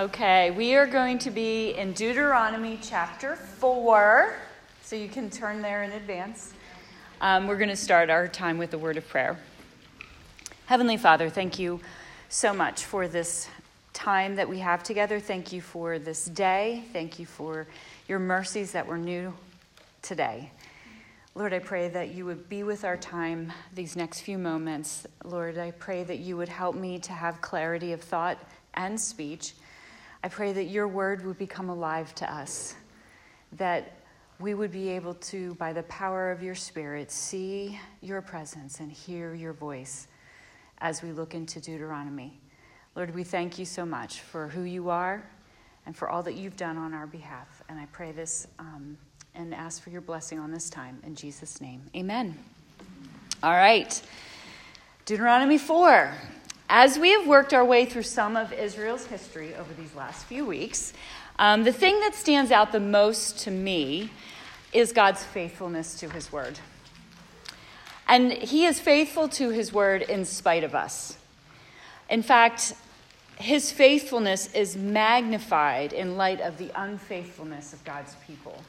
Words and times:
Okay, 0.00 0.50
we 0.52 0.76
are 0.76 0.86
going 0.86 1.18
to 1.18 1.30
be 1.30 1.72
in 1.72 1.92
Deuteronomy 1.92 2.78
chapter 2.80 3.36
4, 3.36 4.34
so 4.80 4.96
you 4.96 5.10
can 5.10 5.28
turn 5.28 5.60
there 5.60 5.82
in 5.82 5.92
advance. 5.92 6.54
Um, 7.20 7.46
we're 7.46 7.58
going 7.58 7.68
to 7.68 7.76
start 7.76 8.08
our 8.08 8.26
time 8.26 8.56
with 8.56 8.72
a 8.72 8.78
word 8.78 8.96
of 8.96 9.06
prayer. 9.06 9.38
Heavenly 10.64 10.96
Father, 10.96 11.28
thank 11.28 11.58
you 11.58 11.80
so 12.30 12.54
much 12.54 12.86
for 12.86 13.08
this 13.08 13.50
time 13.92 14.36
that 14.36 14.48
we 14.48 14.60
have 14.60 14.82
together. 14.82 15.20
Thank 15.20 15.52
you 15.52 15.60
for 15.60 15.98
this 15.98 16.24
day. 16.24 16.84
Thank 16.94 17.18
you 17.18 17.26
for 17.26 17.66
your 18.08 18.20
mercies 18.20 18.72
that 18.72 18.86
were 18.86 18.96
new 18.96 19.34
today. 20.00 20.50
Lord, 21.34 21.52
I 21.52 21.58
pray 21.58 21.88
that 21.88 22.14
you 22.14 22.24
would 22.24 22.48
be 22.48 22.62
with 22.62 22.86
our 22.86 22.96
time 22.96 23.52
these 23.74 23.96
next 23.96 24.20
few 24.20 24.38
moments. 24.38 25.06
Lord, 25.24 25.58
I 25.58 25.72
pray 25.72 26.04
that 26.04 26.20
you 26.20 26.38
would 26.38 26.48
help 26.48 26.74
me 26.74 26.98
to 27.00 27.12
have 27.12 27.42
clarity 27.42 27.92
of 27.92 28.00
thought 28.00 28.38
and 28.72 28.98
speech. 28.98 29.52
I 30.22 30.28
pray 30.28 30.52
that 30.52 30.64
your 30.64 30.86
word 30.86 31.24
would 31.24 31.38
become 31.38 31.70
alive 31.70 32.14
to 32.16 32.32
us, 32.32 32.74
that 33.52 33.96
we 34.38 34.54
would 34.54 34.72
be 34.72 34.88
able 34.90 35.14
to, 35.14 35.54
by 35.54 35.72
the 35.72 35.82
power 35.84 36.30
of 36.30 36.42
your 36.42 36.54
Spirit, 36.54 37.10
see 37.10 37.78
your 38.00 38.20
presence 38.20 38.80
and 38.80 38.90
hear 38.90 39.34
your 39.34 39.52
voice 39.52 40.08
as 40.78 41.02
we 41.02 41.12
look 41.12 41.34
into 41.34 41.60
Deuteronomy. 41.60 42.38
Lord, 42.96 43.14
we 43.14 43.24
thank 43.24 43.58
you 43.58 43.64
so 43.64 43.86
much 43.86 44.20
for 44.20 44.48
who 44.48 44.62
you 44.62 44.90
are 44.90 45.22
and 45.86 45.96
for 45.96 46.08
all 46.08 46.22
that 46.22 46.34
you've 46.34 46.56
done 46.56 46.76
on 46.76 46.92
our 46.92 47.06
behalf. 47.06 47.62
And 47.68 47.78
I 47.78 47.86
pray 47.86 48.12
this 48.12 48.46
um, 48.58 48.96
and 49.34 49.54
ask 49.54 49.82
for 49.82 49.90
your 49.90 50.00
blessing 50.00 50.38
on 50.38 50.50
this 50.50 50.68
time. 50.68 50.98
In 51.04 51.14
Jesus' 51.14 51.60
name, 51.60 51.82
amen. 51.94 52.36
All 53.42 53.52
right. 53.52 54.00
Deuteronomy 55.06 55.58
4. 55.58 56.12
As 56.72 57.00
we 57.00 57.10
have 57.10 57.26
worked 57.26 57.52
our 57.52 57.64
way 57.64 57.84
through 57.84 58.04
some 58.04 58.36
of 58.36 58.52
Israel's 58.52 59.04
history 59.04 59.56
over 59.56 59.74
these 59.74 59.92
last 59.96 60.24
few 60.26 60.46
weeks, 60.46 60.92
um, 61.36 61.64
the 61.64 61.72
thing 61.72 61.98
that 61.98 62.14
stands 62.14 62.52
out 62.52 62.70
the 62.70 62.78
most 62.78 63.40
to 63.40 63.50
me 63.50 64.12
is 64.72 64.92
God's 64.92 65.24
faithfulness 65.24 65.98
to 65.98 66.08
his 66.10 66.30
word. 66.30 66.60
And 68.06 68.32
he 68.32 68.66
is 68.66 68.78
faithful 68.78 69.28
to 69.30 69.50
his 69.50 69.72
word 69.72 70.02
in 70.02 70.24
spite 70.24 70.62
of 70.62 70.76
us. 70.76 71.18
In 72.08 72.22
fact, 72.22 72.74
his 73.34 73.72
faithfulness 73.72 74.54
is 74.54 74.76
magnified 74.76 75.92
in 75.92 76.16
light 76.16 76.40
of 76.40 76.56
the 76.56 76.70
unfaithfulness 76.76 77.72
of 77.72 77.84
God's 77.84 78.14
people. 78.24 78.62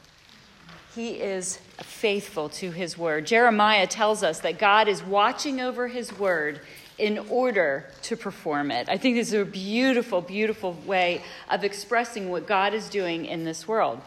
He 0.92 1.20
is 1.20 1.58
faithful 1.78 2.48
to 2.48 2.72
his 2.72 2.98
word. 2.98 3.26
Jeremiah 3.26 3.86
tells 3.86 4.24
us 4.24 4.40
that 4.40 4.58
God 4.58 4.88
is 4.88 5.04
watching 5.04 5.60
over 5.60 5.86
his 5.86 6.18
word 6.18 6.60
in 6.98 7.18
order 7.30 7.86
to 8.02 8.16
perform 8.16 8.70
it. 8.70 8.88
I 8.88 8.96
think 8.96 9.16
this 9.16 9.28
is 9.28 9.40
a 9.40 9.44
beautiful, 9.44 10.20
beautiful 10.20 10.74
way 10.86 11.22
of 11.50 11.64
expressing 11.64 12.30
what 12.30 12.46
God 12.46 12.74
is 12.74 12.88
doing 12.88 13.26
in 13.26 13.44
this 13.44 13.66
world. 13.66 14.00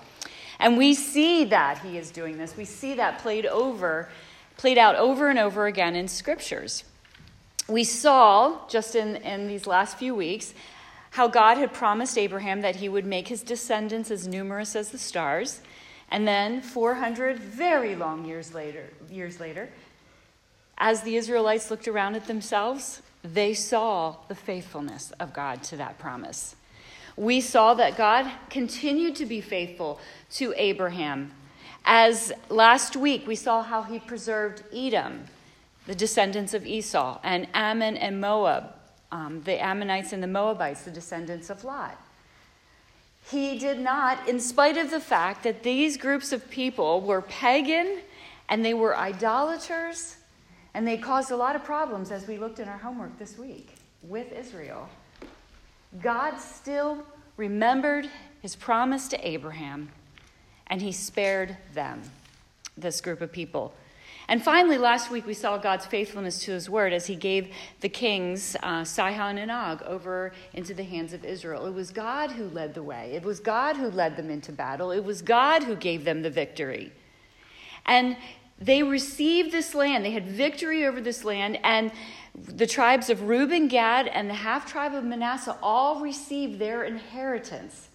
And 0.59 0.77
we 0.77 0.93
see 0.93 1.45
that 1.45 1.79
he 1.79 1.97
is 1.97 2.11
doing 2.11 2.37
this. 2.37 2.55
We 2.55 2.65
see 2.65 2.95
that 2.95 3.19
played 3.19 3.45
over, 3.45 4.09
played 4.57 4.77
out 4.77 4.95
over 4.95 5.29
and 5.29 5.39
over 5.39 5.65
again 5.65 5.95
in 5.95 6.07
scriptures. 6.07 6.83
We 7.67 7.83
saw 7.83 8.67
just 8.69 8.95
in, 8.95 9.17
in 9.17 9.47
these 9.47 9.67
last 9.67 9.97
few 9.97 10.15
weeks 10.15 10.53
how 11.11 11.27
God 11.27 11.57
had 11.57 11.73
promised 11.73 12.17
Abraham 12.17 12.61
that 12.61 12.75
he 12.75 12.89
would 12.89 13.05
make 13.05 13.27
his 13.27 13.41
descendants 13.41 14.11
as 14.11 14.27
numerous 14.27 14.75
as 14.75 14.89
the 14.89 14.97
stars. 14.97 15.61
And 16.11 16.27
then 16.27 16.61
400 16.61 17.39
very 17.39 17.95
long 17.95 18.25
years 18.25 18.53
later, 18.53 18.89
years 19.09 19.39
later, 19.39 19.69
as 20.77 21.01
the 21.01 21.15
Israelites 21.15 21.71
looked 21.71 21.87
around 21.87 22.15
at 22.15 22.27
themselves, 22.27 23.01
they 23.23 23.53
saw 23.53 24.17
the 24.27 24.35
faithfulness 24.35 25.11
of 25.19 25.33
God 25.33 25.63
to 25.63 25.77
that 25.77 25.97
promise. 25.97 26.55
We 27.17 27.39
saw 27.41 27.73
that 27.75 27.97
God 27.97 28.29
continued 28.49 29.15
to 29.17 29.25
be 29.25 29.41
faithful 29.41 29.99
to 30.31 30.53
Abraham. 30.57 31.31
As 31.85 32.33
last 32.49 32.95
week, 32.95 33.25
we 33.25 33.35
saw 33.35 33.61
how 33.61 33.83
he 33.83 33.99
preserved 33.99 34.63
Edom, 34.73 35.25
the 35.87 35.95
descendants 35.95 36.53
of 36.53 36.65
Esau, 36.65 37.19
and 37.23 37.47
Ammon 37.53 37.95
and 37.95 38.19
Moab, 38.19 38.73
um, 39.11 39.41
the 39.43 39.63
Ammonites 39.63 40.11
and 40.11 40.21
the 40.21 40.27
Moabites, 40.27 40.81
the 40.81 40.91
descendants 40.91 41.49
of 41.49 41.63
Lot. 41.63 41.97
He 43.31 43.57
did 43.57 43.79
not, 43.79 44.27
in 44.27 44.39
spite 44.39 44.77
of 44.77 44.91
the 44.91 44.99
fact 44.99 45.43
that 45.43 45.63
these 45.63 45.97
groups 45.97 46.31
of 46.31 46.49
people 46.49 47.01
were 47.01 47.21
pagan 47.21 47.99
and 48.49 48.63
they 48.63 48.73
were 48.73 48.95
idolaters 48.95 50.17
and 50.75 50.85
they 50.85 50.97
caused 50.97 51.31
a 51.31 51.35
lot 51.37 51.55
of 51.55 51.63
problems 51.63 52.11
as 52.11 52.27
we 52.27 52.37
looked 52.37 52.59
in 52.59 52.67
our 52.67 52.77
homework 52.77 53.17
this 53.17 53.37
week 53.37 53.75
with 54.03 54.33
Israel. 54.33 54.89
God 56.01 56.37
still 56.37 57.01
remembered 57.37 58.09
his 58.41 58.57
promise 58.57 59.07
to 59.07 59.27
Abraham, 59.27 59.87
and 60.67 60.81
he 60.81 60.91
spared 60.91 61.55
them, 61.73 62.01
this 62.77 62.99
group 62.99 63.21
of 63.21 63.31
people. 63.31 63.73
And 64.27 64.43
finally, 64.43 64.77
last 64.77 65.09
week 65.09 65.25
we 65.25 65.33
saw 65.33 65.57
God's 65.57 65.85
faithfulness 65.85 66.39
to 66.41 66.51
his 66.51 66.69
word 66.69 66.91
as 66.91 67.05
he 67.05 67.15
gave 67.15 67.53
the 67.79 67.87
kings, 67.87 68.57
uh, 68.61 68.83
Sihon 68.83 69.37
and 69.37 69.51
Og, 69.51 69.81
over 69.83 70.33
into 70.53 70.73
the 70.73 70.83
hands 70.83 71.13
of 71.13 71.23
Israel. 71.23 71.67
It 71.67 71.73
was 71.73 71.91
God 71.91 72.31
who 72.31 72.49
led 72.49 72.73
the 72.73 72.83
way, 72.83 73.13
it 73.13 73.23
was 73.23 73.39
God 73.39 73.77
who 73.77 73.89
led 73.89 74.17
them 74.17 74.29
into 74.29 74.51
battle, 74.51 74.91
it 74.91 75.05
was 75.05 75.21
God 75.21 75.63
who 75.63 75.77
gave 75.77 76.03
them 76.03 76.21
the 76.21 76.29
victory. 76.29 76.91
And 77.85 78.17
they 78.59 78.83
received 78.83 79.51
this 79.51 79.75
land. 79.75 80.05
They 80.05 80.11
had 80.11 80.27
victory 80.27 80.85
over 80.85 81.01
this 81.01 81.23
land, 81.23 81.59
and 81.63 81.91
the 82.33 82.67
tribes 82.67 83.09
of 83.09 83.23
Reuben, 83.23 83.67
Gad, 83.67 84.07
and 84.07 84.29
the 84.29 84.35
half 84.35 84.65
tribe 84.65 84.93
of 84.93 85.03
Manasseh 85.03 85.57
all 85.61 86.01
received 86.01 86.59
their 86.59 86.83
inheritance. 86.83 87.89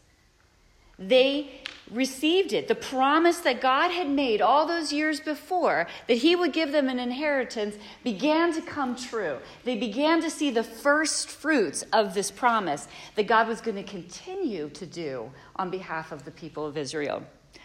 They 0.98 1.62
received 1.90 2.52
it. 2.52 2.68
The 2.68 2.74
promise 2.74 3.38
that 3.38 3.60
God 3.60 3.90
had 3.90 4.08
made 4.08 4.42
all 4.42 4.66
those 4.66 4.92
years 4.92 5.18
before 5.18 5.86
that 6.06 6.14
He 6.14 6.36
would 6.36 6.52
give 6.52 6.72
them 6.72 6.88
an 6.88 6.98
inheritance 6.98 7.76
began 8.04 8.52
to 8.52 8.60
come 8.60 8.94
true. 8.94 9.38
They 9.64 9.76
began 9.76 10.20
to 10.20 10.30
see 10.30 10.50
the 10.50 10.62
first 10.62 11.28
fruits 11.28 11.84
of 11.92 12.12
this 12.12 12.30
promise 12.30 12.86
that 13.14 13.26
God 13.26 13.48
was 13.48 13.62
going 13.62 13.76
to 13.76 13.82
continue 13.82 14.68
to 14.70 14.86
do 14.86 15.30
on 15.56 15.70
behalf 15.70 16.12
of 16.12 16.24
the 16.24 16.30
people 16.30 16.66
of 16.66 16.76
Israel. 16.76 17.22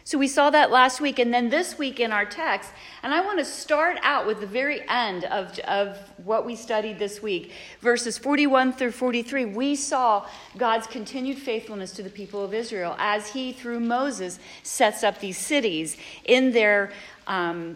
So 0.08 0.20
we 0.20 0.28
saw 0.28 0.52
that 0.52 0.70
last 0.70 1.02
week, 1.02 1.18
and 1.18 1.34
then 1.34 1.50
this 1.50 1.80
week 1.80 2.00
in 2.00 2.12
our 2.12 2.26
text. 2.26 2.70
And 3.02 3.12
I 3.12 3.22
want 3.22 3.40
to 3.40 3.46
start 3.46 3.98
out 4.04 4.28
with 4.28 4.40
the 4.40 4.46
very 4.46 4.88
end 4.88 5.24
of, 5.26 5.58
of 5.62 5.98
what 6.24 6.46
we 6.46 6.56
studied 6.56 7.00
this 7.00 7.24
week, 7.24 7.52
verses 7.82 8.16
41 8.20 8.74
through 8.74 8.92
43. 8.92 9.46
We 9.46 9.76
saw 9.76 10.28
God's 10.60 10.86
continued 10.86 11.40
faithfulness 11.40 11.92
to 11.94 12.04
the 12.04 12.12
people 12.12 12.44
of 12.44 12.54
Israel 12.54 12.96
as 13.00 13.30
he, 13.30 13.52
through 13.52 13.80
Moses, 13.80 14.38
sets 14.62 15.04
up 15.04 15.20
these 15.20 15.40
cities 15.40 15.98
in 16.24 16.52
their. 16.52 16.92
Um, 17.28 17.76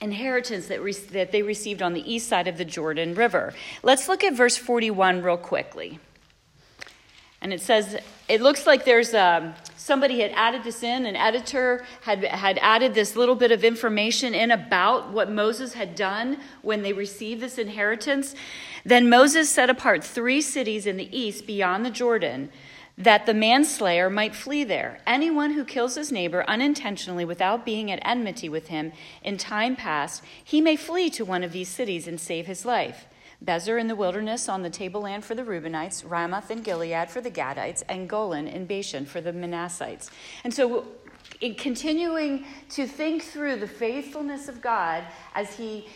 inheritance 0.00 0.68
that, 0.68 0.80
re- 0.80 0.92
that 0.92 1.32
they 1.32 1.42
received 1.42 1.82
on 1.82 1.92
the 1.92 2.14
east 2.14 2.28
side 2.28 2.46
of 2.46 2.56
the 2.56 2.64
Jordan 2.64 3.16
River. 3.16 3.52
Let's 3.82 4.06
look 4.06 4.22
at 4.22 4.32
verse 4.32 4.56
41 4.56 5.22
real 5.22 5.36
quickly. 5.36 5.98
And 7.40 7.52
it 7.52 7.60
says, 7.60 7.96
it 8.28 8.40
looks 8.40 8.66
like 8.66 8.84
there's 8.84 9.14
um, 9.14 9.54
somebody 9.76 10.20
had 10.20 10.32
added 10.34 10.64
this 10.64 10.82
in, 10.82 11.06
an 11.06 11.14
editor 11.14 11.84
had, 12.02 12.24
had 12.24 12.58
added 12.60 12.94
this 12.94 13.14
little 13.14 13.36
bit 13.36 13.52
of 13.52 13.64
information 13.64 14.34
in 14.34 14.50
about 14.50 15.12
what 15.12 15.30
Moses 15.30 15.74
had 15.74 15.94
done 15.94 16.38
when 16.62 16.82
they 16.82 16.92
received 16.92 17.40
this 17.40 17.58
inheritance. 17.58 18.34
Then 18.84 19.08
Moses 19.08 19.48
set 19.48 19.70
apart 19.70 20.02
three 20.02 20.40
cities 20.40 20.86
in 20.86 20.96
the 20.96 21.16
east 21.16 21.46
beyond 21.46 21.86
the 21.86 21.90
Jordan 21.90 22.50
that 22.98 23.26
the 23.26 23.34
manslayer 23.34 24.10
might 24.10 24.34
flee 24.34 24.64
there. 24.64 25.00
Anyone 25.06 25.52
who 25.52 25.64
kills 25.64 25.94
his 25.94 26.10
neighbor 26.10 26.44
unintentionally 26.48 27.24
without 27.24 27.64
being 27.64 27.92
at 27.92 28.00
enmity 28.02 28.48
with 28.48 28.68
him 28.68 28.92
in 29.22 29.38
time 29.38 29.76
past, 29.76 30.24
he 30.42 30.60
may 30.60 30.74
flee 30.74 31.08
to 31.10 31.24
one 31.24 31.44
of 31.44 31.52
these 31.52 31.68
cities 31.68 32.08
and 32.08 32.18
save 32.18 32.46
his 32.46 32.64
life. 32.64 33.06
Bezer 33.44 33.80
in 33.80 33.86
the 33.86 33.94
wilderness 33.94 34.48
on 34.48 34.62
the 34.62 34.70
tableland 34.70 35.24
for 35.24 35.34
the 35.34 35.42
Reubenites, 35.42 36.08
Ramoth 36.08 36.50
in 36.50 36.62
Gilead 36.62 37.08
for 37.08 37.20
the 37.20 37.30
Gadites, 37.30 37.82
and 37.88 38.08
Golan 38.08 38.48
in 38.48 38.66
Bashan 38.66 39.06
for 39.06 39.20
the 39.20 39.32
Manassites. 39.32 40.10
And 40.42 40.52
so, 40.52 40.86
in 41.40 41.54
continuing 41.54 42.46
to 42.70 42.86
think 42.86 43.22
through 43.22 43.56
the 43.56 43.68
faithfulness 43.68 44.48
of 44.48 44.60
God 44.60 45.04
as 45.34 45.54
He 45.54 45.86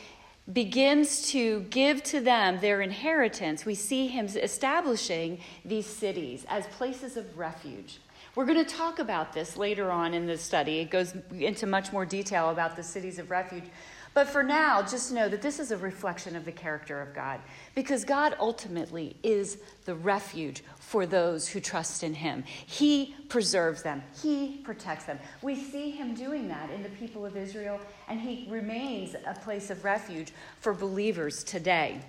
begins 0.52 1.28
to 1.30 1.60
give 1.70 2.02
to 2.04 2.20
them 2.20 2.60
their 2.60 2.80
inheritance, 2.80 3.64
we 3.64 3.74
see 3.74 4.06
Him 4.06 4.26
establishing 4.26 5.40
these 5.64 5.86
cities 5.86 6.46
as 6.48 6.66
places 6.68 7.16
of 7.16 7.38
refuge. 7.38 7.98
We're 8.34 8.46
going 8.46 8.64
to 8.64 8.76
talk 8.76 8.98
about 8.98 9.32
this 9.32 9.56
later 9.56 9.90
on 9.90 10.14
in 10.14 10.26
the 10.26 10.38
study. 10.38 10.78
It 10.78 10.90
goes 10.90 11.14
into 11.32 11.66
much 11.66 11.92
more 11.92 12.06
detail 12.06 12.50
about 12.50 12.76
the 12.76 12.82
cities 12.82 13.18
of 13.18 13.30
refuge. 13.30 13.64
But 14.14 14.28
for 14.28 14.42
now, 14.42 14.82
just 14.82 15.10
know 15.10 15.28
that 15.28 15.40
this 15.40 15.58
is 15.58 15.70
a 15.70 15.76
reflection 15.76 16.36
of 16.36 16.44
the 16.44 16.52
character 16.52 17.00
of 17.00 17.14
God 17.14 17.40
because 17.74 18.04
God 18.04 18.36
ultimately 18.38 19.16
is 19.22 19.58
the 19.86 19.94
refuge 19.94 20.62
for 20.78 21.06
those 21.06 21.48
who 21.48 21.60
trust 21.60 22.02
in 22.02 22.12
Him. 22.14 22.44
He 22.44 23.14
preserves 23.30 23.82
them, 23.82 24.02
He 24.22 24.60
protects 24.64 25.04
them. 25.06 25.18
We 25.40 25.56
see 25.56 25.90
Him 25.90 26.14
doing 26.14 26.46
that 26.48 26.70
in 26.70 26.82
the 26.82 26.90
people 26.90 27.24
of 27.24 27.36
Israel, 27.36 27.80
and 28.08 28.20
He 28.20 28.46
remains 28.50 29.14
a 29.26 29.34
place 29.34 29.70
of 29.70 29.82
refuge 29.84 30.32
for 30.60 30.74
believers 30.74 31.42
today. 31.42 32.00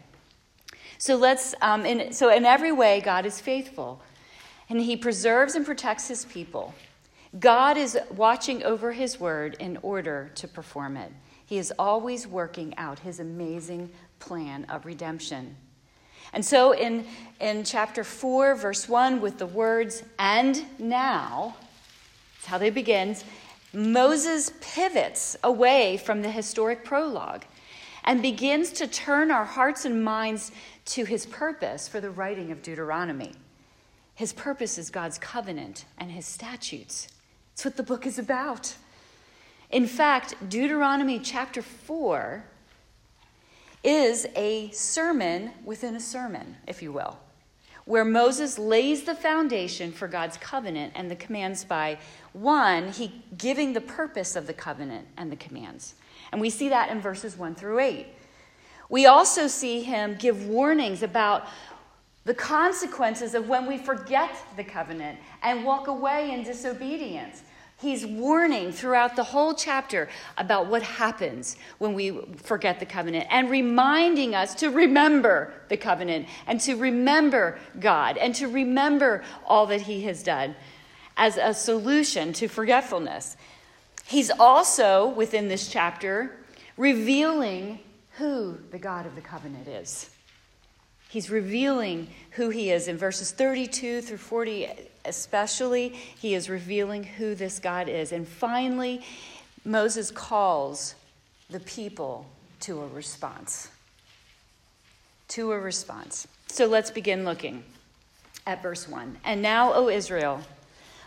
So 0.98 1.16
let's, 1.16 1.56
um, 1.62 1.86
in, 1.86 2.14
so 2.14 2.30
in 2.30 2.46
every 2.46 2.72
way, 2.72 3.02
God 3.02 3.26
is 3.26 3.40
faithful. 3.40 4.02
and 4.70 4.82
he 4.82 4.96
preserves 4.98 5.56
and 5.56 5.66
protects 5.66 6.08
his 6.08 6.26
people. 6.26 6.74
God 7.40 7.78
is 7.78 7.98
watching 8.16 8.64
over 8.64 8.92
his 8.92 9.20
word 9.20 9.56
in 9.60 9.78
order 9.82 10.32
to 10.36 10.48
perform 10.48 10.98
it. 10.98 11.12
He 11.54 11.60
is 11.60 11.72
always 11.78 12.26
working 12.26 12.76
out 12.80 12.98
his 12.98 13.20
amazing 13.20 13.92
plan 14.18 14.66
of 14.70 14.88
redemption. 14.88 15.56
And 16.34 16.44
so 16.44 16.72
in, 16.72 17.06
in 17.40 17.64
chapter 17.64 18.04
4, 18.04 18.56
verse 18.56 18.90
1, 18.90 19.22
with 19.22 19.38
the 19.38 19.46
words, 19.46 20.02
and 20.18 20.66
now, 20.80 21.56
that's 22.34 22.48
how 22.48 22.58
they 22.58 22.72
begins, 22.72 23.24
Moses 23.72 24.52
pivots 24.62 25.38
away 25.44 25.98
from 25.98 26.24
the 26.24 26.32
historic 26.32 26.84
prologue 26.84 27.44
and 28.04 28.24
begins 28.24 28.72
to 28.72 28.88
turn 28.88 29.30
our 29.30 29.46
hearts 29.46 29.86
and 29.86 30.04
minds 30.04 30.52
to 30.86 31.06
his 31.06 31.28
purpose 31.28 31.88
for 31.88 32.02
the 32.02 32.10
writing 32.10 32.52
of 32.52 32.64
Deuteronomy. 32.64 33.34
His 34.16 34.34
purpose 34.34 34.80
is 34.80 34.90
God's 34.90 35.20
covenant 35.20 35.86
and 36.00 36.10
his 36.10 36.26
statutes. 36.26 37.10
That's 37.52 37.66
what 37.66 37.78
the 37.78 37.84
book 37.84 38.08
is 38.08 38.18
about. 38.18 38.74
In 39.74 39.88
fact, 39.88 40.36
Deuteronomy 40.50 41.18
chapter 41.18 41.64
4 41.64 42.46
is 43.84 44.28
a 44.36 44.70
sermon 44.70 45.50
within 45.66 45.96
a 45.96 46.00
sermon, 46.00 46.58
if 46.68 46.84
you 46.84 46.92
will, 46.92 47.18
where 47.86 48.06
Moses 48.06 48.60
lays 48.60 49.02
the 49.02 49.16
foundation 49.16 49.92
for 49.92 50.08
God's 50.08 50.38
covenant 50.38 50.94
and 50.96 51.10
the 51.10 51.16
commands 51.16 51.66
by 51.66 51.98
one, 52.34 52.92
he 52.92 53.24
giving 53.36 53.74
the 53.74 53.82
purpose 53.82 54.36
of 54.36 54.46
the 54.46 54.54
covenant 54.54 55.08
and 55.18 55.32
the 55.32 55.36
commands. 55.38 55.96
And 56.32 56.40
we 56.40 56.52
see 56.52 56.70
that 56.70 56.92
in 56.92 57.02
verses 57.02 57.36
1 57.36 57.56
through 57.56 57.80
8. 57.80 58.06
We 58.90 59.08
also 59.08 59.48
see 59.48 59.82
him 59.82 60.18
give 60.20 60.46
warnings 60.46 61.02
about 61.02 61.48
the 62.26 62.36
consequences 62.36 63.34
of 63.34 63.50
when 63.50 63.66
we 63.66 63.80
forget 63.80 64.36
the 64.56 64.64
covenant 64.64 65.18
and 65.42 65.66
walk 65.66 65.88
away 65.88 66.30
in 66.32 66.44
disobedience. 66.44 67.42
He's 67.84 68.06
warning 68.06 68.72
throughout 68.72 69.18
the 69.18 69.26
whole 69.26 69.54
chapter 69.54 70.08
about 70.38 70.68
what 70.68 70.84
happens 70.84 71.58
when 71.80 71.94
we 71.94 72.18
forget 72.38 72.80
the 72.80 72.86
covenant 72.86 73.28
and 73.30 73.50
reminding 73.50 74.34
us 74.34 74.56
to 74.56 74.70
remember 74.70 75.54
the 75.68 75.76
covenant 75.76 76.30
and 76.48 76.62
to 76.62 76.78
remember 76.78 77.60
God 77.82 78.16
and 78.18 78.34
to 78.36 78.48
remember 78.48 79.26
all 79.46 79.66
that 79.66 79.82
He 79.82 80.04
has 80.04 80.24
done 80.24 80.56
as 81.18 81.36
a 81.36 81.54
solution 81.54 82.32
to 82.32 82.48
forgetfulness. 82.48 83.36
He's 84.06 84.32
also, 84.32 85.10
within 85.10 85.50
this 85.50 85.68
chapter, 85.68 86.32
revealing 86.78 87.80
who 88.12 88.60
the 88.72 88.80
God 88.80 89.06
of 89.06 89.16
the 89.16 89.22
covenant 89.22 89.68
is. 89.68 90.10
He's 91.10 91.30
revealing 91.30 92.08
who 92.32 92.50
he 92.50 92.72
is 92.72 92.88
in 92.88 92.98
verses 92.98 93.32
32 93.32 94.02
through 94.02 94.18
40, 94.18 94.70
especially. 95.06 95.90
He 95.90 96.34
is 96.34 96.50
revealing 96.50 97.04
who 97.04 97.36
this 97.36 97.60
God 97.60 97.90
is. 97.90 98.12
And 98.12 98.28
finally, 98.28 99.02
Moses 99.66 100.12
calls 100.12 100.96
the 101.50 101.60
people 101.62 102.26
to 102.62 102.82
a 102.82 102.88
response. 102.88 103.70
To 105.30 105.52
a 105.52 105.60
response. 105.60 106.28
So 106.48 106.66
let's 106.66 106.92
begin 106.92 107.26
looking 107.26 107.64
at 108.46 108.62
verse 108.62 108.88
1. 108.88 109.18
And 109.24 109.42
now, 109.42 109.74
O 109.74 109.90
Israel, 109.90 110.42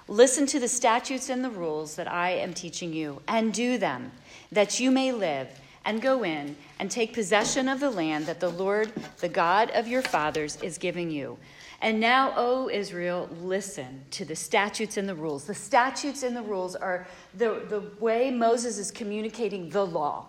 listen 0.09 0.47
to 0.47 0.61
the 0.61 0.69
statutes 0.69 1.29
and 1.29 1.45
the 1.45 1.51
rules 1.51 1.97
that 1.97 2.11
I 2.11 2.31
am 2.31 2.55
teaching 2.55 2.93
you, 2.93 3.23
and 3.29 3.53
do 3.53 3.79
them, 3.79 4.13
that 4.53 4.81
you 4.81 4.91
may 4.91 5.13
live 5.13 5.49
and 5.85 6.03
go 6.03 6.25
in 6.25 6.57
and 6.81 6.91
take 6.91 7.13
possession 7.13 7.69
of 7.69 7.81
the 7.81 7.91
land 7.91 8.27
that 8.27 8.41
the 8.41 8.49
Lord, 8.49 8.93
the 9.21 9.29
God 9.29 9.71
of 9.71 9.87
your 9.87 10.03
fathers, 10.03 10.61
is 10.63 10.79
giving 10.79 11.11
you. 11.11 11.39
And 11.81 12.01
now, 12.01 12.33
O 12.37 12.71
Israel, 12.71 13.29
listen 13.41 14.05
to 14.13 14.25
the 14.25 14.37
statutes 14.37 14.97
and 14.97 15.09
the 15.09 15.15
rules. 15.15 15.45
The 15.45 15.55
statutes 15.55 16.23
and 16.23 16.35
the 16.35 16.43
rules 16.43 16.75
are 16.75 17.07
the, 17.35 17.65
the 17.69 17.91
way 18.01 18.31
Moses 18.31 18.79
is 18.79 18.91
communicating 18.91 19.69
the 19.69 19.85
law. 19.85 20.27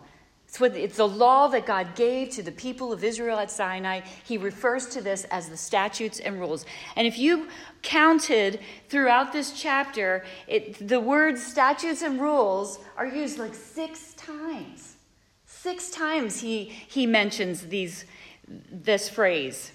It's, 0.48 0.60
what, 0.62 0.78
it's 0.78 0.98
the 0.98 1.08
law 1.08 1.48
that 1.50 1.66
God 1.66 1.96
gave 1.96 2.30
to 2.32 2.44
the 2.44 2.54
people 2.54 2.94
of 2.94 3.04
Israel 3.04 3.38
at 3.38 3.52
Sinai. 3.52 4.02
He 4.24 4.38
refers 4.38 4.88
to 4.88 5.02
this 5.02 5.26
as 5.26 5.50
the 5.50 5.58
statutes 5.58 6.20
and 6.20 6.40
rules. 6.40 6.66
And 6.96 7.06
if 7.06 7.18
you 7.18 7.50
counted 7.82 8.62
throughout 8.88 9.34
this 9.34 9.52
chapter, 9.52 10.24
it, 10.48 10.88
the 10.88 11.02
words 11.02 11.46
statutes 11.46 12.02
and 12.02 12.20
rules 12.20 12.80
are 12.96 13.08
used 13.08 13.38
like 13.38 13.56
six 13.56 14.14
times. 14.14 14.96
Six 15.46 15.90
times 15.90 16.40
he, 16.40 16.66
he 16.66 17.06
mentions 17.06 17.64
these, 17.64 18.06
this 18.48 19.10
phrase. 19.10 19.74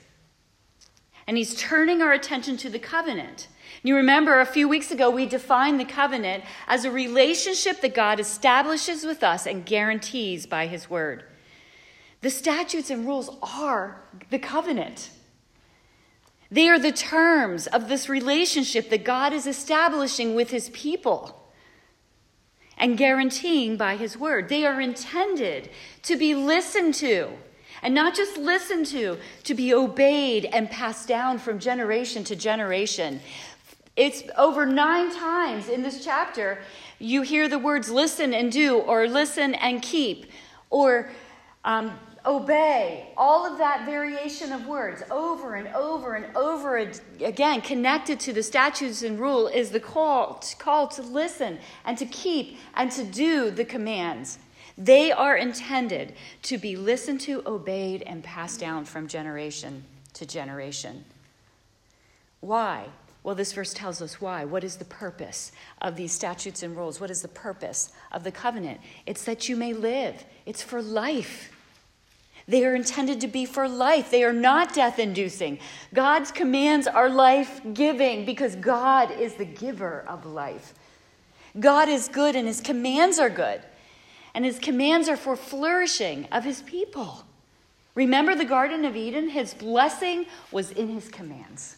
And 1.26 1.36
he's 1.36 1.54
turning 1.54 2.02
our 2.02 2.12
attention 2.12 2.56
to 2.58 2.70
the 2.70 2.78
covenant. 2.78 3.48
You 3.82 3.96
remember 3.96 4.40
a 4.40 4.46
few 4.46 4.68
weeks 4.68 4.90
ago, 4.90 5.10
we 5.10 5.26
defined 5.26 5.80
the 5.80 5.84
covenant 5.84 6.44
as 6.66 6.84
a 6.84 6.90
relationship 6.90 7.80
that 7.80 7.94
God 7.94 8.20
establishes 8.20 9.04
with 9.04 9.22
us 9.22 9.46
and 9.46 9.66
guarantees 9.66 10.46
by 10.46 10.66
his 10.66 10.90
word. 10.90 11.24
The 12.20 12.30
statutes 12.30 12.90
and 12.90 13.06
rules 13.06 13.30
are 13.42 14.02
the 14.30 14.38
covenant. 14.38 15.10
They 16.50 16.68
are 16.68 16.78
the 16.78 16.92
terms 16.92 17.66
of 17.66 17.88
this 17.88 18.08
relationship 18.08 18.90
that 18.90 19.04
God 19.04 19.32
is 19.32 19.46
establishing 19.46 20.34
with 20.34 20.50
his 20.50 20.68
people 20.70 21.50
and 22.76 22.98
guaranteeing 22.98 23.76
by 23.76 23.96
his 23.96 24.16
word. 24.16 24.48
They 24.48 24.66
are 24.66 24.80
intended 24.80 25.70
to 26.02 26.16
be 26.16 26.34
listened 26.34 26.94
to. 26.94 27.30
And 27.82 27.94
not 27.94 28.14
just 28.14 28.36
listened 28.36 28.86
to, 28.86 29.18
to 29.42 29.54
be 29.54 29.74
obeyed 29.74 30.44
and 30.46 30.70
passed 30.70 31.08
down 31.08 31.38
from 31.38 31.58
generation 31.58 32.22
to 32.24 32.36
generation. 32.36 33.20
It's 33.96 34.22
over 34.38 34.64
nine 34.64 35.14
times 35.14 35.68
in 35.68 35.82
this 35.82 36.04
chapter 36.04 36.60
you 37.02 37.22
hear 37.22 37.48
the 37.48 37.58
words 37.58 37.90
listen 37.90 38.32
and 38.32 38.52
do, 38.52 38.78
or 38.78 39.08
listen 39.08 39.54
and 39.56 39.82
keep, 39.82 40.26
or 40.70 41.10
um, 41.64 41.98
obey, 42.24 43.08
all 43.16 43.44
of 43.44 43.58
that 43.58 43.84
variation 43.84 44.52
of 44.52 44.66
words 44.66 45.02
over 45.10 45.56
and 45.56 45.66
over 45.74 46.14
and 46.14 46.36
over 46.36 46.90
again, 47.20 47.60
connected 47.60 48.20
to 48.20 48.32
the 48.32 48.42
statutes 48.42 49.02
and 49.02 49.18
rule, 49.18 49.48
is 49.48 49.70
the 49.70 49.80
call, 49.80 50.42
call 50.58 50.86
to 50.88 51.02
listen 51.02 51.58
and 51.84 51.98
to 51.98 52.06
keep 52.06 52.58
and 52.74 52.90
to 52.92 53.04
do 53.04 53.50
the 53.50 53.64
commands. 53.64 54.38
They 54.78 55.12
are 55.12 55.36
intended 55.36 56.14
to 56.42 56.58
be 56.58 56.76
listened 56.76 57.20
to, 57.22 57.42
obeyed, 57.46 58.02
and 58.02 58.24
passed 58.24 58.60
down 58.60 58.84
from 58.84 59.06
generation 59.06 59.84
to 60.14 60.26
generation. 60.26 61.04
Why? 62.40 62.86
Well, 63.22 63.34
this 63.34 63.52
verse 63.52 63.72
tells 63.72 64.02
us 64.02 64.20
why. 64.20 64.44
What 64.44 64.64
is 64.64 64.76
the 64.76 64.84
purpose 64.84 65.52
of 65.80 65.96
these 65.96 66.12
statutes 66.12 66.62
and 66.62 66.76
rules? 66.76 67.00
What 67.00 67.10
is 67.10 67.22
the 67.22 67.28
purpose 67.28 67.92
of 68.10 68.24
the 68.24 68.32
covenant? 68.32 68.80
It's 69.06 69.24
that 69.24 69.48
you 69.48 69.56
may 69.56 69.72
live, 69.72 70.24
it's 70.44 70.62
for 70.62 70.82
life. 70.82 71.50
They 72.48 72.64
are 72.64 72.74
intended 72.74 73.20
to 73.20 73.28
be 73.28 73.44
for 73.44 73.68
life. 73.68 74.10
They 74.10 74.24
are 74.24 74.32
not 74.32 74.74
death 74.74 74.98
inducing. 74.98 75.60
God's 75.94 76.32
commands 76.32 76.88
are 76.88 77.08
life 77.08 77.60
giving 77.72 78.24
because 78.24 78.56
God 78.56 79.12
is 79.12 79.34
the 79.34 79.44
giver 79.44 80.04
of 80.08 80.26
life. 80.26 80.74
God 81.60 81.88
is 81.88 82.08
good 82.08 82.34
and 82.34 82.48
his 82.48 82.60
commands 82.60 83.20
are 83.20 83.30
good. 83.30 83.62
And 84.34 84.44
his 84.44 84.58
commands 84.58 85.08
are 85.08 85.16
for 85.16 85.36
flourishing 85.36 86.26
of 86.32 86.44
his 86.44 86.62
people. 86.62 87.24
Remember 87.94 88.34
the 88.34 88.44
Garden 88.44 88.84
of 88.84 88.96
Eden? 88.96 89.28
His 89.28 89.52
blessing 89.52 90.26
was 90.50 90.70
in 90.70 90.88
his 90.88 91.08
commands. 91.08 91.76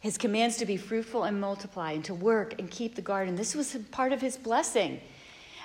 His 0.00 0.18
commands 0.18 0.56
to 0.56 0.66
be 0.66 0.76
fruitful 0.76 1.24
and 1.24 1.40
multiply 1.40 1.92
and 1.92 2.04
to 2.06 2.14
work 2.14 2.58
and 2.58 2.70
keep 2.70 2.94
the 2.94 3.02
garden. 3.02 3.36
This 3.36 3.54
was 3.54 3.76
part 3.90 4.12
of 4.12 4.20
his 4.20 4.36
blessing. 4.36 5.00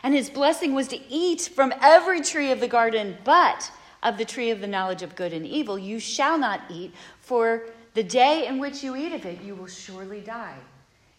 And 0.03 0.13
his 0.13 0.29
blessing 0.29 0.75
was 0.75 0.87
to 0.89 0.99
eat 1.09 1.49
from 1.55 1.73
every 1.81 2.21
tree 2.21 2.51
of 2.51 2.59
the 2.59 2.67
garden, 2.67 3.17
but 3.23 3.71
of 4.03 4.17
the 4.17 4.25
tree 4.25 4.51
of 4.51 4.61
the 4.61 4.67
knowledge 4.67 5.01
of 5.01 5.15
good 5.15 5.33
and 5.33 5.45
evil 5.45 5.79
you 5.79 5.99
shall 5.99 6.37
not 6.37 6.61
eat, 6.69 6.93
for 7.19 7.63
the 7.93 8.03
day 8.03 8.45
in 8.45 8.59
which 8.59 8.83
you 8.83 8.95
eat 8.95 9.13
of 9.13 9.25
it, 9.25 9.41
you 9.41 9.55
will 9.55 9.67
surely 9.67 10.21
die. 10.21 10.57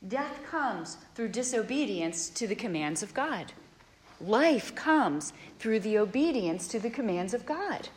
Death 0.07 0.45
comes 0.49 0.99
through 1.17 1.29
disobedience 1.29 2.29
to 2.31 2.47
the 2.47 2.55
commands 2.55 3.03
of 3.03 3.13
God. 3.15 3.53
Life 4.21 4.75
comes 4.75 5.33
through 5.59 5.81
the 5.81 5.99
obedience 5.99 6.69
to 6.69 6.79
the 6.79 6.91
commands 6.91 7.35
of 7.35 7.47
God. 7.47 7.89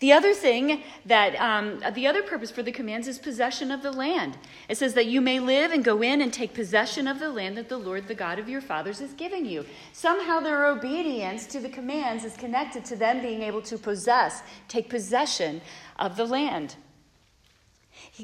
The 0.00 0.12
other 0.12 0.32
thing 0.32 0.82
that, 1.06 1.34
um, 1.40 1.82
the 1.92 2.06
other 2.06 2.22
purpose 2.22 2.52
for 2.52 2.62
the 2.62 2.70
commands 2.70 3.08
is 3.08 3.18
possession 3.18 3.72
of 3.72 3.82
the 3.82 3.90
land. 3.90 4.38
It 4.68 4.76
says 4.76 4.94
that 4.94 5.06
you 5.06 5.20
may 5.20 5.40
live 5.40 5.72
and 5.72 5.84
go 5.84 6.02
in 6.02 6.20
and 6.20 6.32
take 6.32 6.54
possession 6.54 7.08
of 7.08 7.18
the 7.18 7.30
land 7.30 7.56
that 7.56 7.68
the 7.68 7.78
Lord, 7.78 8.06
the 8.06 8.14
God 8.14 8.38
of 8.38 8.48
your 8.48 8.60
fathers, 8.60 9.00
is 9.00 9.12
giving 9.14 9.44
you. 9.44 9.64
Somehow 9.92 10.38
their 10.38 10.66
obedience 10.66 11.46
to 11.46 11.58
the 11.58 11.68
commands 11.68 12.24
is 12.24 12.36
connected 12.36 12.84
to 12.86 12.96
them 12.96 13.20
being 13.20 13.42
able 13.42 13.62
to 13.62 13.76
possess, 13.76 14.42
take 14.68 14.88
possession 14.88 15.60
of 15.98 16.16
the 16.16 16.26
land. 16.26 16.76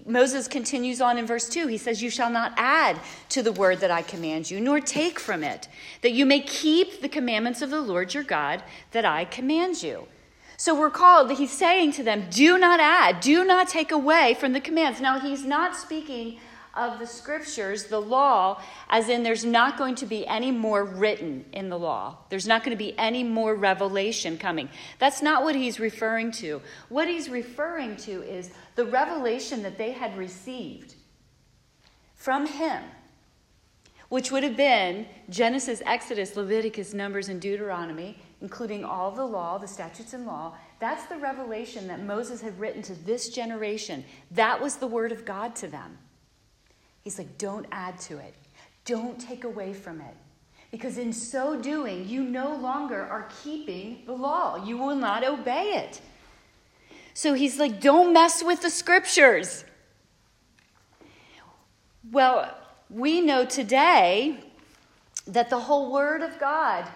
Moses 0.06 0.48
continues 0.48 1.00
on 1.00 1.18
in 1.18 1.26
verse 1.26 1.48
2. 1.48 1.66
He 1.66 1.78
says, 1.78 2.02
You 2.02 2.10
shall 2.10 2.30
not 2.30 2.52
add 2.56 2.98
to 3.30 3.42
the 3.42 3.52
word 3.52 3.80
that 3.80 3.90
I 3.90 4.02
command 4.02 4.50
you, 4.50 4.60
nor 4.60 4.80
take 4.80 5.18
from 5.18 5.44
it, 5.44 5.68
that 6.02 6.12
you 6.12 6.26
may 6.26 6.40
keep 6.40 7.00
the 7.00 7.08
commandments 7.08 7.62
of 7.62 7.70
the 7.70 7.80
Lord 7.80 8.14
your 8.14 8.22
God 8.22 8.62
that 8.92 9.04
I 9.04 9.24
command 9.24 9.82
you. 9.82 10.08
So 10.56 10.78
we're 10.78 10.90
called, 10.90 11.32
he's 11.32 11.50
saying 11.50 11.92
to 11.92 12.02
them, 12.02 12.26
do 12.30 12.58
not 12.58 12.80
add, 12.80 13.20
do 13.20 13.44
not 13.44 13.68
take 13.68 13.90
away 13.90 14.36
from 14.38 14.52
the 14.52 14.60
commands. 14.60 15.00
Now, 15.00 15.18
he's 15.18 15.44
not 15.44 15.76
speaking 15.76 16.38
of 16.76 16.98
the 16.98 17.06
scriptures, 17.06 17.84
the 17.84 18.00
law, 18.00 18.60
as 18.88 19.08
in 19.08 19.22
there's 19.22 19.44
not 19.44 19.78
going 19.78 19.94
to 19.96 20.06
be 20.06 20.26
any 20.26 20.50
more 20.50 20.84
written 20.84 21.44
in 21.52 21.68
the 21.68 21.78
law. 21.78 22.18
There's 22.30 22.46
not 22.46 22.64
going 22.64 22.76
to 22.76 22.82
be 22.82 22.98
any 22.98 23.22
more 23.22 23.54
revelation 23.54 24.38
coming. 24.38 24.68
That's 24.98 25.22
not 25.22 25.44
what 25.44 25.54
he's 25.54 25.78
referring 25.78 26.32
to. 26.32 26.60
What 26.88 27.08
he's 27.08 27.28
referring 27.28 27.96
to 27.98 28.22
is 28.22 28.50
the 28.74 28.84
revelation 28.84 29.62
that 29.62 29.78
they 29.78 29.92
had 29.92 30.16
received 30.16 30.94
from 32.14 32.46
him, 32.46 32.82
which 34.08 34.30
would 34.30 34.42
have 34.42 34.56
been 34.56 35.06
Genesis, 35.28 35.82
Exodus, 35.84 36.36
Leviticus, 36.36 36.94
Numbers, 36.94 37.28
and 37.28 37.40
Deuteronomy, 37.40 38.18
including 38.40 38.84
all 38.84 39.10
the 39.10 39.24
law, 39.24 39.58
the 39.58 39.68
statutes 39.68 40.12
and 40.12 40.26
law. 40.26 40.54
That's 40.80 41.06
the 41.06 41.16
revelation 41.16 41.86
that 41.88 42.02
Moses 42.02 42.40
had 42.40 42.58
written 42.58 42.82
to 42.82 42.94
this 42.94 43.28
generation. 43.28 44.04
That 44.30 44.60
was 44.60 44.76
the 44.76 44.86
word 44.86 45.12
of 45.12 45.24
God 45.24 45.54
to 45.56 45.66
them. 45.66 45.98
He's 47.04 47.18
like, 47.18 47.38
don't 47.38 47.66
add 47.70 47.98
to 48.00 48.18
it, 48.18 48.34
don't 48.84 49.20
take 49.20 49.44
away 49.44 49.72
from 49.72 50.00
it. 50.00 50.16
Because 50.70 50.98
in 50.98 51.12
so 51.12 51.60
doing, 51.60 52.08
you 52.08 52.24
no 52.24 52.56
longer 52.56 53.00
are 53.00 53.28
keeping 53.44 54.02
the 54.06 54.12
law. 54.12 54.56
You 54.56 54.76
will 54.76 54.96
not 54.96 55.22
obey 55.22 55.74
it. 55.74 56.00
So 57.12 57.34
he's 57.34 57.60
like, 57.60 57.80
don't 57.80 58.12
mess 58.12 58.42
with 58.42 58.62
the 58.62 58.70
scriptures. 58.70 59.64
Well, 62.10 62.52
we 62.90 63.20
know 63.20 63.44
today 63.44 64.40
that 65.28 65.48
the 65.48 65.60
whole 65.60 65.92
Word 65.92 66.22
of 66.22 66.40
God 66.40 66.88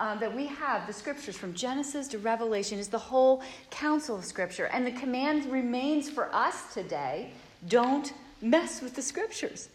uh, 0.00 0.14
that 0.16 0.34
we 0.34 0.46
have, 0.46 0.86
the 0.86 0.92
scriptures 0.92 1.36
from 1.36 1.52
Genesis 1.54 2.08
to 2.08 2.18
Revelation, 2.18 2.78
is 2.78 2.88
the 2.88 2.98
whole 2.98 3.42
counsel 3.70 4.16
of 4.16 4.24
Scripture. 4.24 4.64
And 4.72 4.86
the 4.86 4.92
command 4.92 5.44
remains 5.52 6.10
for 6.10 6.34
us 6.34 6.72
today 6.72 7.30
don't 7.68 8.12
mess 8.42 8.82
with 8.82 8.94
the 8.94 9.02
scriptures. 9.02 9.68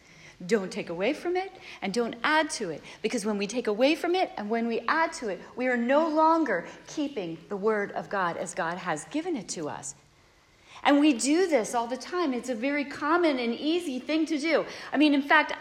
Don't 0.47 0.71
take 0.71 0.89
away 0.89 1.13
from 1.13 1.37
it 1.37 1.51
and 1.81 1.93
don't 1.93 2.15
add 2.23 2.49
to 2.51 2.69
it. 2.69 2.81
Because 3.01 3.25
when 3.25 3.37
we 3.37 3.47
take 3.47 3.67
away 3.67 3.95
from 3.95 4.15
it 4.15 4.31
and 4.37 4.49
when 4.49 4.67
we 4.67 4.81
add 4.87 5.13
to 5.13 5.29
it, 5.29 5.39
we 5.55 5.67
are 5.67 5.77
no 5.77 6.09
longer 6.09 6.65
keeping 6.87 7.37
the 7.49 7.55
word 7.55 7.91
of 7.93 8.09
God 8.09 8.35
as 8.37 8.53
God 8.53 8.77
has 8.77 9.05
given 9.05 9.35
it 9.37 9.47
to 9.49 9.69
us. 9.69 9.95
And 10.83 10.99
we 10.99 11.13
do 11.13 11.47
this 11.47 11.73
all 11.73 11.87
the 11.87 11.97
time. 11.97 12.33
It's 12.33 12.49
a 12.49 12.55
very 12.55 12.83
common 12.85 13.39
and 13.39 13.53
easy 13.53 13.97
thing 13.99 14.25
to 14.27 14.37
do. 14.37 14.65
I 14.91 14.97
mean, 14.97 15.13
in 15.13 15.21
fact, 15.21 15.53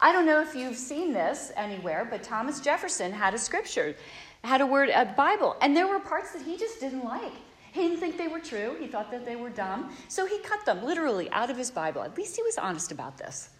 I 0.00 0.12
don't 0.12 0.26
know 0.26 0.40
if 0.40 0.54
you've 0.54 0.76
seen 0.76 1.12
this 1.12 1.50
anywhere, 1.56 2.06
but 2.08 2.22
Thomas 2.22 2.60
Jefferson 2.60 3.10
had 3.12 3.34
a 3.34 3.38
scripture, 3.38 3.96
had 4.44 4.60
a 4.60 4.66
word, 4.66 4.90
a 4.90 5.06
Bible, 5.06 5.56
and 5.60 5.76
there 5.76 5.88
were 5.88 5.98
parts 5.98 6.32
that 6.32 6.42
he 6.42 6.56
just 6.56 6.78
didn't 6.78 7.04
like. 7.04 7.32
He 7.78 7.84
didn't 7.86 8.00
think 8.00 8.18
they 8.18 8.26
were 8.26 8.40
true. 8.40 8.76
He 8.80 8.88
thought 8.88 9.12
that 9.12 9.24
they 9.24 9.36
were 9.36 9.50
dumb. 9.50 9.92
So 10.08 10.26
he 10.26 10.40
cut 10.40 10.64
them 10.66 10.84
literally 10.84 11.30
out 11.30 11.48
of 11.48 11.56
his 11.56 11.70
Bible. 11.70 12.02
At 12.02 12.16
least 12.16 12.34
he 12.34 12.42
was 12.42 12.58
honest 12.58 12.90
about 12.90 13.16
this. 13.16 13.50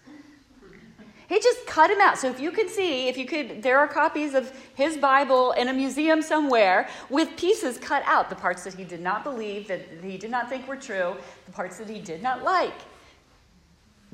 He 1.28 1.38
just 1.38 1.66
cut 1.66 1.88
him 1.88 2.00
out. 2.00 2.18
So 2.18 2.28
if 2.28 2.40
you 2.40 2.50
could 2.50 2.68
see, 2.68 3.06
if 3.06 3.16
you 3.16 3.26
could, 3.26 3.62
there 3.62 3.78
are 3.78 3.86
copies 3.86 4.34
of 4.34 4.50
his 4.74 4.96
Bible 4.96 5.52
in 5.52 5.68
a 5.68 5.72
museum 5.72 6.20
somewhere 6.20 6.88
with 7.10 7.36
pieces 7.36 7.78
cut 7.78 8.02
out 8.06 8.28
the 8.28 8.34
parts 8.34 8.64
that 8.64 8.74
he 8.74 8.82
did 8.82 9.00
not 9.00 9.22
believe, 9.22 9.68
that 9.68 9.82
he 10.02 10.18
did 10.18 10.32
not 10.32 10.48
think 10.48 10.66
were 10.66 10.76
true, 10.76 11.16
the 11.46 11.52
parts 11.52 11.78
that 11.78 11.88
he 11.88 12.00
did 12.00 12.20
not 12.20 12.42
like. 12.42 12.74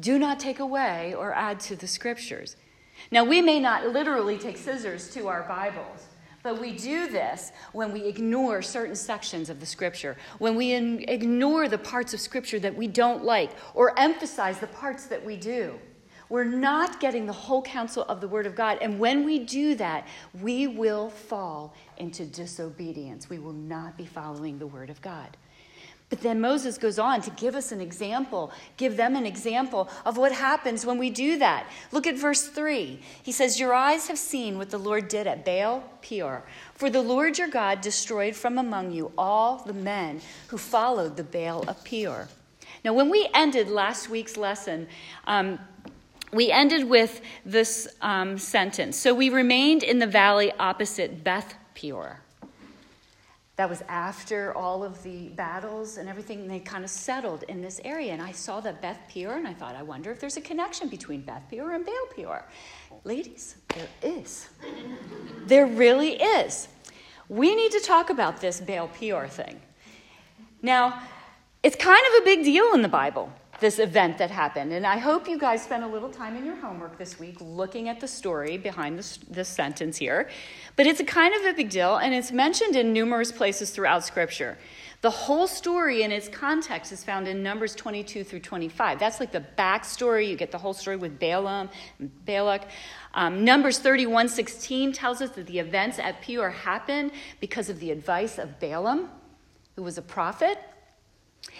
Do 0.00 0.18
not 0.18 0.38
take 0.38 0.58
away 0.58 1.14
or 1.14 1.32
add 1.32 1.60
to 1.60 1.76
the 1.76 1.86
scriptures. 1.86 2.56
Now, 3.10 3.24
we 3.24 3.40
may 3.40 3.58
not 3.58 3.88
literally 3.88 4.36
take 4.36 4.58
scissors 4.58 5.08
to 5.14 5.28
our 5.28 5.44
Bibles, 5.44 6.08
but 6.44 6.60
we 6.60 6.72
do 6.72 7.08
this 7.08 7.52
when 7.72 7.90
we 7.90 8.04
ignore 8.04 8.60
certain 8.60 8.94
sections 8.94 9.48
of 9.48 9.60
the 9.60 9.66
scripture, 9.66 10.14
when 10.38 10.54
we 10.54 10.74
ignore 10.74 11.68
the 11.68 11.78
parts 11.78 12.12
of 12.12 12.20
scripture 12.20 12.58
that 12.60 12.76
we 12.76 12.86
don't 12.86 13.24
like, 13.24 13.50
or 13.72 13.98
emphasize 13.98 14.60
the 14.60 14.66
parts 14.68 15.06
that 15.06 15.24
we 15.24 15.36
do. 15.36 15.74
We're 16.28 16.44
not 16.44 17.00
getting 17.00 17.24
the 17.24 17.32
whole 17.32 17.62
counsel 17.62 18.04
of 18.04 18.20
the 18.20 18.28
Word 18.28 18.46
of 18.46 18.54
God. 18.54 18.78
And 18.82 18.98
when 18.98 19.24
we 19.24 19.38
do 19.38 19.74
that, 19.76 20.06
we 20.40 20.66
will 20.66 21.08
fall 21.08 21.74
into 21.96 22.26
disobedience. 22.26 23.30
We 23.30 23.38
will 23.38 23.52
not 23.52 23.96
be 23.96 24.04
following 24.04 24.58
the 24.58 24.66
Word 24.66 24.90
of 24.90 25.00
God. 25.00 25.36
But 26.10 26.20
then 26.20 26.40
Moses 26.40 26.78
goes 26.78 26.98
on 26.98 27.22
to 27.22 27.30
give 27.30 27.54
us 27.54 27.72
an 27.72 27.80
example, 27.80 28.52
give 28.76 28.96
them 28.96 29.16
an 29.16 29.26
example 29.26 29.88
of 30.04 30.16
what 30.16 30.32
happens 30.32 30.84
when 30.84 30.98
we 30.98 31.10
do 31.10 31.38
that. 31.38 31.66
Look 31.92 32.06
at 32.06 32.16
verse 32.16 32.46
3. 32.46 33.00
He 33.22 33.32
says, 33.32 33.58
Your 33.58 33.72
eyes 33.72 34.08
have 34.08 34.18
seen 34.18 34.58
what 34.58 34.70
the 34.70 34.78
Lord 34.78 35.08
did 35.08 35.26
at 35.26 35.44
Baal 35.44 35.82
Peor. 36.02 36.44
For 36.74 36.90
the 36.90 37.00
Lord 37.00 37.38
your 37.38 37.48
God 37.48 37.80
destroyed 37.80 38.36
from 38.36 38.58
among 38.58 38.92
you 38.92 39.12
all 39.16 39.62
the 39.64 39.72
men 39.72 40.20
who 40.48 40.58
followed 40.58 41.16
the 41.16 41.24
Baal 41.24 41.68
of 41.68 41.82
Peor. 41.84 42.28
Now, 42.84 42.92
when 42.92 43.08
we 43.08 43.28
ended 43.32 43.68
last 43.68 44.10
week's 44.10 44.36
lesson, 44.36 44.86
um, 45.26 45.58
we 46.32 46.50
ended 46.50 46.88
with 46.88 47.22
this 47.46 47.88
um, 48.02 48.36
sentence. 48.36 48.98
So 48.98 49.14
we 49.14 49.30
remained 49.30 49.82
in 49.82 50.00
the 50.00 50.06
valley 50.06 50.52
opposite 50.58 51.24
Beth 51.24 51.54
Peor. 51.74 52.23
That 53.56 53.70
was 53.70 53.82
after 53.88 54.52
all 54.56 54.82
of 54.82 55.00
the 55.04 55.28
battles 55.28 55.96
and 55.96 56.08
everything. 56.08 56.48
They 56.48 56.58
kind 56.58 56.82
of 56.82 56.90
settled 56.90 57.44
in 57.44 57.62
this 57.62 57.80
area. 57.84 58.12
And 58.12 58.20
I 58.20 58.32
saw 58.32 58.60
that 58.60 58.82
Beth 58.82 58.98
Peor, 59.08 59.36
and 59.36 59.46
I 59.46 59.54
thought, 59.54 59.76
I 59.76 59.82
wonder 59.82 60.10
if 60.10 60.18
there's 60.18 60.36
a 60.36 60.40
connection 60.40 60.88
between 60.88 61.20
Beth 61.20 61.42
Peor 61.48 61.72
and 61.72 61.86
Baal 61.86 62.06
Peor. 62.14 62.44
Ladies, 63.04 63.56
there 63.68 63.88
is. 64.02 64.48
there 65.46 65.66
really 65.66 66.20
is. 66.20 66.66
We 67.28 67.54
need 67.54 67.70
to 67.72 67.80
talk 67.80 68.10
about 68.10 68.40
this 68.40 68.60
Baal 68.60 68.88
Peor 68.88 69.28
thing. 69.28 69.60
Now, 70.60 71.00
it's 71.62 71.76
kind 71.76 72.04
of 72.08 72.22
a 72.22 72.24
big 72.24 72.44
deal 72.44 72.74
in 72.74 72.82
the 72.82 72.88
Bible 72.88 73.32
this 73.60 73.78
event 73.78 74.18
that 74.18 74.30
happened. 74.30 74.72
And 74.72 74.86
I 74.86 74.98
hope 74.98 75.28
you 75.28 75.38
guys 75.38 75.62
spent 75.62 75.84
a 75.84 75.86
little 75.86 76.10
time 76.10 76.36
in 76.36 76.44
your 76.44 76.56
homework 76.56 76.98
this 76.98 77.18
week 77.18 77.36
looking 77.40 77.88
at 77.88 78.00
the 78.00 78.08
story 78.08 78.56
behind 78.58 78.98
this, 78.98 79.18
this 79.28 79.48
sentence 79.48 79.96
here. 79.96 80.28
But 80.76 80.86
it's 80.86 81.00
a 81.00 81.04
kind 81.04 81.34
of 81.34 81.44
a 81.46 81.52
big 81.54 81.70
deal, 81.70 81.96
and 81.96 82.14
it's 82.14 82.32
mentioned 82.32 82.76
in 82.76 82.92
numerous 82.92 83.32
places 83.32 83.70
throughout 83.70 84.04
Scripture. 84.04 84.58
The 85.04 85.10
whole 85.10 85.46
story 85.46 86.02
in 86.02 86.10
its 86.10 86.28
context 86.28 86.90
is 86.90 87.04
found 87.04 87.28
in 87.28 87.42
Numbers 87.42 87.74
22 87.74 88.24
through 88.24 88.40
25. 88.40 88.98
That's 88.98 89.20
like 89.20 89.32
the 89.32 89.44
backstory. 89.58 90.28
You 90.28 90.34
get 90.34 90.50
the 90.50 90.56
whole 90.56 90.72
story 90.72 90.96
with 90.96 91.18
Balaam 91.18 91.68
and 91.98 92.10
Balak. 92.24 92.62
Um, 93.12 93.44
Numbers 93.44 93.78
31 93.78 94.30
16 94.30 94.94
tells 94.94 95.20
us 95.20 95.30
that 95.32 95.46
the 95.46 95.58
events 95.58 95.98
at 95.98 96.22
Peor 96.22 96.48
happened 96.48 97.12
because 97.38 97.68
of 97.68 97.80
the 97.80 97.90
advice 97.90 98.38
of 98.38 98.58
Balaam, 98.58 99.10
who 99.76 99.82
was 99.82 99.98
a 99.98 100.02
prophet. 100.02 100.58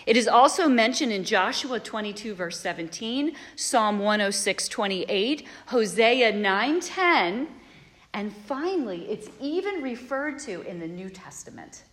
It 0.06 0.16
is 0.16 0.28
also 0.28 0.68
mentioned 0.68 1.12
in 1.12 1.24
Joshua 1.24 1.80
22, 1.80 2.34
verse 2.34 2.60
17, 2.60 3.34
Psalm 3.56 3.98
106, 3.98 4.68
28, 4.68 5.46
Hosea 5.66 6.32
9, 6.32 6.80
10, 6.80 7.48
and 8.12 8.32
finally, 8.46 9.06
it's 9.10 9.28
even 9.40 9.82
referred 9.82 10.38
to 10.40 10.62
in 10.62 10.78
the 10.78 10.86
New 10.86 11.10
Testament. 11.10 11.84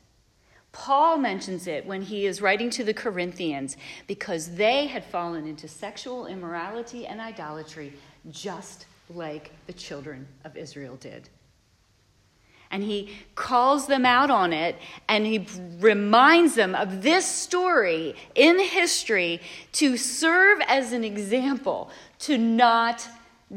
Paul 0.71 1.17
mentions 1.17 1.67
it 1.67 1.86
when 1.86 2.01
he 2.01 2.25
is 2.25 2.41
writing 2.41 2.69
to 2.71 2.83
the 2.83 2.93
Corinthians 2.93 3.75
because 4.07 4.55
they 4.55 4.88
had 4.88 5.03
fallen 5.03 5.45
into 5.45 5.67
sexual 5.67 6.27
immorality 6.27 7.07
and 7.07 7.19
idolatry 7.19 7.93
just 8.29 8.86
like 9.10 9.51
the 9.67 9.74
children 9.74 10.27
of 10.45 10.55
Israel 10.55 10.95
did 10.95 11.27
and 12.72 12.84
he 12.84 13.13
calls 13.36 13.88
them 13.88 14.06
out 14.06 14.32
on 14.32 14.54
it 14.54 14.75
and 15.08 15.25
he 15.25 15.46
reminds 15.80 16.56
them 16.56 16.74
of 16.74 17.04
this 17.04 17.25
story 17.25 18.16
in 18.34 18.60
history 18.60 19.42
to 19.74 19.98
serve 19.98 20.60
as 20.68 20.94
an 20.94 21.04
example 21.04 21.92
to 22.20 22.38
not 22.38 23.08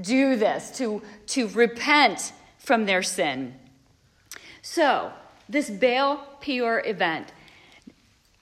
do 0.01 0.37
this, 0.37 0.77
to, 0.79 1.01
to 1.29 1.49
repent 1.49 2.33
from 2.59 2.87
their 2.87 3.03
sin. 3.03 3.55
So, 4.63 5.13
this 5.49 5.71
Baal 5.71 6.27
Peor 6.41 6.83
event. 6.85 7.33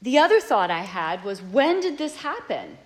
The 0.01 0.19
other 0.19 0.41
thought 0.41 0.71
I 0.71 0.83
had 0.83 1.25
was 1.25 1.43
when 1.43 1.81
did 1.81 1.99
this 1.99 2.17
happen? 2.17 2.79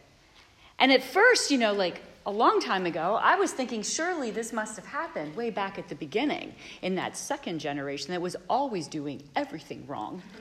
And 0.78 0.92
at 0.92 1.02
first, 1.02 1.50
you 1.50 1.58
know, 1.58 1.72
like 1.72 2.02
a 2.26 2.30
long 2.30 2.60
time 2.60 2.86
ago, 2.86 3.18
I 3.22 3.36
was 3.36 3.52
thinking 3.52 3.82
surely 3.82 4.32
this 4.32 4.52
must 4.52 4.74
have 4.76 4.84
happened 4.84 5.36
way 5.36 5.50
back 5.50 5.78
at 5.78 5.88
the 5.88 5.94
beginning 5.94 6.54
in 6.82 6.96
that 6.96 7.16
second 7.16 7.60
generation 7.60 8.10
that 8.10 8.20
was 8.20 8.34
always 8.50 8.88
doing 8.88 9.22
everything 9.34 9.86
wrong. 9.86 10.22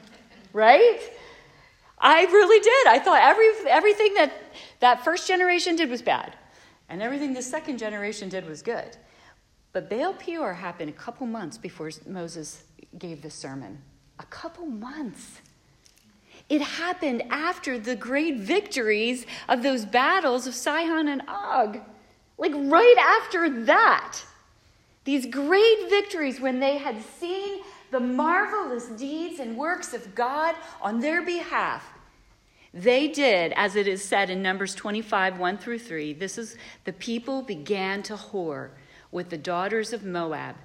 Right? 0.54 1.02
I 2.00 2.24
really 2.24 2.62
did. 2.62 2.88
I 2.88 2.98
thought 2.98 3.22
every, 3.22 3.50
everything 3.70 4.14
that 4.14 4.32
that 4.80 5.04
first 5.04 5.28
generation 5.28 5.76
did 5.76 5.90
was 5.90 6.02
bad, 6.02 6.34
and 6.88 7.02
everything 7.02 7.34
the 7.34 7.42
second 7.42 7.78
generation 7.78 8.30
did 8.30 8.48
was 8.48 8.62
good. 8.62 8.96
But 9.74 9.90
Baal 9.90 10.14
Peor 10.14 10.54
happened 10.54 10.90
a 10.90 10.94
couple 10.94 11.28
months 11.28 11.58
before 11.58 11.92
Moses 12.08 12.64
gave 12.98 13.22
the 13.22 13.30
sermon. 13.30 13.82
A 14.20 14.26
couple 14.28 14.66
months. 14.66 15.42
It 16.48 16.62
happened 16.62 17.24
after 17.30 17.80
the 17.80 17.96
great 17.96 18.38
victories 18.38 19.26
of 19.50 19.64
those 19.64 19.86
battles 19.86 20.46
of 20.46 20.54
Sihon 20.54 21.08
and 21.08 21.24
Og. 21.28 21.80
Like 22.38 22.54
right 22.56 22.98
after 23.00 23.66
that. 23.66 24.20
These 25.06 25.28
great 25.28 25.90
victories 25.90 26.40
when 26.40 26.60
they 26.60 26.78
had 26.78 27.02
seen 27.02 27.62
the 27.92 28.00
marvelous 28.00 28.88
deeds 28.88 29.40
and 29.40 29.58
works 29.58 29.94
of 29.94 30.16
God 30.16 30.56
on 30.82 31.00
their 31.00 31.22
behalf. 31.22 31.84
They 32.74 33.08
did, 33.08 33.54
as 33.54 33.76
it 33.76 33.88
is 33.88 34.04
said 34.04 34.30
in 34.30 34.42
Numbers 34.42 34.76
25, 34.76 35.40
1 35.40 35.58
through 35.60 35.80
3. 35.80 36.14
This 36.14 36.38
is 36.38 36.58
the 36.84 36.92
people 36.92 37.42
began 37.42 38.04
to 38.04 38.16
whore 38.16 38.72
with 39.12 39.30
the 39.30 39.38
daughters 39.38 39.94
of 39.94 40.04
Moab. 40.04 40.56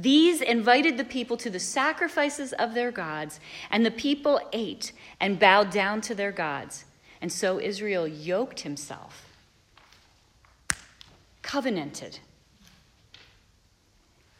These 0.00 0.40
invited 0.42 0.96
the 0.96 1.04
people 1.04 1.36
to 1.38 1.50
the 1.50 1.58
sacrifices 1.58 2.52
of 2.52 2.72
their 2.72 2.92
gods, 2.92 3.40
and 3.68 3.84
the 3.84 3.90
people 3.90 4.40
ate 4.52 4.92
and 5.18 5.40
bowed 5.40 5.70
down 5.70 6.00
to 6.02 6.14
their 6.14 6.30
gods. 6.30 6.84
And 7.20 7.32
so 7.32 7.58
Israel 7.58 8.06
yoked 8.06 8.60
himself, 8.60 9.26
covenanted 11.42 12.20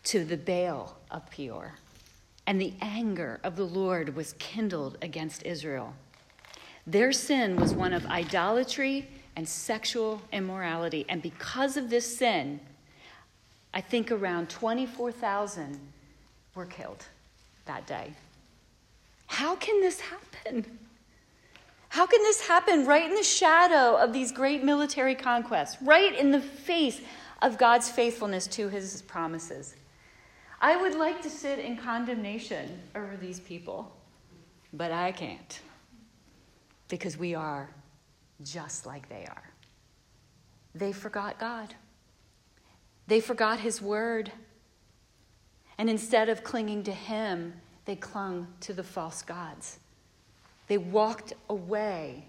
to 0.04 0.24
the 0.24 0.36
Baal 0.36 0.96
of 1.10 1.28
Peor. 1.28 1.74
And 2.46 2.60
the 2.60 2.74
anger 2.80 3.40
of 3.42 3.56
the 3.56 3.66
Lord 3.66 4.14
was 4.14 4.34
kindled 4.34 4.96
against 5.02 5.44
Israel. 5.44 5.92
Their 6.86 7.10
sin 7.10 7.56
was 7.56 7.74
one 7.74 7.92
of 7.92 8.06
idolatry 8.06 9.08
and 9.34 9.46
sexual 9.48 10.22
immorality. 10.32 11.04
And 11.08 11.20
because 11.20 11.76
of 11.76 11.90
this 11.90 12.16
sin, 12.16 12.60
I 13.78 13.80
think 13.80 14.10
around 14.10 14.50
24,000 14.50 15.78
were 16.56 16.66
killed 16.66 17.04
that 17.66 17.86
day. 17.86 18.12
How 19.28 19.54
can 19.54 19.80
this 19.80 20.00
happen? 20.00 20.66
How 21.88 22.04
can 22.04 22.20
this 22.24 22.48
happen 22.48 22.86
right 22.86 23.08
in 23.08 23.14
the 23.14 23.22
shadow 23.22 23.96
of 23.96 24.12
these 24.12 24.32
great 24.32 24.64
military 24.64 25.14
conquests, 25.14 25.80
right 25.80 26.12
in 26.12 26.32
the 26.32 26.40
face 26.40 27.00
of 27.40 27.56
God's 27.56 27.88
faithfulness 27.88 28.48
to 28.48 28.68
his 28.68 29.02
promises? 29.02 29.76
I 30.60 30.76
would 30.76 30.96
like 30.96 31.22
to 31.22 31.30
sit 31.30 31.60
in 31.60 31.76
condemnation 31.76 32.80
over 32.96 33.16
these 33.16 33.38
people, 33.38 33.94
but 34.72 34.90
I 34.90 35.12
can't 35.12 35.60
because 36.88 37.16
we 37.16 37.36
are 37.36 37.70
just 38.42 38.86
like 38.86 39.08
they 39.08 39.24
are. 39.26 39.44
They 40.74 40.90
forgot 40.90 41.38
God, 41.38 41.76
they 43.08 43.20
forgot 43.20 43.58
His 43.60 43.82
word. 43.82 44.30
And 45.78 45.90
instead 45.90 46.28
of 46.28 46.44
clinging 46.44 46.84
to 46.84 46.92
Him, 46.92 47.54
they 47.84 47.96
clung 47.96 48.46
to 48.60 48.72
the 48.72 48.84
false 48.84 49.22
gods. 49.22 49.78
They 50.68 50.78
walked 50.78 51.32
away, 51.48 52.26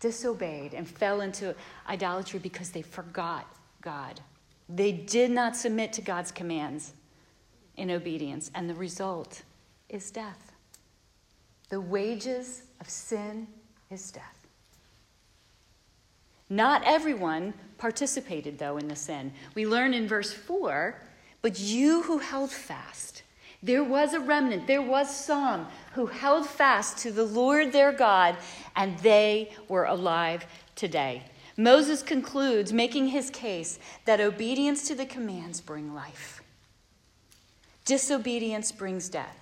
disobeyed, 0.00 0.74
and 0.74 0.86
fell 0.86 1.20
into 1.20 1.54
idolatry 1.88 2.40
because 2.40 2.70
they 2.70 2.82
forgot 2.82 3.46
God. 3.80 4.20
They 4.68 4.92
did 4.92 5.30
not 5.30 5.56
submit 5.56 5.92
to 5.94 6.02
God's 6.02 6.32
commands 6.32 6.92
in 7.76 7.90
obedience, 7.90 8.50
and 8.54 8.68
the 8.68 8.74
result 8.74 9.42
is 9.88 10.10
death. 10.10 10.52
The 11.68 11.80
wages 11.80 12.62
of 12.80 12.90
sin 12.90 13.46
is 13.90 14.10
death. 14.10 14.31
Not 16.52 16.82
everyone 16.84 17.54
participated, 17.78 18.58
though, 18.58 18.76
in 18.76 18.86
the 18.86 18.96
sin. 18.96 19.32
We 19.54 19.66
learn 19.66 19.94
in 19.94 20.06
verse 20.06 20.32
4 20.32 21.00
but 21.40 21.58
you 21.58 22.02
who 22.02 22.18
held 22.18 22.52
fast, 22.52 23.24
there 23.64 23.82
was 23.82 24.14
a 24.14 24.20
remnant, 24.20 24.68
there 24.68 24.80
was 24.80 25.14
some 25.14 25.66
who 25.94 26.06
held 26.06 26.46
fast 26.46 26.98
to 26.98 27.10
the 27.10 27.24
Lord 27.24 27.72
their 27.72 27.92
God, 27.92 28.36
and 28.76 28.96
they 29.00 29.50
were 29.68 29.84
alive 29.84 30.46
today. 30.76 31.24
Moses 31.56 32.02
concludes, 32.02 32.72
making 32.72 33.08
his 33.08 33.28
case 33.28 33.80
that 34.04 34.20
obedience 34.20 34.86
to 34.86 34.94
the 34.94 35.04
commands 35.04 35.60
bring 35.60 35.94
life. 35.94 36.42
Disobedience 37.84 38.70
brings 38.70 39.08
death. 39.08 39.41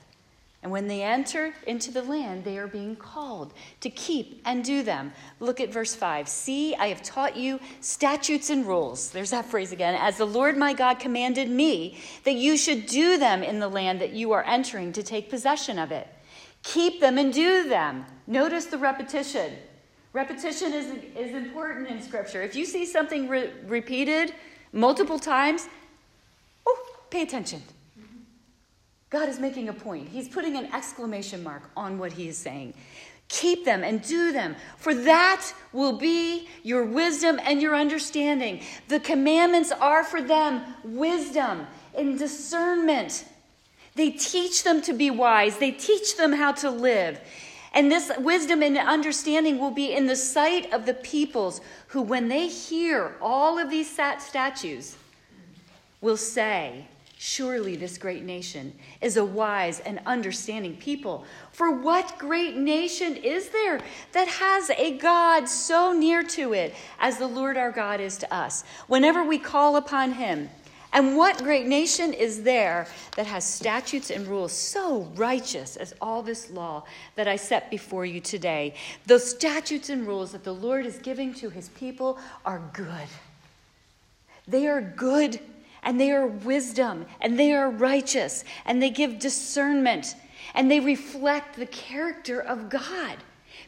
And 0.63 0.71
when 0.71 0.89
they 0.89 1.03
enter 1.03 1.55
into 1.67 1.91
the 1.91 2.03
land, 2.03 2.45
they 2.45 2.59
are 2.59 2.67
being 2.67 2.95
called 2.95 3.55
to 3.81 3.89
keep 3.89 4.43
and 4.45 4.63
do 4.63 4.83
them. 4.83 5.13
Look 5.39 5.59
at 5.59 5.73
verse 5.73 5.95
5. 5.95 6.29
See, 6.29 6.75
I 6.75 6.89
have 6.89 7.03
taught 7.03 7.35
you 7.35 7.59
statutes 7.81 8.51
and 8.51 8.67
rules. 8.67 9.11
There's 9.11 9.31
that 9.31 9.47
phrase 9.47 9.73
again. 9.73 9.95
As 9.95 10.19
the 10.19 10.27
Lord 10.27 10.59
my 10.59 10.75
God 10.75 10.99
commanded 10.99 11.49
me, 11.49 11.99
that 12.25 12.35
you 12.35 12.59
should 12.59 12.85
do 12.85 13.17
them 13.17 13.43
in 13.43 13.59
the 13.59 13.69
land 13.69 14.03
that 14.03 14.13
you 14.13 14.33
are 14.33 14.45
entering 14.45 14.93
to 14.93 15.03
take 15.03 15.31
possession 15.31 15.79
of 15.79 15.93
it. 15.93 16.07
Keep 16.63 17.01
them 17.01 17.17
and 17.17 17.33
do 17.33 17.67
them. 17.67 18.05
Notice 18.27 18.67
the 18.67 18.77
repetition. 18.77 19.55
Repetition 20.13 20.75
is, 20.75 20.93
is 21.17 21.35
important 21.35 21.89
in 21.89 22.03
Scripture. 22.03 22.43
If 22.43 22.55
you 22.55 22.67
see 22.67 22.85
something 22.85 23.29
re- 23.29 23.51
repeated 23.67 24.35
multiple 24.73 25.19
times, 25.19 25.69
oh, 26.67 26.87
pay 27.09 27.23
attention. 27.23 27.63
God 29.11 29.29
is 29.29 29.41
making 29.41 29.69
a 29.69 29.73
point. 29.73 30.09
He's 30.09 30.29
putting 30.29 30.57
an 30.57 30.67
exclamation 30.73 31.43
mark 31.43 31.69
on 31.77 31.99
what 31.99 32.13
he 32.13 32.29
is 32.29 32.39
saying. 32.39 32.75
Keep 33.29 33.65
them 33.65 33.85
and 33.85 34.03
do 34.03 34.33
them, 34.33 34.57
for 34.77 34.95
that 34.95 35.53
will 35.73 35.99
be 35.99 36.49
your 36.63 36.85
wisdom 36.85 37.39
and 37.45 37.61
your 37.61 37.77
understanding. 37.77 38.61
The 38.89 39.01
commandments 39.01 39.73
are 39.73 40.03
for 40.03 40.23
them 40.23 40.63
wisdom 40.85 41.67
and 41.97 42.19
discernment. 42.19 43.25
They 43.97 44.11
teach 44.11 44.63
them 44.63 44.81
to 44.83 44.93
be 44.93 45.11
wise, 45.11 45.59
they 45.59 45.73
teach 45.73 46.17
them 46.17 46.33
how 46.33 46.53
to 46.53 46.71
live. 46.71 47.21
And 47.73 47.91
this 47.91 48.11
wisdom 48.19 48.63
and 48.63 48.77
understanding 48.77 49.59
will 49.59 49.71
be 49.71 49.93
in 49.93 50.07
the 50.07 50.17
sight 50.17 50.73
of 50.73 50.87
the 50.87 50.95
peoples 50.95 51.61
who, 51.89 52.03
when 52.03 52.29
they 52.29 52.49
hear 52.49 53.15
all 53.21 53.59
of 53.59 53.71
these 53.71 53.89
statutes, 53.89 54.97
will 56.01 56.17
say, 56.17 56.87
Surely 57.23 57.77
this 57.77 57.99
great 57.99 58.23
nation 58.23 58.73
is 59.03 59.19
a 59.19 59.25
wise 59.27 59.81
and 59.81 60.01
understanding 60.07 60.75
people. 60.79 61.27
For 61.53 61.71
what 61.71 62.19
great 62.19 62.57
nation 62.57 63.15
is 63.15 63.51
there 63.51 63.79
that 64.13 64.27
has 64.27 64.71
a 64.71 64.97
God 64.97 65.47
so 65.47 65.93
near 65.93 66.23
to 66.23 66.55
it 66.55 66.75
as 66.99 67.19
the 67.19 67.27
Lord 67.27 67.59
our 67.59 67.73
God 67.73 68.01
is 68.01 68.17
to 68.17 68.35
us? 68.35 68.65
Whenever 68.87 69.23
we 69.23 69.37
call 69.39 69.77
upon 69.77 70.13
him, 70.13 70.49
and 70.95 71.15
what 71.15 71.45
great 71.45 71.67
nation 71.67 72.15
is 72.15 72.43
there 72.43 72.87
that 73.17 73.27
has 73.27 73.45
statutes 73.45 74.09
and 74.09 74.27
rules 74.27 74.55
so 74.55 75.03
righteous 75.15 75.77
as 75.77 75.93
all 76.01 76.23
this 76.23 76.51
law 76.51 76.85
that 77.17 77.29
I 77.29 77.37
set 77.37 77.71
before 77.71 78.07
you 78.07 78.21
today? 78.21 78.73
Those 79.07 79.31
statutes 79.31 79.91
and 79.91 80.07
rules 80.07 80.33
that 80.33 80.43
the 80.43 80.55
Lord 80.55 80.87
is 80.87 80.97
giving 80.97 81.35
to 81.35 81.51
his 81.51 81.69
people 81.69 82.19
are 82.47 82.63
good. 82.73 83.09
They 84.49 84.67
are 84.69 84.81
good 84.81 85.39
and 85.83 86.01
they 86.01 86.11
are 86.11 86.27
wisdom 86.27 87.07
and 87.21 87.39
they 87.39 87.53
are 87.53 87.71
righteous 87.71 88.45
and 88.65 88.83
they 88.83 88.91
give 88.91 89.19
discernment 89.19 90.15
and 90.55 90.71
they 90.71 90.81
reflect 90.81 91.57
the 91.57 91.67
character 91.67 92.41
of 92.41 92.69
God. 92.69 93.19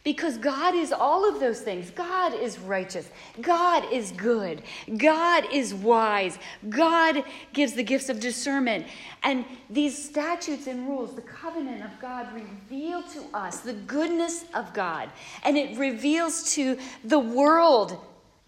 Because 0.03 0.37
God 0.37 0.75
is 0.75 0.91
all 0.91 1.27
of 1.27 1.39
those 1.39 1.61
things. 1.61 1.89
God 1.89 2.33
is 2.33 2.59
righteous. 2.59 3.09
God 3.41 3.85
is 3.91 4.11
good. 4.11 4.61
God 4.97 5.45
is 5.51 5.73
wise. 5.73 6.37
God 6.67 7.23
gives 7.53 7.73
the 7.73 7.83
gifts 7.83 8.09
of 8.09 8.19
discernment. 8.19 8.85
And 9.23 9.45
these 9.69 9.97
statutes 9.97 10.67
and 10.67 10.87
rules, 10.89 11.15
the 11.15 11.21
covenant 11.21 11.85
of 11.85 11.91
God, 12.01 12.27
reveal 12.33 13.01
to 13.03 13.23
us 13.33 13.61
the 13.61 13.73
goodness 13.73 14.43
of 14.53 14.73
God. 14.73 15.09
And 15.43 15.57
it 15.57 15.77
reveals 15.77 16.53
to 16.55 16.77
the 17.05 17.19
world 17.19 17.97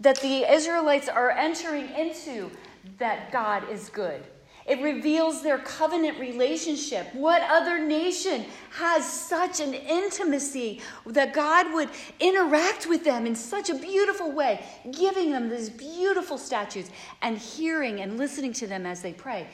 that 0.01 0.19
the 0.19 0.51
Israelites 0.51 1.08
are 1.08 1.32
entering 1.32 1.89
into 1.91 2.51
that 2.98 3.32
God 3.32 3.69
is 3.69 3.89
good. 3.89 4.24
It 4.65 4.82
reveals 4.82 5.43
their 5.43 5.60
covenant 5.60 6.19
relationship. 6.19 7.13
What 7.13 7.43
other 7.43 7.78
nation 7.78 8.45
has 8.71 9.06
such 9.06 9.60
an 9.60 9.76
intimacy 9.76 10.82
that 11.06 11.34
God 11.34 11.71
would 11.71 11.89
interact 12.19 12.88
with 12.88 13.04
them 13.04 13.28
in 13.28 13.36
such 13.36 13.69
a 13.69 13.76
beautiful 13.76 14.32
way, 14.32 14.65
giving 14.91 15.32
them 15.32 15.50
these 15.50 15.69
beautiful 15.69 16.39
statutes 16.39 16.89
and 17.21 17.38
hearing 17.38 18.02
and 18.02 18.17
listening 18.17 18.54
to 18.54 18.65
them 18.65 18.88
as 18.88 19.04
they 19.04 19.13
pray? 19.13 19.48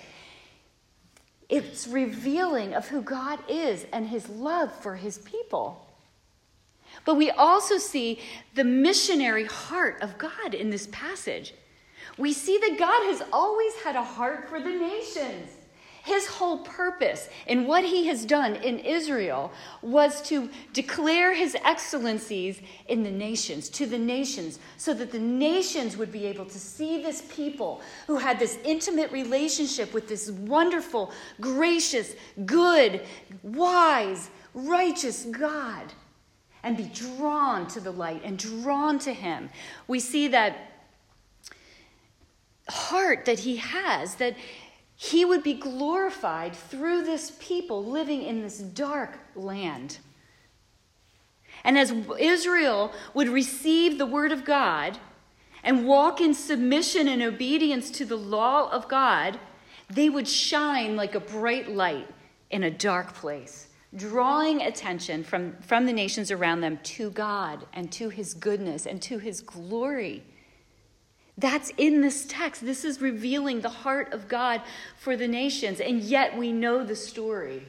It's 1.50 1.90
revealing 1.90 2.74
of 2.74 2.88
who 2.88 3.02
God 3.02 3.40
is 3.50 3.86
and 3.92 4.08
his 4.08 4.30
love 4.30 4.74
for 4.74 4.96
his 4.96 5.18
people. 5.18 5.90
But 7.04 7.16
we 7.16 7.32
also 7.32 7.78
see 7.78 8.20
the 8.56 8.64
missionary 8.64 9.44
heart 9.44 10.02
of 10.02 10.18
God 10.18 10.54
in 10.54 10.70
this 10.70 10.88
passage 10.88 11.54
we 12.18 12.34
see 12.34 12.58
that 12.58 12.78
God 12.78 13.04
has 13.06 13.24
always 13.32 13.74
had 13.84 13.96
a 13.96 14.04
heart 14.04 14.50
for 14.50 14.60
the 14.60 14.70
nations. 14.70 15.50
His 16.04 16.26
whole 16.26 16.60
purpose 16.60 17.30
in 17.46 17.68
what 17.68 17.84
he 17.84 18.08
has 18.08 18.26
done 18.26 18.56
in 18.56 18.80
Israel 18.80 19.52
was 19.84 20.20
to 20.24 20.50
declare 20.74 21.32
his 21.32 21.56
excellencies 21.64 22.60
in 22.88 23.04
the 23.04 23.12
nations, 23.12 23.70
to 23.70 23.86
the 23.86 24.00
nations, 24.00 24.58
so 24.78 24.96
that 24.96 25.12
the 25.12 25.20
nations 25.20 25.98
would 25.98 26.12
be 26.12 26.26
able 26.26 26.46
to 26.46 26.60
see 26.60 27.04
this 27.04 27.22
people 27.30 27.82
who 28.08 28.18
had 28.18 28.40
this 28.40 28.58
intimate 28.64 29.12
relationship 29.12 29.94
with 29.94 30.08
this 30.08 30.32
wonderful, 30.32 31.12
gracious, 31.40 32.16
good, 32.46 33.02
wise, 33.44 34.32
righteous 34.56 35.26
God 35.26 35.94
and 36.64 36.78
be 36.78 36.90
drawn 36.94 37.68
to 37.68 37.80
the 37.80 37.92
light 37.92 38.22
and 38.24 38.38
drawn 38.38 39.00
to 39.00 39.14
him. 39.14 39.50
We 39.88 40.00
see 40.00 40.28
that 40.30 40.71
heart 42.70 43.26
that 43.26 43.40
he 43.40 43.58
has, 43.58 44.16
that 44.16 44.36
he 44.96 45.26
would 45.26 45.44
be 45.44 45.56
glorified 45.56 46.56
through 46.56 47.04
this 47.04 47.36
people 47.40 47.84
living 47.84 48.22
in 48.22 48.42
this 48.42 48.60
dark 48.60 49.18
land. 49.36 49.98
And 51.64 51.78
as 51.78 51.92
Israel 52.20 52.92
would 53.14 53.28
receive 53.28 53.98
the 53.98 54.06
word 54.06 54.32
of 54.32 54.46
God 54.46 55.00
and 55.64 55.88
walk 55.88 56.22
in 56.22 56.34
submission 56.34 57.08
and 57.08 57.22
obedience 57.22 57.92
to 57.92 58.06
the 58.06 58.18
law 58.18 58.70
of 58.72 58.88
God, 58.88 59.40
they 59.90 60.10
would 60.10 60.28
shine 60.28 60.96
like 60.96 61.16
a 61.16 61.20
bright 61.20 61.70
light 61.70 62.08
in 62.50 62.64
a 62.64 62.72
dark 62.72 63.14
place, 63.14 63.68
drawing 63.96 64.62
attention 64.62 65.24
from, 65.24 65.56
from 65.62 65.86
the 65.86 65.94
nations 65.94 66.32
around 66.32 66.62
them 66.62 66.80
to 66.84 67.12
God 67.12 67.66
and 67.74 67.92
to 67.94 68.10
his 68.10 68.34
goodness 68.34 68.86
and 68.86 69.02
to 69.04 69.18
his 69.18 69.42
glory. 69.42 70.24
That's 71.38 71.72
in 71.78 72.02
this 72.02 72.26
text. 72.28 72.66
This 72.66 72.84
is 72.84 73.02
revealing 73.02 73.62
the 73.62 73.70
heart 73.70 74.14
of 74.14 74.28
God 74.28 74.62
for 74.98 75.16
the 75.16 75.28
nations. 75.28 75.80
And 75.80 76.02
yet 76.02 76.38
we 76.38 76.52
know 76.52 76.84
the 76.84 76.96
story. 76.96 77.66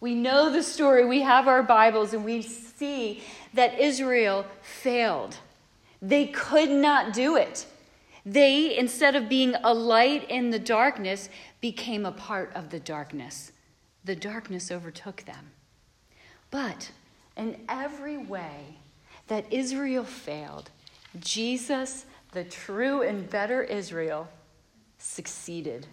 We 0.00 0.14
know 0.14 0.50
the 0.50 0.62
story. 0.62 1.04
We 1.04 1.22
have 1.22 1.48
our 1.48 1.62
Bibles 1.62 2.12
and 2.14 2.24
we 2.24 2.42
see 2.42 3.22
that 3.54 3.78
Israel 3.78 4.46
failed. 4.62 5.36
They 6.00 6.26
could 6.26 6.70
not 6.70 7.12
do 7.12 7.36
it. 7.36 7.66
They, 8.24 8.76
instead 8.76 9.16
of 9.16 9.28
being 9.28 9.54
a 9.64 9.72
light 9.72 10.28
in 10.30 10.50
the 10.50 10.58
darkness, 10.58 11.28
became 11.60 12.04
a 12.04 12.12
part 12.12 12.52
of 12.54 12.70
the 12.70 12.80
darkness. 12.80 13.52
The 14.04 14.16
darkness 14.16 14.70
overtook 14.70 15.24
them. 15.24 15.52
But 16.50 16.90
in 17.36 17.60
every 17.68 18.16
way 18.16 18.76
that 19.28 19.52
Israel 19.52 20.04
failed, 20.04 20.70
Jesus 21.18 22.06
the 22.38 22.44
true 22.44 23.02
and 23.02 23.28
better 23.28 23.64
Israel 23.64 24.28
succeeded 24.98 25.88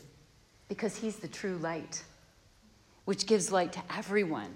because 0.68 0.96
he's 0.96 1.16
the 1.16 1.28
true 1.28 1.58
light, 1.58 2.04
which 3.06 3.26
gives 3.26 3.52
light 3.52 3.74
to 3.74 3.82
everyone. 3.98 4.56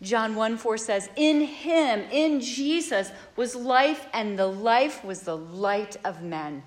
John 0.00 0.34
1 0.34 0.56
4 0.56 0.78
says, 0.78 1.10
In 1.14 1.42
him, 1.42 2.00
in 2.10 2.40
Jesus, 2.40 3.10
was 3.36 3.54
life, 3.54 4.06
and 4.14 4.38
the 4.38 4.46
life 4.46 5.04
was 5.04 5.20
the 5.20 5.36
light 5.36 5.98
of 6.06 6.22
men. 6.22 6.62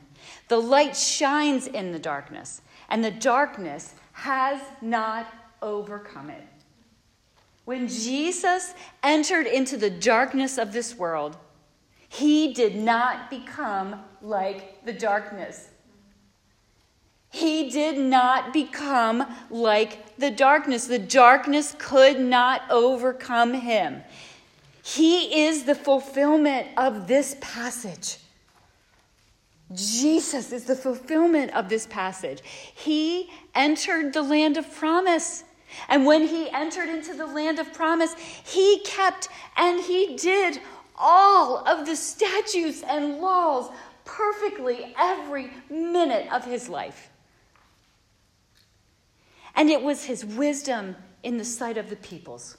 The 0.49 0.61
light 0.61 0.95
shines 0.95 1.65
in 1.65 1.91
the 1.91 1.97
darkness, 1.97 2.61
and 2.89 3.03
the 3.03 3.09
darkness 3.09 3.95
has 4.11 4.61
not 4.83 5.33
overcome 5.63 6.29
it. 6.29 6.45
When 7.65 7.87
Jesus 7.87 8.75
entered 9.01 9.47
into 9.47 9.77
the 9.77 9.89
darkness 9.89 10.59
of 10.59 10.73
this 10.73 10.95
world, 10.95 11.37
he 12.07 12.53
did 12.53 12.75
not 12.75 13.31
become 13.31 14.03
like 14.21 14.85
the 14.85 14.93
darkness. 14.93 15.69
He 17.29 17.69
did 17.69 17.97
not 17.97 18.53
become 18.53 19.25
like 19.49 20.15
the 20.17 20.31
darkness. 20.31 20.87
The 20.87 20.99
darkness 20.99 21.75
could 21.77 22.19
not 22.19 22.61
overcome 22.69 23.53
him. 23.53 24.03
He 24.83 25.43
is 25.43 25.65
the 25.65 25.75
fulfillment 25.75 26.67
of 26.77 27.07
this 27.07 27.35
passage. 27.41 28.17
Jesus 29.73 30.53
is 30.53 30.63
the 30.63 30.75
fulfillment 30.75 31.53
of 31.53 31.67
this 31.67 31.85
passage. 31.87 32.41
He 32.43 33.29
entered 33.53 34.13
the 34.13 34.21
land 34.21 34.55
of 34.55 34.73
promise. 34.73 35.43
And 35.89 36.05
when 36.05 36.25
he 36.25 36.49
entered 36.51 36.87
into 36.87 37.13
the 37.13 37.25
land 37.25 37.59
of 37.59 37.73
promise, 37.73 38.15
he 38.45 38.79
kept 38.85 39.27
and 39.57 39.81
he 39.81 40.15
did 40.15 40.61
all 40.97 41.67
of 41.67 41.85
the 41.85 41.95
statutes 41.95 42.81
and 42.87 43.19
laws 43.19 43.69
perfectly 44.07 44.95
every 44.97 45.51
minute 45.69 46.31
of 46.31 46.45
his 46.45 46.67
life. 46.67 47.09
And 49.55 49.69
it 49.69 49.83
was 49.83 50.05
his 50.05 50.25
wisdom 50.25 50.95
in 51.23 51.37
the 51.37 51.45
sight 51.45 51.77
of 51.77 51.89
the 51.89 51.95
peoples. 51.97 52.57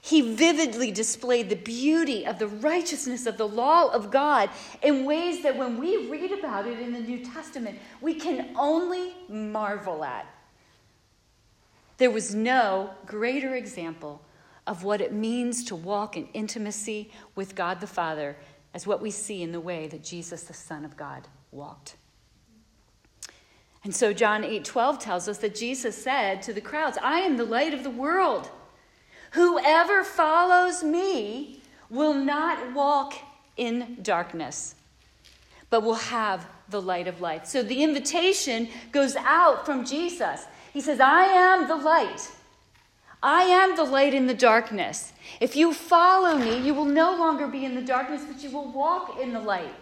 He 0.00 0.34
vividly 0.34 0.90
displayed 0.90 1.48
the 1.48 1.56
beauty 1.56 2.26
of 2.26 2.38
the 2.38 2.46
righteousness 2.46 3.26
of 3.26 3.38
the 3.38 3.48
law 3.48 3.88
of 3.88 4.10
God 4.10 4.50
in 4.82 5.06
ways 5.06 5.42
that 5.42 5.56
when 5.56 5.78
we 5.78 6.08
read 6.08 6.30
about 6.30 6.66
it 6.66 6.78
in 6.78 6.92
the 6.92 7.00
New 7.00 7.24
Testament, 7.24 7.78
we 8.02 8.14
can 8.14 8.54
only 8.58 9.14
marvel 9.28 10.04
at. 10.04 10.26
There 11.96 12.10
was 12.10 12.34
no 12.34 12.90
greater 13.06 13.54
example 13.54 14.20
of 14.66 14.84
what 14.84 15.00
it 15.00 15.12
means 15.12 15.64
to 15.64 15.76
walk 15.76 16.16
in 16.16 16.26
intimacy 16.34 17.10
with 17.34 17.54
God 17.54 17.80
the 17.80 17.86
Father 17.86 18.36
as 18.74 18.86
what 18.86 19.00
we 19.00 19.10
see 19.10 19.42
in 19.42 19.52
the 19.52 19.60
way 19.60 19.86
that 19.86 20.02
Jesus, 20.02 20.42
the 20.42 20.52
Son 20.52 20.84
of 20.84 20.96
God, 20.96 21.28
walked. 21.52 21.96
And 23.84 23.94
so 23.94 24.12
John 24.12 24.44
8:12 24.44 24.98
tells 24.98 25.28
us 25.28 25.38
that 25.38 25.54
Jesus 25.54 26.02
said 26.02 26.42
to 26.42 26.52
the 26.52 26.60
crowds, 26.60 26.98
"I 27.00 27.20
am 27.20 27.36
the 27.36 27.44
light 27.44 27.72
of 27.72 27.84
the 27.84 27.90
world. 27.90 28.50
Whoever 29.32 30.02
follows 30.02 30.82
me 30.82 31.62
will 31.90 32.14
not 32.14 32.72
walk 32.72 33.14
in 33.56 33.98
darkness, 34.02 34.74
but 35.70 35.82
will 35.82 35.94
have 35.94 36.46
the 36.68 36.80
light 36.80 37.06
of 37.06 37.20
life." 37.20 37.46
So 37.46 37.62
the 37.62 37.82
invitation 37.82 38.68
goes 38.90 39.16
out 39.16 39.66
from 39.66 39.84
Jesus. 39.84 40.46
He 40.72 40.80
says, 40.80 40.98
"I 40.98 41.24
am 41.26 41.68
the 41.68 41.76
light. 41.76 42.30
I 43.24 43.44
am 43.44 43.74
the 43.74 43.84
light 43.84 44.12
in 44.12 44.26
the 44.26 44.34
darkness. 44.34 45.14
If 45.40 45.56
you 45.56 45.72
follow 45.72 46.36
me, 46.36 46.58
you 46.58 46.74
will 46.74 46.84
no 46.84 47.16
longer 47.16 47.48
be 47.48 47.64
in 47.64 47.74
the 47.74 47.80
darkness, 47.80 48.22
but 48.30 48.44
you 48.44 48.50
will 48.50 48.70
walk 48.70 49.18
in 49.18 49.32
the 49.32 49.40
light. 49.40 49.72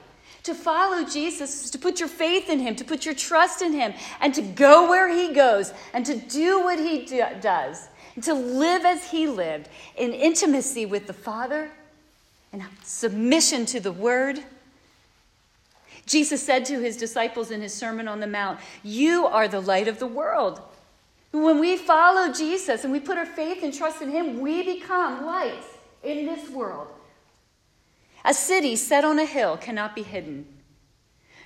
To 0.44 0.55
follow 0.55 1.05
Jesus 1.05 1.64
is 1.64 1.70
to 1.72 1.78
put 1.78 1.98
your 1.98 2.09
faith 2.09 2.48
in 2.48 2.61
him, 2.61 2.76
to 2.76 2.85
put 2.85 3.05
your 3.05 3.16
trust 3.16 3.61
in 3.61 3.72
him, 3.72 3.94
and 4.20 4.33
to 4.35 4.42
go 4.42 4.88
where 4.88 5.12
he 5.12 5.35
goes, 5.35 5.72
and 5.92 6.07
to 6.07 6.14
do 6.16 6.62
what 6.62 6.78
he 6.78 7.05
do- 7.05 7.26
does, 7.40 7.88
and 8.14 8.22
to 8.22 8.33
live 8.33 8.85
as 8.85 9.11
he 9.11 9.26
lived 9.26 9.68
in 9.96 10.12
intimacy 10.12 10.87
with 10.87 11.09
the 11.09 11.12
Father 11.12 11.72
and 12.52 12.62
submission 12.85 13.66
to 13.66 13.81
the 13.81 13.92
Word. 13.92 14.44
Jesus 16.07 16.44
said 16.44 16.64
to 16.66 16.78
his 16.78 16.96
disciples 16.96 17.50
in 17.50 17.61
his 17.61 17.74
Sermon 17.74 18.07
on 18.07 18.20
the 18.20 18.26
Mount, 18.28 18.61
You 18.85 19.26
are 19.26 19.48
the 19.48 19.61
light 19.61 19.88
of 19.88 19.98
the 19.98 20.07
world. 20.07 20.61
When 21.33 21.59
we 21.59 21.79
follow 21.79 22.31
Jesus 22.33 22.85
and 22.85 22.92
we 22.92 23.01
put 23.01 23.16
our 23.16 23.27
faith 23.27 23.62
and 23.62 23.73
trust 23.73 24.03
in 24.03 24.11
Him, 24.11 24.40
we 24.40 24.62
become 24.62 25.25
lights 25.25 25.66
in 26.03 26.27
this 26.27 26.49
world. 26.51 26.88
A 28.25 28.35
city 28.35 28.77
set 28.77 29.05
on 29.05 29.18
a 29.18 29.25
hill 29.25 29.57
cannot 29.57 29.97
be 29.97 30.03
hidden. 30.03 30.47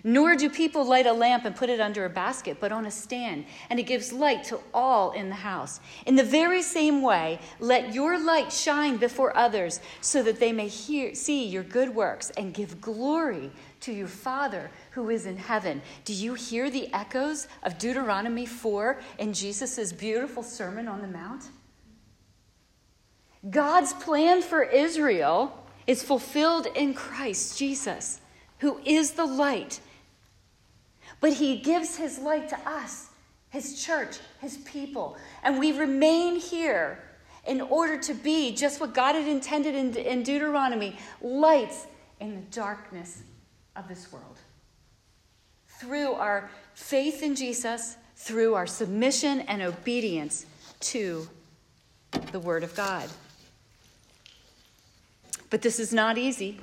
Nor 0.05 0.37
do 0.37 0.51
people 0.51 0.85
light 0.85 1.07
a 1.07 1.13
lamp 1.13 1.45
and 1.45 1.57
put 1.57 1.71
it 1.71 1.81
under 1.81 2.05
a 2.05 2.11
basket, 2.11 2.59
but 2.61 2.71
on 2.71 2.87
a 2.87 2.91
stand, 2.91 3.45
and 3.71 3.81
it 3.81 3.85
gives 3.85 4.13
light 4.13 4.45
to 4.45 4.61
all 4.75 5.13
in 5.13 5.29
the 5.29 5.35
house. 5.35 5.81
In 6.05 6.17
the 6.17 6.23
very 6.23 6.63
same 6.63 7.01
way, 7.01 7.41
let 7.59 7.95
your 7.95 8.19
light 8.19 8.53
shine 8.53 8.99
before 8.99 9.37
others, 9.37 9.81
so 10.01 10.23
that 10.23 10.39
they 10.39 10.53
may 10.53 10.69
hear, 10.69 11.15
see 11.15 11.47
your 11.47 11.65
good 11.65 11.95
works 11.95 12.31
and 12.31 12.55
give 12.55 12.81
glory 12.81 13.51
to 13.81 13.93
your 13.93 14.07
Father 14.07 14.71
who 14.97 15.11
is 15.11 15.27
in 15.27 15.37
heaven. 15.37 15.83
Do 16.07 16.15
you 16.15 16.33
hear 16.33 16.71
the 16.71 16.91
echoes 16.95 17.49
of 17.63 17.77
Deuteronomy 17.77 18.47
4 18.47 18.99
in 19.19 19.35
Jesus' 19.35 19.93
beautiful 19.93 20.43
Sermon 20.43 20.89
on 20.89 21.03
the 21.03 21.07
Mount? 21.07 21.45
God's 23.51 23.93
plan 23.93 24.41
for 24.41 24.63
Israel 24.63 25.67
is 25.87 26.03
fulfilled 26.03 26.67
in 26.75 26.95
Christ 26.95 27.59
Jesus, 27.59 28.23
who 28.61 28.81
is 28.87 29.13
the 29.13 29.27
light. 29.27 29.81
But 31.21 31.35
he 31.35 31.59
gives 31.59 31.97
his 31.97 32.19
light 32.19 32.49
to 32.49 32.59
us, 32.67 33.11
his 33.51 33.85
church, 33.85 34.17
his 34.41 34.57
people. 34.57 35.19
And 35.43 35.59
we 35.59 35.73
remain 35.73 36.37
here 36.37 37.05
in 37.47 37.61
order 37.61 37.99
to 37.99 38.15
be 38.15 38.55
just 38.55 38.81
what 38.81 38.95
God 38.95 39.15
had 39.15 39.29
intended 39.29 39.75
in, 39.75 39.95
in 39.95 40.23
Deuteronomy 40.23 40.97
lights 41.21 41.87
in 42.19 42.35
the 42.35 42.41
darkness 42.51 43.23
of 43.77 43.89
this 43.89 44.11
world. 44.11 44.39
Through 45.79 46.13
our 46.13 46.51
faith 46.75 47.23
in 47.23 47.35
Jesus, 47.35 47.97
through 48.17 48.55
our 48.55 48.67
submission 48.67 49.41
and 49.41 49.63
obedience 49.63 50.47
to 50.81 51.29
the 52.33 52.41
Word 52.41 52.65
of 52.65 52.75
God. 52.75 53.09
But 55.51 55.63
this 55.63 55.79
is 55.79 55.93
not 55.93 56.19
easy. 56.19 56.61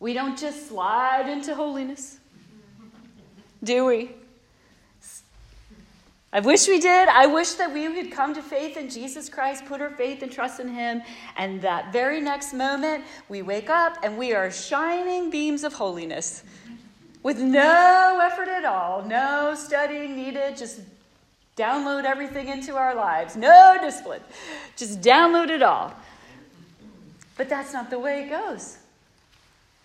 We 0.00 0.12
don't 0.12 0.38
just 0.38 0.68
slide 0.68 1.28
into 1.28 1.54
holiness, 1.54 2.18
do 3.62 3.86
we? 3.86 4.12
I 6.30 6.40
wish 6.40 6.68
we 6.68 6.78
did. 6.78 7.08
I 7.08 7.26
wish 7.26 7.52
that 7.52 7.72
we 7.72 7.88
would 7.88 8.12
come 8.12 8.34
to 8.34 8.42
faith 8.42 8.76
in 8.76 8.90
Jesus 8.90 9.30
Christ, 9.30 9.64
put 9.64 9.80
our 9.80 9.88
faith 9.88 10.22
and 10.22 10.30
trust 10.30 10.60
in 10.60 10.68
Him, 10.68 11.00
and 11.38 11.60
that 11.62 11.90
very 11.90 12.20
next 12.20 12.52
moment 12.52 13.04
we 13.30 13.40
wake 13.40 13.70
up 13.70 13.96
and 14.02 14.18
we 14.18 14.34
are 14.34 14.50
shining 14.50 15.30
beams 15.30 15.64
of 15.64 15.72
holiness 15.72 16.44
with 17.22 17.38
no 17.38 18.20
effort 18.22 18.48
at 18.48 18.64
all, 18.64 19.02
no 19.04 19.54
studying 19.56 20.16
needed, 20.16 20.56
just 20.56 20.80
download 21.56 22.04
everything 22.04 22.48
into 22.48 22.76
our 22.76 22.94
lives, 22.94 23.36
no 23.36 23.76
discipline, 23.80 24.22
just 24.76 25.00
download 25.00 25.48
it 25.50 25.62
all. 25.62 25.92
But 27.36 27.48
that's 27.48 27.72
not 27.72 27.90
the 27.90 27.98
way 27.98 28.24
it 28.24 28.30
goes. 28.30 28.78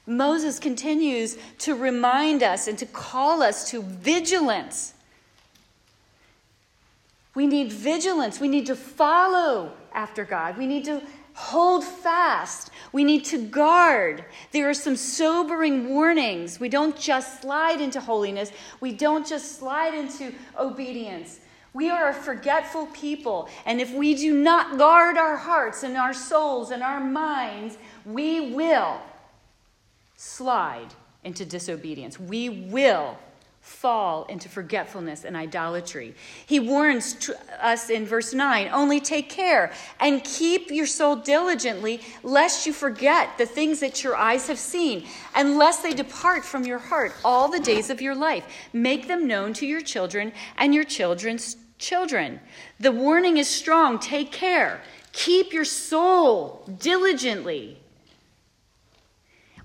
Moses 0.05 0.59
continues 0.59 1.37
to 1.59 1.75
remind 1.75 2.43
us 2.43 2.67
and 2.67 2.77
to 2.77 2.85
call 2.85 3.41
us 3.41 3.69
to 3.71 3.81
vigilance 3.81 4.93
We 7.35 7.47
need 7.47 7.71
vigilance. 7.71 8.39
We 8.39 8.47
need 8.47 8.67
to 8.67 8.75
follow 8.75 9.71
after 9.93 10.23
God. 10.23 10.57
We 10.57 10.67
need 10.67 10.85
to 10.85 11.01
hold 11.33 11.83
fast. 11.83 12.69
We 12.91 13.03
need 13.03 13.25
to 13.25 13.39
guard. 13.39 14.25
There 14.51 14.69
are 14.69 14.73
some 14.73 14.95
sobering 14.95 15.89
warnings. 15.89 16.59
We 16.59 16.69
don't 16.69 16.97
just 16.97 17.41
slide 17.41 17.81
into 17.81 17.99
holiness, 17.99 18.51
we 18.79 18.91
don't 18.91 19.27
just 19.27 19.57
slide 19.59 19.93
into 19.93 20.33
obedience. 20.59 21.39
We 21.73 21.89
are 21.89 22.09
a 22.09 22.13
forgetful 22.13 22.85
people, 22.87 23.49
and 23.65 23.81
if 23.81 23.91
we 23.91 24.13
do 24.13 24.35
not 24.35 24.77
guard 24.77 25.17
our 25.17 25.35
hearts 25.35 25.81
and 25.81 25.97
our 25.97 26.13
souls 26.13 26.69
and 26.69 26.83
our 26.83 26.99
minds, 26.99 27.79
we 28.05 28.53
will 28.53 29.01
slide 30.15 30.93
into 31.23 31.45
disobedience. 31.45 32.19
We 32.19 32.49
will 32.49 33.17
fall 33.63 34.25
into 34.25 34.49
forgetfulness 34.49 35.23
and 35.23 35.37
idolatry. 35.37 36.13
He 36.45 36.59
warns 36.59 37.31
us 37.61 37.89
in 37.89 38.05
verse 38.05 38.33
9 38.33 38.69
only 38.73 38.99
take 38.99 39.29
care 39.29 39.71
and 40.01 40.21
keep 40.21 40.69
your 40.69 40.85
soul 40.85 41.15
diligently, 41.15 42.01
lest 42.23 42.67
you 42.67 42.73
forget 42.73 43.37
the 43.37 43.45
things 43.45 43.79
that 43.79 44.03
your 44.03 44.17
eyes 44.17 44.47
have 44.47 44.59
seen, 44.59 45.05
and 45.33 45.57
lest 45.57 45.81
they 45.81 45.93
depart 45.93 46.43
from 46.43 46.65
your 46.65 46.77
heart 46.77 47.13
all 47.23 47.47
the 47.47 47.59
days 47.59 47.89
of 47.89 48.01
your 48.01 48.15
life. 48.15 48.45
Make 48.73 49.07
them 49.07 49.27
known 49.27 49.53
to 49.53 49.65
your 49.65 49.81
children 49.81 50.33
and 50.57 50.75
your 50.75 50.83
children's 50.83 51.55
children. 51.79 52.41
The 52.81 52.91
warning 52.91 53.37
is 53.37 53.47
strong 53.47 53.97
take 53.97 54.33
care. 54.33 54.81
Keep 55.13 55.53
your 55.53 55.65
soul 55.65 56.69
diligently 56.79 57.82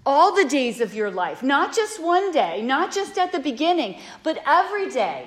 all 0.09 0.35
the 0.35 0.47
days 0.47 0.81
of 0.81 0.95
your 0.95 1.11
life, 1.11 1.43
not 1.43 1.77
just 1.77 2.03
one 2.03 2.33
day, 2.33 2.63
not 2.63 2.91
just 2.91 3.19
at 3.19 3.31
the 3.31 3.39
beginning, 3.39 4.01
but 4.23 4.43
every 4.47 4.89
day. 4.89 5.27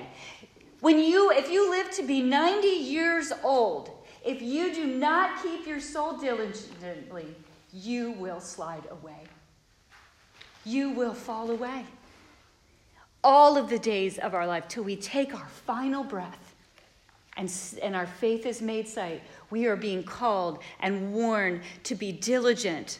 When 0.80 0.98
you, 0.98 1.30
if 1.30 1.48
you 1.48 1.70
live 1.70 1.92
to 1.92 2.02
be 2.02 2.20
90 2.20 2.66
years 2.66 3.32
old, 3.44 3.92
if 4.24 4.42
you 4.42 4.74
do 4.74 4.84
not 4.84 5.40
keep 5.40 5.68
your 5.68 5.78
soul 5.78 6.16
diligently, 6.16 7.26
you 7.72 8.10
will 8.10 8.40
slide 8.40 8.82
away. 8.90 9.20
You 10.64 10.90
will 10.90 11.14
fall 11.14 11.52
away. 11.52 11.86
All 13.22 13.56
of 13.56 13.70
the 13.70 13.78
days 13.78 14.18
of 14.18 14.34
our 14.34 14.48
life 14.48 14.66
till 14.66 14.82
we 14.82 14.96
take 14.96 15.32
our 15.32 15.48
final 15.64 16.02
breath 16.02 16.56
and, 17.36 17.48
and 17.80 17.94
our 17.94 18.06
faith 18.06 18.46
is 18.46 18.60
made 18.60 18.88
sight, 18.88 19.22
we 19.48 19.66
are 19.66 19.76
being 19.76 20.02
called 20.02 20.58
and 20.80 21.12
warned 21.12 21.60
to 21.84 21.94
be 21.94 22.10
diligent 22.10 22.98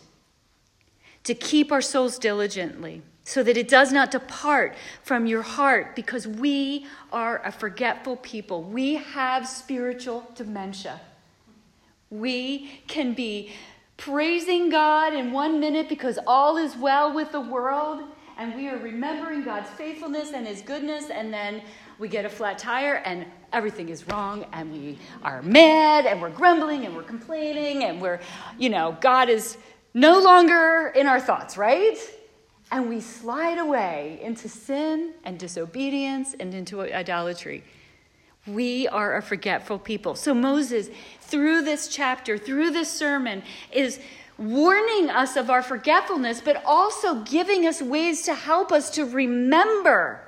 to 1.25 1.35
keep 1.35 1.71
our 1.71 1.81
souls 1.81 2.19
diligently, 2.19 3.03
so 3.25 3.43
that 3.43 3.57
it 3.57 3.69
does 3.69 3.93
not 3.93 4.11
depart 4.11 4.75
from 5.03 5.27
your 5.27 5.43
heart, 5.43 5.95
because 5.95 6.27
we 6.27 6.87
are 7.13 7.41
a 7.45 7.53
forgetful 7.53 8.17
people. 8.17 8.63
We 8.63 8.95
have 8.95 9.47
spiritual 9.47 10.29
dementia. 10.35 11.01
We 12.11 12.83
can 12.89 13.15
be 13.15 13.53
praising 13.97 14.69
God 14.69 15.15
in 15.15 15.33
one 15.33 15.61
minute 15.61 15.89
because 15.89 16.19
all 16.27 16.57
is 16.57 16.77
well 16.77 17.15
with 17.15 17.31
the 17.31 17.41
world, 17.41 18.03
and 18.37 18.55
we 18.57 18.69
are 18.69 18.79
remembering 18.79 19.45
God's 19.45 19.71
faithfulness 19.71 20.33
and 20.33 20.47
His 20.47 20.63
goodness, 20.63 21.11
and 21.11 21.33
then 21.33 21.63
we 21.99 22.09
get 22.09 22.25
a 22.25 22.29
flat 22.29 22.59
tire 22.59 22.97
and 23.05 23.25
everything 23.53 23.89
is 23.89 24.09
wrong 24.09 24.45
and 24.53 24.73
we 24.73 24.99
are 25.23 25.41
mad 25.43 26.05
and 26.05 26.21
we're 26.21 26.31
grumbling 26.31 26.85
and 26.85 26.97
we're 26.97 27.03
complaining 27.03 27.85
and 27.85 28.03
we're, 28.03 28.19
you 28.59 28.69
know, 28.69 28.97
God 29.01 29.29
is 29.29 29.57
no 29.95 30.21
longer 30.21 30.93
in 30.95 31.07
our 31.07 31.21
thoughts, 31.21 31.57
right? 31.57 31.99
And 32.71 32.89
we 32.89 33.01
slide 33.01 33.59
away 33.59 34.19
into 34.23 34.49
sin 34.49 35.13
and 35.25 35.39
disobedience 35.39 36.35
and 36.39 36.55
into 36.55 36.81
idolatry. 36.81 37.65
We 38.47 38.89
are 38.89 39.17
a 39.17 39.23
forgetful 39.23 39.81
people. 39.81 40.15
So, 40.15 40.35
Moses, 40.35 40.89
through 41.21 41.63
this 41.63 41.89
chapter, 41.89 42.39
through 42.39 42.71
this 42.71 42.91
sermon, 42.91 43.43
is 43.71 44.01
warning 44.39 45.11
us 45.11 45.37
of 45.37 45.51
our 45.51 45.63
forgetfulness, 45.63 46.41
but 46.41 46.63
also 46.65 47.23
giving 47.23 47.67
us 47.67 47.83
ways 47.83 48.23
to 48.23 48.35
help 48.35 48.73
us 48.73 48.91
to 48.91 49.05
remember 49.05 50.21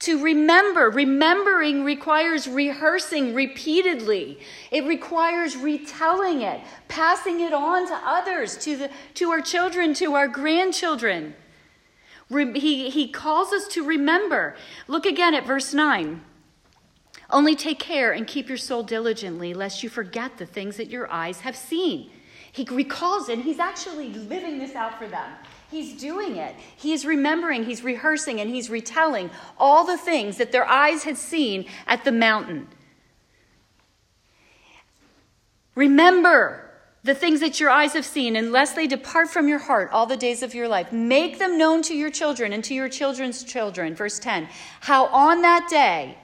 to 0.00 0.22
remember, 0.22 0.88
remembering 0.88 1.84
requires 1.84 2.48
rehearsing 2.48 3.34
repeatedly. 3.34 4.40
It 4.70 4.86
requires 4.86 5.56
retelling 5.56 6.40
it, 6.40 6.60
passing 6.88 7.40
it 7.40 7.52
on 7.52 7.86
to 7.86 7.94
others, 7.94 8.56
to, 8.58 8.76
the, 8.76 8.90
to 9.14 9.30
our 9.30 9.42
children, 9.42 9.92
to 9.94 10.14
our 10.14 10.26
grandchildren. 10.26 11.34
He, 12.30 12.88
he 12.88 13.08
calls 13.08 13.52
us 13.52 13.68
to 13.68 13.84
remember. 13.84 14.56
Look 14.88 15.04
again 15.04 15.34
at 15.34 15.46
verse 15.46 15.74
9. 15.74 16.22
Only 17.28 17.54
take 17.54 17.78
care 17.78 18.12
and 18.12 18.26
keep 18.26 18.48
your 18.48 18.58
soul 18.58 18.82
diligently, 18.82 19.52
lest 19.52 19.82
you 19.82 19.90
forget 19.90 20.38
the 20.38 20.46
things 20.46 20.78
that 20.78 20.88
your 20.88 21.12
eyes 21.12 21.40
have 21.40 21.54
seen. 21.54 22.10
He 22.52 22.66
recalls 22.70 23.28
it, 23.28 23.40
he's 23.40 23.58
actually 23.58 24.08
living 24.08 24.58
this 24.58 24.74
out 24.74 24.98
for 24.98 25.06
them. 25.06 25.30
He's 25.70 25.94
doing 26.00 26.36
it. 26.36 26.56
He's 26.76 27.06
remembering, 27.06 27.64
he's 27.64 27.84
rehearsing, 27.84 28.40
and 28.40 28.50
he's 28.50 28.68
retelling 28.68 29.30
all 29.56 29.84
the 29.84 29.96
things 29.96 30.38
that 30.38 30.50
their 30.50 30.66
eyes 30.66 31.04
had 31.04 31.16
seen 31.16 31.66
at 31.86 32.04
the 32.04 32.12
mountain. 32.12 32.66
Remember 35.76 36.70
the 37.02 37.14
things 37.14 37.40
that 37.40 37.60
your 37.60 37.70
eyes 37.70 37.94
have 37.94 38.04
seen, 38.04 38.36
unless 38.36 38.72
they 38.72 38.86
depart 38.86 39.30
from 39.30 39.48
your 39.48 39.60
heart 39.60 39.90
all 39.92 40.06
the 40.06 40.16
days 40.16 40.42
of 40.42 40.54
your 40.54 40.68
life. 40.68 40.92
Make 40.92 41.38
them 41.38 41.56
known 41.56 41.82
to 41.82 41.96
your 41.96 42.10
children 42.10 42.52
and 42.52 42.62
to 42.64 42.74
your 42.74 42.88
children's 42.88 43.44
children. 43.44 43.94
Verse 43.94 44.18
10 44.18 44.48
How 44.80 45.06
on 45.06 45.40
that 45.42 45.68
day 45.70 46.18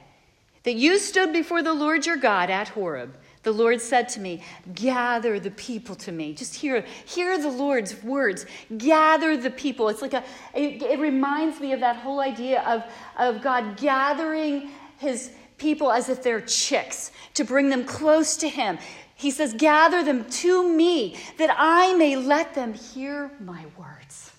that 0.65 0.75
you 0.75 0.99
stood 0.99 1.33
before 1.33 1.63
the 1.63 1.73
Lord 1.73 2.05
your 2.05 2.17
God 2.17 2.51
at 2.51 2.69
Horeb, 2.69 3.17
the 3.47 3.53
Lord 3.53 3.81
said 3.81 4.09
to 4.09 4.21
me, 4.21 4.43
Gather 4.75 5.39
the 5.39 5.53
people 5.53 5.95
to 5.95 6.11
me. 6.11 6.35
Just 6.35 6.53
hear, 6.53 6.85
hear 7.05 7.39
the 7.41 7.49
Lord's 7.49 8.03
words. 8.03 8.45
Gather 8.77 9.37
the 9.37 9.51
people. 9.51 9.89
It's 9.89 10.03
like 10.03 10.15
a, 10.15 10.25
it, 10.53 10.83
it 10.83 10.99
reminds 10.99 11.61
me 11.61 11.73
of 11.73 11.79
that 11.79 11.95
whole 11.95 12.19
idea 12.19 12.63
of, 12.63 12.83
of 13.17 13.43
God 13.43 13.77
gathering 13.77 14.71
his 14.99 15.31
people 15.59 15.93
as 15.93 16.09
if 16.09 16.25
they're 16.25 16.41
chicks 16.41 17.13
to 17.35 17.45
bring 17.45 17.71
them 17.71 17.85
close 17.85 18.37
to 18.39 18.49
him. 18.49 18.79
He 19.15 19.31
says, 19.31 19.55
Gather 19.55 20.03
them 20.03 20.25
to 20.25 20.69
me 20.69 21.17
that 21.39 21.55
I 21.57 21.95
may 21.95 22.17
let 22.17 22.53
them 22.53 22.75
hear 22.75 23.31
my 23.39 23.65
words. 23.79 24.33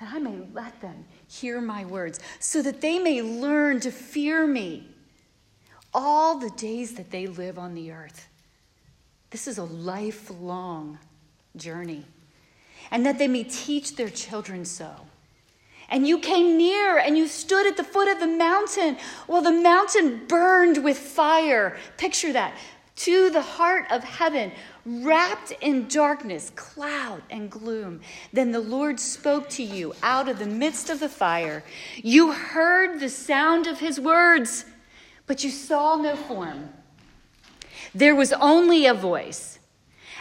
That 0.00 0.12
I 0.12 0.18
may 0.18 0.42
let 0.52 0.80
them 0.80 1.04
hear 1.28 1.60
my 1.60 1.84
words 1.84 2.18
so 2.40 2.62
that 2.62 2.80
they 2.80 2.98
may 2.98 3.22
learn 3.22 3.78
to 3.78 3.92
fear 3.92 4.44
me 4.44 4.91
all 5.94 6.38
the 6.38 6.50
days 6.50 6.94
that 6.94 7.10
they 7.10 7.26
live 7.26 7.58
on 7.58 7.74
the 7.74 7.92
earth. 7.92 8.28
This 9.30 9.46
is 9.48 9.58
a 9.58 9.64
lifelong 9.64 10.98
journey. 11.56 12.04
And 12.90 13.06
that 13.06 13.18
they 13.18 13.28
may 13.28 13.44
teach 13.44 13.96
their 13.96 14.10
children 14.10 14.64
so. 14.64 14.90
And 15.88 16.06
you 16.06 16.18
came 16.18 16.56
near 16.56 16.98
and 16.98 17.16
you 17.16 17.28
stood 17.28 17.66
at 17.66 17.76
the 17.76 17.84
foot 17.84 18.08
of 18.08 18.20
the 18.20 18.26
mountain 18.26 18.96
while 19.26 19.42
the 19.42 19.52
mountain 19.52 20.26
burned 20.26 20.82
with 20.82 20.98
fire. 20.98 21.76
Picture 21.96 22.32
that. 22.32 22.54
To 22.96 23.30
the 23.30 23.42
heart 23.42 23.86
of 23.90 24.04
heaven, 24.04 24.52
wrapped 24.84 25.52
in 25.60 25.88
darkness, 25.88 26.50
cloud, 26.54 27.22
and 27.30 27.50
gloom. 27.50 28.00
Then 28.32 28.52
the 28.52 28.60
Lord 28.60 29.00
spoke 29.00 29.48
to 29.50 29.62
you 29.62 29.94
out 30.02 30.28
of 30.28 30.38
the 30.38 30.46
midst 30.46 30.90
of 30.90 31.00
the 31.00 31.08
fire. 31.08 31.64
You 31.96 32.32
heard 32.32 33.00
the 33.00 33.08
sound 33.08 33.66
of 33.66 33.80
his 33.80 33.98
words 33.98 34.66
but 35.32 35.42
you 35.42 35.48
saw 35.48 35.96
no 35.96 36.14
form. 36.14 36.68
There 37.94 38.14
was 38.14 38.34
only 38.34 38.84
a 38.84 38.92
voice. 38.92 39.58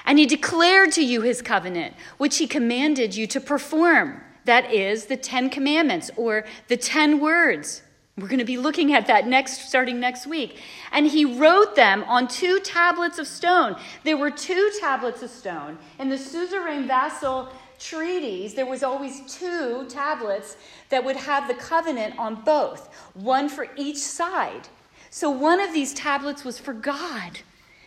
And 0.05 0.17
he 0.17 0.25
declared 0.25 0.93
to 0.93 1.03
you 1.03 1.19
his 1.19 1.41
covenant, 1.41 1.95
which 2.17 2.37
he 2.37 2.47
commanded 2.47 3.13
you 3.13 3.27
to 3.27 3.41
perform. 3.41 4.21
That 4.45 4.71
is 4.71 5.07
the 5.07 5.17
Ten 5.17 5.49
Commandments 5.49 6.11
or 6.15 6.45
the 6.69 6.77
Ten 6.77 7.19
Words. 7.19 7.81
We're 8.17 8.29
going 8.29 8.39
to 8.39 8.45
be 8.45 8.55
looking 8.55 8.93
at 8.93 9.07
that 9.07 9.27
next, 9.27 9.67
starting 9.67 9.99
next 9.99 10.27
week. 10.27 10.61
And 10.93 11.05
he 11.05 11.25
wrote 11.25 11.75
them 11.75 12.05
on 12.05 12.29
two 12.29 12.61
tablets 12.61 13.19
of 13.19 13.27
stone. 13.27 13.75
There 14.05 14.15
were 14.15 14.31
two 14.31 14.71
tablets 14.79 15.21
of 15.23 15.29
stone. 15.29 15.77
In 15.99 16.07
the 16.07 16.17
suzerain 16.17 16.87
vassal 16.87 17.49
treaties, 17.79 18.53
there 18.53 18.65
was 18.65 18.81
always 18.81 19.29
two 19.29 19.85
tablets 19.89 20.55
that 20.87 21.03
would 21.03 21.17
have 21.17 21.49
the 21.49 21.55
covenant 21.55 22.17
on 22.17 22.35
both, 22.45 22.87
one 23.13 23.49
for 23.49 23.67
each 23.75 23.97
side. 23.97 24.69
So 25.11 25.29
one 25.29 25.59
of 25.59 25.73
these 25.73 25.93
tablets 25.93 26.45
was 26.45 26.57
for 26.57 26.73
God, 26.73 27.39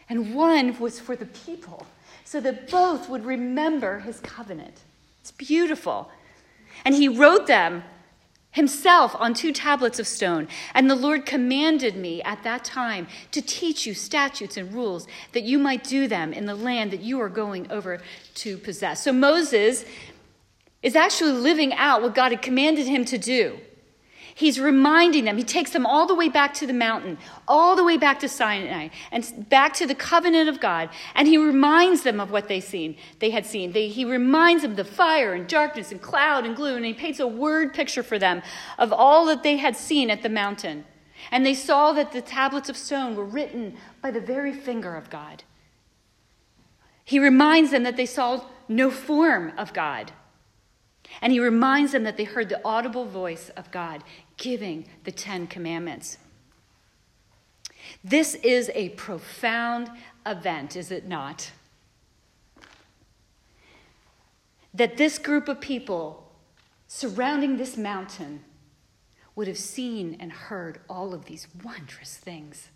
and 0.09 0.35
one 0.35 0.79
was 0.79 1.01
for 1.01 1.17
the 1.17 1.27
people, 1.27 1.87
so 2.23 2.39
that 2.43 2.71
both 2.71 3.09
would 3.09 3.25
remember 3.25 4.01
his 4.01 4.21
covenant. 4.21 4.83
It's 5.23 5.33
beautiful. 5.33 6.11
And 6.85 6.95
he 6.95 7.09
wrote 7.09 7.47
them 7.47 7.83
himself 8.51 9.17
on 9.19 9.33
two 9.33 9.53
tablets 9.53 9.99
of 9.99 10.07
stone. 10.07 10.49
And 10.75 10.89
the 10.89 10.95
Lord 10.95 11.25
commanded 11.25 11.97
me 11.97 12.23
at 12.23 12.45
that 12.45 12.63
time 12.63 13.09
to 13.33 13.41
teach 13.41 13.87
you 13.87 13.95
statutes 13.95 14.59
and 14.59 14.73
rules 14.73 15.09
that 15.33 15.45
you 15.45 15.59
might 15.59 15.83
do 15.83 16.07
them 16.07 16.33
in 16.33 16.45
the 16.45 16.55
land 16.55 16.91
that 16.91 17.01
you 17.01 17.19
are 17.21 17.31
going 17.31 17.73
over 17.73 18.01
to 18.35 18.59
possess. 18.59 19.03
So 19.03 19.13
Moses 19.15 19.87
is 20.83 20.95
actually 20.95 21.33
living 21.33 21.73
out 21.73 22.03
what 22.03 22.15
God 22.15 22.33
had 22.33 22.43
commanded 22.43 22.87
him 22.87 23.07
to 23.07 23.17
do. 23.17 23.59
He's 24.37 24.59
reminding 24.59 25.25
them. 25.25 25.37
He 25.37 25.45
takes 25.45 25.71
them 25.71 25.87
all 25.87 26.07
the 26.07 26.15
way 26.15 26.29
back 26.29 26.55
to 26.55 26.67
the 26.67 26.73
mountain, 26.73 27.19
all 27.47 27.77
the 27.77 27.85
way 27.85 27.97
back 27.97 28.19
to 28.21 28.29
Sinai, 28.29 28.89
and 29.13 29.49
back 29.49 29.75
to 29.75 29.87
the 29.87 29.95
covenant 29.95 30.49
of 30.49 30.61
God. 30.61 30.91
And 31.15 31.29
he 31.29 31.39
reminds 31.39 32.03
them 32.03 32.19
of 32.19 32.33
what 32.33 32.49
they 32.49 32.61
seen. 32.61 32.97
They 33.21 33.31
had 33.31 33.47
seen. 33.47 33.71
They, 33.71 33.87
he 33.87 34.05
reminds 34.05 34.63
them 34.63 34.73
of 34.73 34.77
the 34.77 34.85
fire 34.85 35.35
and 35.35 35.47
darkness 35.47 35.93
and 35.93 36.03
cloud 36.03 36.45
and 36.45 36.57
gloom. 36.57 36.79
And 36.79 36.87
he 36.87 36.95
paints 36.95 37.21
a 37.21 37.29
word 37.29 37.73
picture 37.73 38.03
for 38.03 38.19
them 38.19 38.43
of 38.77 38.93
all 38.93 39.25
that 39.27 39.45
they 39.45 39.57
had 39.57 39.77
seen 39.77 40.11
at 40.11 40.23
the 40.23 40.29
mountain. 40.29 40.85
And 41.31 41.47
they 41.47 41.55
saw 41.55 41.93
that 41.93 42.11
the 42.11 42.21
tablets 42.21 42.69
of 42.69 42.77
stone 42.77 43.15
were 43.15 43.25
written 43.25 43.77
by 44.03 44.11
the 44.11 44.21
very 44.21 44.53
finger 44.53 44.97
of 44.97 45.11
God. 45.11 45.45
He 47.05 47.21
reminds 47.21 47.71
them 47.71 47.85
that 47.85 47.97
they 47.97 48.07
saw 48.07 48.45
no 48.69 48.91
form 48.91 49.53
of 49.57 49.73
God. 49.73 50.11
And 51.21 51.33
he 51.33 51.41
reminds 51.41 51.93
them 51.93 52.05
that 52.05 52.17
they 52.17 52.25
heard 52.25 52.49
the 52.49 52.61
audible 52.65 53.05
voice 53.05 53.51
of 53.51 53.71
God 53.71 54.03
giving 54.37 54.87
the 55.05 55.13
Ten 55.13 55.47
Commandments. 55.47 56.19
This 58.03 58.35
is 58.37 58.71
a 58.75 58.91
profound 58.91 59.91
event, 60.27 60.77
is 60.77 60.91
it 60.91 61.07
not? 61.07 61.51
That 64.73 64.97
this 64.97 65.19
group 65.19 65.49
of 65.49 65.61
people 65.61 66.31
surrounding 66.89 67.57
this 67.57 67.77
mountain 67.77 68.45
would 69.37 69.49
have 69.49 69.59
seen 69.59 70.17
and 70.21 70.33
heard 70.33 70.81
all 70.89 71.13
of 71.13 71.25
these 71.25 71.47
wondrous 71.63 72.17
things. 72.17 72.69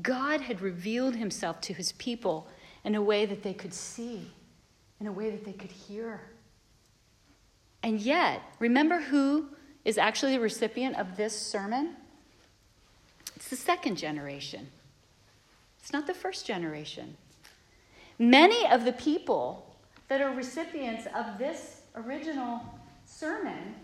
God 0.00 0.42
had 0.42 0.60
revealed 0.60 1.16
himself 1.16 1.60
to 1.62 1.74
his 1.74 1.92
people 1.92 2.48
in 2.84 2.94
a 2.94 3.02
way 3.02 3.26
that 3.26 3.42
they 3.42 3.52
could 3.52 3.74
see, 3.74 4.30
in 5.00 5.06
a 5.06 5.12
way 5.12 5.30
that 5.30 5.44
they 5.44 5.52
could 5.52 5.72
hear. 5.72 6.20
And 7.82 8.00
yet, 8.00 8.42
remember 8.58 9.00
who 9.00 9.48
is 9.84 9.98
actually 9.98 10.32
the 10.32 10.40
recipient 10.40 10.96
of 10.96 11.16
this 11.16 11.38
sermon? 11.38 11.96
It's 13.36 13.48
the 13.48 13.56
second 13.56 13.96
generation. 13.96 14.68
It's 15.80 15.92
not 15.92 16.06
the 16.06 16.14
first 16.14 16.46
generation. 16.46 17.16
Many 18.18 18.66
of 18.66 18.84
the 18.84 18.92
people 18.92 19.74
that 20.08 20.20
are 20.20 20.34
recipients 20.34 21.06
of 21.16 21.38
this 21.38 21.82
original 21.96 22.60
sermon 23.06 23.74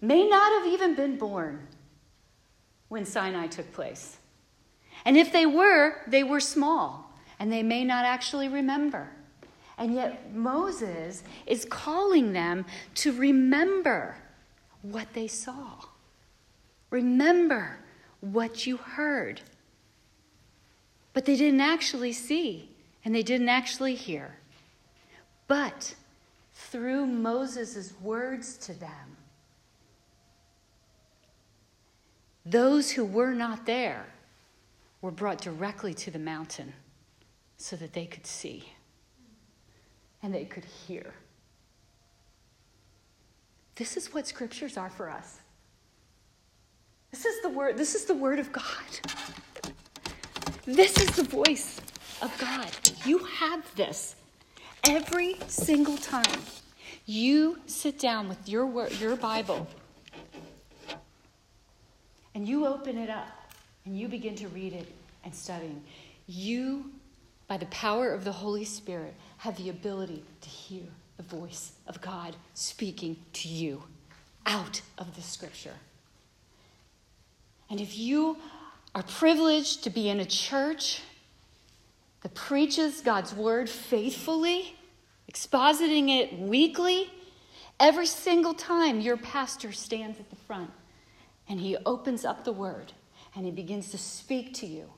may 0.00 0.28
not 0.28 0.52
have 0.52 0.72
even 0.72 0.94
been 0.94 1.16
born 1.16 1.66
when 2.88 3.04
Sinai 3.04 3.46
took 3.46 3.72
place. 3.72 4.18
And 5.04 5.16
if 5.16 5.32
they 5.32 5.46
were, 5.46 5.96
they 6.06 6.22
were 6.22 6.40
small, 6.40 7.12
and 7.38 7.50
they 7.50 7.62
may 7.62 7.84
not 7.84 8.04
actually 8.04 8.48
remember. 8.48 9.10
And 9.78 9.94
yet, 9.94 10.32
Moses 10.32 11.24
is 11.46 11.64
calling 11.64 12.32
them 12.32 12.66
to 12.96 13.12
remember 13.12 14.16
what 14.82 15.12
they 15.14 15.28
saw. 15.28 15.84
Remember 16.90 17.78
what 18.20 18.66
you 18.66 18.76
heard. 18.76 19.40
But 21.12 21.24
they 21.24 21.36
didn't 21.36 21.60
actually 21.60 22.12
see, 22.12 22.70
and 23.04 23.14
they 23.14 23.22
didn't 23.22 23.48
actually 23.48 23.94
hear. 23.94 24.36
But 25.48 25.94
through 26.54 27.06
Moses' 27.06 27.92
words 28.00 28.56
to 28.58 28.74
them, 28.74 29.16
those 32.44 32.90
who 32.90 33.04
were 33.04 33.34
not 33.34 33.66
there 33.66 34.06
were 35.00 35.10
brought 35.10 35.40
directly 35.40 35.94
to 35.94 36.10
the 36.10 36.18
mountain 36.18 36.72
so 37.56 37.76
that 37.76 37.92
they 37.92 38.06
could 38.06 38.26
see 38.26 38.72
and 40.22 40.32
they 40.34 40.44
could 40.44 40.64
hear. 40.64 41.12
This 43.76 43.96
is 43.96 44.12
what 44.12 44.26
scriptures 44.26 44.76
are 44.76 44.90
for 44.90 45.10
us. 45.10 45.40
This 47.10 47.24
is 47.24 47.42
the 47.42 47.48
word, 47.48 47.76
this 47.76 47.94
is 47.94 48.04
the 48.04 48.14
word 48.14 48.38
of 48.38 48.52
God. 48.52 48.64
This 50.64 50.96
is 50.98 51.16
the 51.16 51.24
voice 51.24 51.80
of 52.20 52.36
God. 52.38 52.70
You 53.04 53.18
have 53.18 53.74
this 53.74 54.14
every 54.84 55.36
single 55.48 55.96
time. 55.96 56.40
You 57.04 57.58
sit 57.66 57.98
down 57.98 58.28
with 58.28 58.48
your 58.48 58.66
word, 58.66 58.92
your 59.00 59.16
Bible 59.16 59.66
and 62.34 62.48
you 62.48 62.66
open 62.66 62.96
it 62.96 63.10
up 63.10 63.52
and 63.84 63.98
you 63.98 64.08
begin 64.08 64.34
to 64.36 64.48
read 64.48 64.72
it 64.72 64.86
and 65.24 65.34
studying. 65.34 65.82
You 66.26 66.90
by 67.52 67.58
the 67.58 67.66
power 67.66 68.10
of 68.14 68.24
the 68.24 68.32
Holy 68.32 68.64
Spirit, 68.64 69.12
have 69.36 69.58
the 69.58 69.68
ability 69.68 70.24
to 70.40 70.48
hear 70.48 70.84
the 71.22 71.36
voice 71.36 71.72
of 71.86 72.00
God 72.00 72.36
speaking 72.54 73.16
to 73.34 73.48
you 73.48 73.82
out 74.46 74.80
of 74.98 75.14
the 75.14 75.22
scripture. 75.22 75.74
And 77.70 77.80
if 77.80 77.96
you 77.96 78.36
are 78.94 79.02
privileged 79.02 79.84
to 79.84 79.90
be 79.90 80.08
in 80.08 80.20
a 80.20 80.24
church 80.24 81.02
that 82.22 82.34
preaches 82.34 83.00
God's 83.00 83.34
word 83.34 83.68
faithfully, 83.68 84.76
expositing 85.32 86.08
it 86.10 86.38
weekly, 86.38 87.10
every 87.80 88.06
single 88.06 88.54
time 88.54 89.00
your 89.00 89.16
pastor 89.16 89.72
stands 89.72 90.20
at 90.20 90.28
the 90.30 90.36
front 90.36 90.70
and 91.48 91.60
he 91.60 91.76
opens 91.86 92.24
up 92.24 92.44
the 92.44 92.52
word 92.52 92.92
and 93.34 93.44
he 93.44 93.50
begins 93.50 93.90
to 93.90 93.98
speak 93.98 94.52
to 94.54 94.66
you 94.66 94.90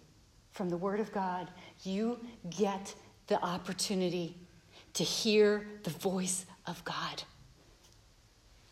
from 0.53 0.69
the 0.69 0.77
word 0.77 1.01
of 1.01 1.13
God 1.13 1.49
you 1.83 2.19
get 2.51 2.95
the 3.27 3.41
opportunity 3.43 4.37
to 4.95 5.05
hear 5.05 5.67
the 5.83 5.91
voice 5.91 6.47
of 6.67 6.85
God. 6.85 7.23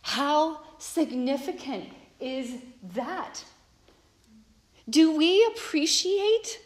How 0.03 0.61
significant 0.79 1.89
is 2.21 2.55
that? 2.95 3.45
Do 4.89 5.17
we 5.17 5.45
appreciate 5.55 6.61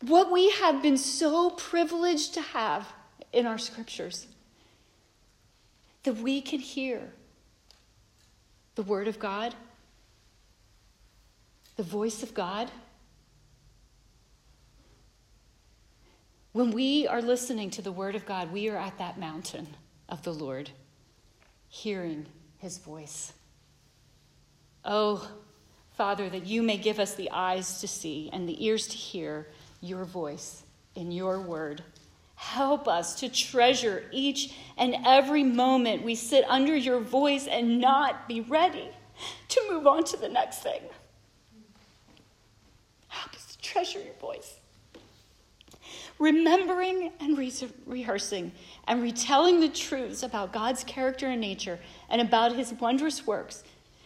what 0.00 0.32
we 0.32 0.50
have 0.50 0.82
been 0.82 0.96
so 0.96 1.50
privileged 1.50 2.34
to 2.34 2.40
have 2.40 2.86
in 3.32 3.46
our 3.46 3.58
scriptures? 3.58 4.26
That 6.04 6.16
we 6.16 6.40
can 6.40 6.60
hear 6.60 7.12
the 8.74 8.82
Word 8.82 9.08
of 9.08 9.18
God, 9.18 9.54
the 11.76 11.82
voice 11.82 12.22
of 12.22 12.32
God. 12.32 12.70
When 16.52 16.72
we 16.72 17.06
are 17.06 17.22
listening 17.22 17.70
to 17.70 17.82
the 17.82 17.92
Word 17.92 18.16
of 18.16 18.26
God, 18.26 18.52
we 18.52 18.68
are 18.68 18.76
at 18.76 18.98
that 18.98 19.20
mountain 19.20 19.68
of 20.08 20.22
the 20.24 20.32
Lord, 20.32 20.70
hearing 21.68 22.26
His 22.58 22.78
voice. 22.78 23.32
Oh, 24.84 25.30
Father, 25.92 26.28
that 26.28 26.46
you 26.46 26.62
may 26.62 26.76
give 26.76 26.98
us 26.98 27.14
the 27.14 27.30
eyes 27.30 27.80
to 27.82 27.86
see 27.86 28.30
and 28.32 28.48
the 28.48 28.64
ears 28.64 28.88
to 28.88 28.96
hear 28.96 29.46
your 29.80 30.04
voice 30.04 30.64
in 30.96 31.12
your 31.12 31.40
word. 31.40 31.84
Help 32.34 32.88
us 32.88 33.20
to 33.20 33.28
treasure 33.28 34.04
each 34.10 34.52
and 34.76 34.96
every 35.06 35.44
moment 35.44 36.02
we 36.02 36.16
sit 36.16 36.44
under 36.48 36.74
your 36.74 36.98
voice 36.98 37.46
and 37.46 37.80
not 37.80 38.26
be 38.26 38.40
ready 38.40 38.88
to 39.48 39.66
move 39.70 39.86
on 39.86 40.02
to 40.02 40.16
the 40.16 40.28
next 40.28 40.64
thing. 40.64 40.80
Help 43.06 43.34
us 43.34 43.54
to 43.54 43.62
treasure 43.62 44.00
your 44.00 44.14
voice 44.14 44.59
remembering 46.20 47.10
and 47.18 47.36
re- 47.36 47.52
rehearsing 47.86 48.52
and 48.86 49.02
retelling 49.02 49.58
the 49.58 49.68
truths 49.68 50.22
about 50.22 50.52
God's 50.52 50.84
character 50.84 51.26
and 51.26 51.40
nature 51.40 51.80
and 52.08 52.20
about 52.20 52.54
his 52.54 52.72
wondrous 52.74 53.26
works 53.26 53.64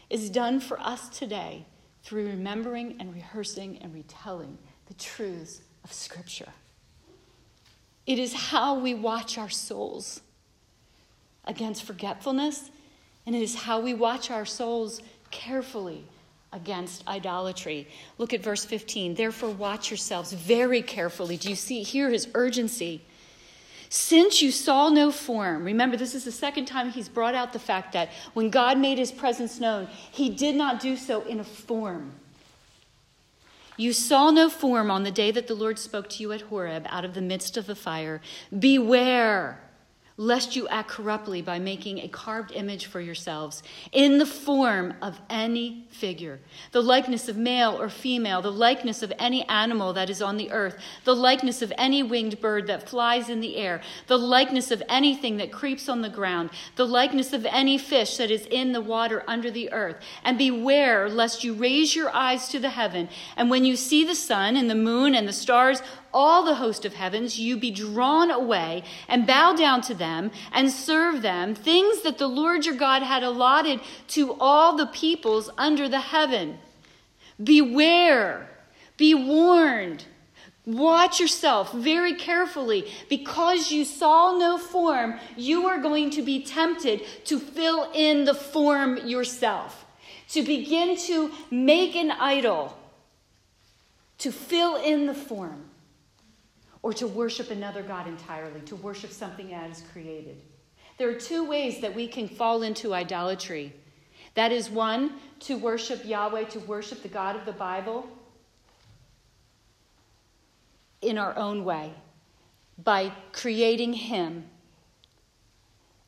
is 0.08 0.30
done 0.30 0.60
for 0.60 0.80
us 0.80 1.08
today 1.08 1.66
through 2.04 2.28
remembering 2.28 2.96
and 3.00 3.12
rehearsing 3.12 3.78
and 3.78 3.92
retelling 3.92 4.56
the 4.86 4.94
truths 4.94 5.60
of 5.82 5.92
Scripture. 5.92 6.52
It 8.06 8.18
is 8.18 8.32
how 8.32 8.78
we 8.78 8.94
watch 8.94 9.36
our 9.36 9.50
souls 9.50 10.20
against 11.46 11.82
forgetfulness, 11.82 12.70
and 13.26 13.34
it 13.34 13.42
is 13.42 13.54
how 13.54 13.80
we 13.80 13.92
watch 13.92 14.30
our 14.30 14.44
souls 14.44 15.02
carefully 15.30 16.04
against 16.54 17.06
idolatry. 17.06 17.86
Look 18.16 18.32
at 18.32 18.42
verse 18.42 18.64
15. 18.64 19.14
Therefore, 19.14 19.50
watch 19.50 19.90
yourselves 19.90 20.32
very 20.32 20.80
carefully. 20.80 21.36
Do 21.36 21.50
you 21.50 21.56
see 21.56 21.82
here 21.82 22.08
his 22.08 22.28
urgency? 22.34 23.02
Since 23.90 24.40
you 24.40 24.50
saw 24.50 24.88
no 24.88 25.12
form, 25.12 25.64
remember, 25.64 25.96
this 25.96 26.14
is 26.14 26.24
the 26.24 26.32
second 26.32 26.64
time 26.64 26.90
he's 26.90 27.08
brought 27.08 27.34
out 27.34 27.52
the 27.52 27.58
fact 27.58 27.92
that 27.92 28.10
when 28.32 28.50
God 28.50 28.78
made 28.78 28.98
his 28.98 29.12
presence 29.12 29.60
known, 29.60 29.88
he 30.10 30.30
did 30.30 30.56
not 30.56 30.80
do 30.80 30.96
so 30.96 31.22
in 31.22 31.40
a 31.40 31.44
form. 31.44 32.12
You 33.76 33.92
saw 33.92 34.30
no 34.30 34.48
form 34.48 34.90
on 34.90 35.02
the 35.02 35.10
day 35.10 35.30
that 35.32 35.48
the 35.48 35.54
Lord 35.54 35.78
spoke 35.78 36.08
to 36.10 36.22
you 36.22 36.32
at 36.32 36.42
Horeb 36.42 36.86
out 36.88 37.04
of 37.04 37.14
the 37.14 37.20
midst 37.20 37.56
of 37.56 37.66
the 37.66 37.74
fire. 37.74 38.20
Beware 38.56 39.60
lest 40.16 40.54
you 40.54 40.68
act 40.68 40.88
corruptly 40.88 41.42
by 41.42 41.58
making 41.58 41.98
a 41.98 42.08
carved 42.08 42.52
image 42.52 42.86
for 42.86 43.00
yourselves 43.00 43.64
in 43.90 44.18
the 44.18 44.26
form 44.26 44.94
of 45.02 45.20
any 45.28 45.84
figure, 45.90 46.38
the 46.70 46.80
likeness 46.80 47.28
of 47.28 47.36
male 47.36 47.80
or 47.80 47.88
female, 47.88 48.40
the 48.40 48.52
likeness 48.52 49.02
of 49.02 49.12
any 49.18 49.42
animal 49.48 49.92
that 49.92 50.08
is 50.08 50.22
on 50.22 50.36
the 50.36 50.52
earth, 50.52 50.78
the 51.02 51.16
likeness 51.16 51.62
of 51.62 51.72
any 51.76 52.00
winged 52.00 52.40
bird 52.40 52.68
that 52.68 52.88
flies 52.88 53.28
in 53.28 53.40
the 53.40 53.56
air, 53.56 53.80
the 54.06 54.18
likeness 54.18 54.70
of 54.70 54.80
anything 54.88 55.36
that 55.36 55.50
creeps 55.50 55.88
on 55.88 56.00
the 56.00 56.08
ground, 56.08 56.48
the 56.76 56.86
likeness 56.86 57.32
of 57.32 57.44
any 57.46 57.76
fish 57.76 58.16
that 58.16 58.30
is 58.30 58.46
in 58.46 58.70
the 58.70 58.80
water 58.80 59.24
under 59.26 59.50
the 59.50 59.72
earth. 59.72 59.96
And 60.22 60.38
beware 60.38 61.08
lest 61.08 61.42
you 61.42 61.54
raise 61.54 61.96
your 61.96 62.14
eyes 62.14 62.48
to 62.50 62.60
the 62.60 62.70
heaven, 62.70 63.08
and 63.36 63.50
when 63.50 63.64
you 63.64 63.74
see 63.74 64.04
the 64.04 64.14
sun 64.14 64.56
and 64.56 64.70
the 64.70 64.76
moon 64.76 65.14
and 65.14 65.26
the 65.26 65.32
stars, 65.32 65.82
all 66.14 66.44
the 66.44 66.54
host 66.54 66.84
of 66.84 66.94
heavens, 66.94 67.38
you 67.38 67.56
be 67.58 67.70
drawn 67.70 68.30
away 68.30 68.84
and 69.08 69.26
bow 69.26 69.52
down 69.52 69.82
to 69.82 69.94
them 69.94 70.30
and 70.52 70.70
serve 70.70 71.20
them, 71.20 71.54
things 71.54 72.02
that 72.02 72.16
the 72.16 72.28
Lord 72.28 72.64
your 72.64 72.76
God 72.76 73.02
had 73.02 73.22
allotted 73.22 73.80
to 74.08 74.34
all 74.40 74.76
the 74.76 74.86
peoples 74.86 75.50
under 75.58 75.88
the 75.88 76.00
heaven. 76.00 76.58
Beware, 77.42 78.48
be 78.96 79.12
warned. 79.12 80.04
Watch 80.64 81.20
yourself 81.20 81.72
very 81.72 82.14
carefully. 82.14 82.90
Because 83.10 83.70
you 83.70 83.84
saw 83.84 84.38
no 84.38 84.56
form, 84.56 85.18
you 85.36 85.66
are 85.66 85.78
going 85.78 86.10
to 86.10 86.22
be 86.22 86.42
tempted 86.42 87.02
to 87.26 87.38
fill 87.38 87.90
in 87.92 88.24
the 88.24 88.34
form 88.34 88.96
yourself, 89.06 89.84
to 90.30 90.42
begin 90.42 90.96
to 90.96 91.32
make 91.50 91.96
an 91.96 92.12
idol, 92.12 92.78
to 94.18 94.32
fill 94.32 94.76
in 94.76 95.06
the 95.06 95.14
form 95.14 95.70
or 96.84 96.92
to 96.92 97.06
worship 97.06 97.50
another 97.50 97.82
God 97.82 98.06
entirely, 98.06 98.60
to 98.66 98.76
worship 98.76 99.10
something 99.10 99.48
that 99.48 99.70
is 99.70 99.82
created. 99.90 100.42
There 100.98 101.08
are 101.08 101.18
two 101.18 101.42
ways 101.42 101.80
that 101.80 101.94
we 101.94 102.06
can 102.06 102.28
fall 102.28 102.62
into 102.62 102.92
idolatry. 102.92 103.72
That 104.34 104.52
is 104.52 104.68
one, 104.68 105.14
to 105.40 105.56
worship 105.56 106.04
Yahweh, 106.04 106.44
to 106.44 106.60
worship 106.60 107.02
the 107.02 107.08
God 107.08 107.36
of 107.36 107.46
the 107.46 107.52
Bible 107.52 108.06
in 111.00 111.16
our 111.16 111.34
own 111.38 111.64
way 111.64 111.94
by 112.76 113.12
creating 113.32 113.94
Him 113.94 114.44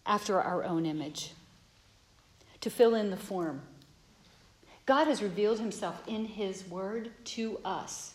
after 0.05 0.43
our 0.43 0.63
own 0.63 0.85
image, 0.85 1.33
to 2.61 2.69
fill 2.69 2.95
in 2.95 3.09
the 3.09 3.17
form. 3.17 3.63
God 4.85 5.07
has 5.07 5.23
revealed 5.23 5.59
Himself 5.59 6.03
in 6.07 6.27
His 6.27 6.69
Word 6.69 7.13
to 7.25 7.61
us. 7.65 8.13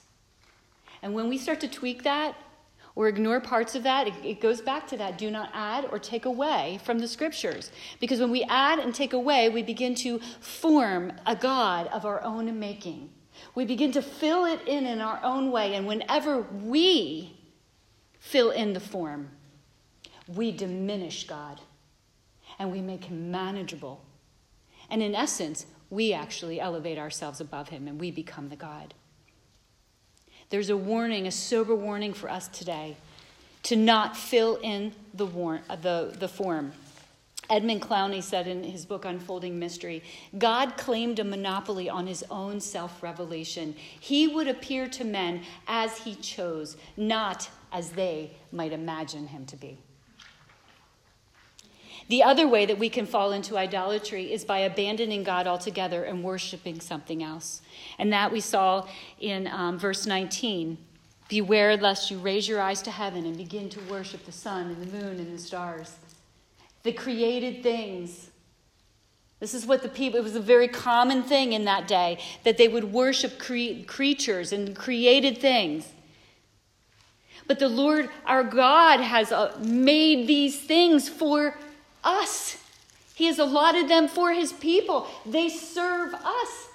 And 1.01 1.15
when 1.15 1.27
we 1.27 1.39
start 1.39 1.59
to 1.61 1.67
tweak 1.67 2.03
that, 2.03 2.35
or 2.95 3.07
ignore 3.07 3.39
parts 3.39 3.75
of 3.75 3.83
that, 3.83 4.07
it, 4.23 4.41
goes 4.41 4.61
back 4.61 4.87
to 4.87 4.97
that 4.97 5.17
do 5.17 5.31
not 5.31 5.49
add 5.53 5.87
or 5.91 5.99
take 5.99 6.25
away 6.25 6.79
from 6.83 6.99
the 6.99 7.07
scriptures. 7.07 7.71
Because 7.99 8.19
when 8.19 8.31
we 8.31 8.43
add 8.43 8.79
and 8.79 8.93
take 8.93 9.13
away, 9.13 9.49
we 9.49 9.63
begin 9.63 9.95
to 9.95 10.19
form 10.39 11.13
a 11.25 11.35
God 11.35 11.87
of 11.87 12.05
our 12.05 12.21
own 12.23 12.59
making. 12.59 13.09
We 13.55 13.65
begin 13.65 13.91
to 13.93 14.01
fill 14.01 14.45
it 14.45 14.61
in 14.67 14.85
in 14.85 14.99
our 14.99 15.19
own 15.23 15.51
way. 15.51 15.75
And 15.75 15.87
whenever 15.87 16.41
we 16.41 17.37
fill 18.19 18.51
in 18.51 18.73
the 18.73 18.79
form, 18.79 19.29
we 20.27 20.51
diminish 20.51 21.27
God 21.27 21.61
and 22.59 22.71
we 22.71 22.81
make 22.81 23.05
him 23.05 23.31
manageable. 23.31 24.03
And 24.89 25.01
in 25.01 25.15
essence, 25.15 25.65
we 25.89 26.13
actually 26.13 26.59
elevate 26.59 26.97
ourselves 26.97 27.41
above 27.41 27.69
him 27.69 27.87
and 27.87 27.99
we 27.99 28.11
become 28.11 28.49
the 28.49 28.55
God. 28.55 28.93
There's 30.51 30.69
a 30.69 30.75
warning, 30.75 31.27
a 31.27 31.31
sober 31.31 31.73
warning 31.73 32.13
for 32.13 32.29
us 32.29 32.49
today 32.49 32.97
to 33.63 33.77
not 33.77 34.17
fill 34.17 34.57
in 34.61 34.91
the, 35.13 35.25
war- 35.25 35.61
uh, 35.69 35.77
the, 35.77 36.13
the 36.19 36.27
form. 36.27 36.73
Edmund 37.49 37.81
Clowney 37.81 38.21
said 38.21 38.47
in 38.47 38.63
his 38.63 38.85
book 38.85 39.05
Unfolding 39.05 39.57
Mystery 39.57 40.03
God 40.37 40.75
claimed 40.75 41.19
a 41.19 41.23
monopoly 41.23 41.89
on 41.89 42.05
his 42.05 42.23
own 42.29 42.59
self 42.59 43.01
revelation. 43.01 43.75
He 43.99 44.27
would 44.27 44.49
appear 44.49 44.87
to 44.89 45.05
men 45.05 45.41
as 45.67 45.99
he 45.99 46.15
chose, 46.15 46.75
not 46.97 47.49
as 47.71 47.91
they 47.91 48.31
might 48.51 48.73
imagine 48.73 49.27
him 49.27 49.45
to 49.45 49.55
be. 49.55 49.77
The 52.11 52.23
other 52.23 52.45
way 52.45 52.65
that 52.65 52.77
we 52.77 52.89
can 52.89 53.05
fall 53.05 53.31
into 53.31 53.57
idolatry 53.57 54.33
is 54.33 54.43
by 54.43 54.59
abandoning 54.59 55.23
God 55.23 55.47
altogether 55.47 56.03
and 56.03 56.21
worshiping 56.21 56.81
something 56.81 57.23
else. 57.23 57.61
And 57.97 58.11
that 58.11 58.33
we 58.33 58.41
saw 58.41 58.85
in 59.21 59.47
um, 59.47 59.79
verse 59.79 60.05
19. 60.05 60.77
Beware 61.29 61.77
lest 61.77 62.11
you 62.11 62.17
raise 62.17 62.49
your 62.49 62.59
eyes 62.59 62.81
to 62.81 62.91
heaven 62.91 63.25
and 63.25 63.37
begin 63.37 63.69
to 63.69 63.79
worship 63.89 64.25
the 64.25 64.33
sun 64.33 64.67
and 64.67 64.81
the 64.81 64.97
moon 64.97 65.19
and 65.19 65.33
the 65.33 65.41
stars, 65.41 65.95
the 66.83 66.91
created 66.91 67.63
things. 67.63 68.29
This 69.39 69.53
is 69.53 69.65
what 69.65 69.81
the 69.81 69.87
people, 69.87 70.19
it 70.19 70.23
was 70.23 70.35
a 70.35 70.41
very 70.41 70.67
common 70.67 71.23
thing 71.23 71.53
in 71.53 71.63
that 71.63 71.87
day 71.87 72.19
that 72.43 72.57
they 72.57 72.67
would 72.67 72.91
worship 72.91 73.39
cre- 73.39 73.85
creatures 73.87 74.51
and 74.51 74.75
created 74.75 75.37
things. 75.37 75.87
But 77.47 77.59
the 77.59 77.69
Lord 77.69 78.09
our 78.25 78.43
God 78.43 78.99
has 78.99 79.31
uh, 79.31 79.57
made 79.63 80.27
these 80.27 80.59
things 80.59 81.07
for 81.07 81.55
us. 82.03 82.57
He 83.13 83.25
has 83.25 83.39
allotted 83.39 83.87
them 83.87 84.07
for 84.07 84.31
his 84.31 84.53
people. 84.53 85.07
They 85.25 85.49
serve 85.49 86.13
us. 86.13 86.67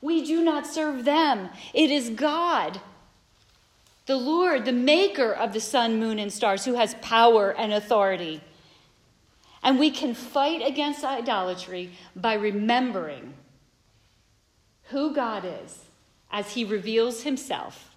We 0.00 0.24
do 0.24 0.42
not 0.42 0.66
serve 0.66 1.04
them. 1.04 1.50
It 1.72 1.90
is 1.90 2.10
God, 2.10 2.80
the 4.06 4.16
Lord, 4.16 4.64
the 4.64 4.72
maker 4.72 5.32
of 5.32 5.52
the 5.52 5.60
sun, 5.60 6.00
moon, 6.00 6.18
and 6.18 6.32
stars, 6.32 6.64
who 6.64 6.74
has 6.74 6.94
power 7.02 7.54
and 7.56 7.72
authority. 7.72 8.40
And 9.62 9.78
we 9.78 9.90
can 9.90 10.14
fight 10.14 10.66
against 10.66 11.04
idolatry 11.04 11.92
by 12.16 12.34
remembering 12.34 13.34
who 14.84 15.14
God 15.14 15.44
is 15.44 15.84
as 16.32 16.54
he 16.54 16.64
reveals 16.64 17.22
himself 17.22 17.91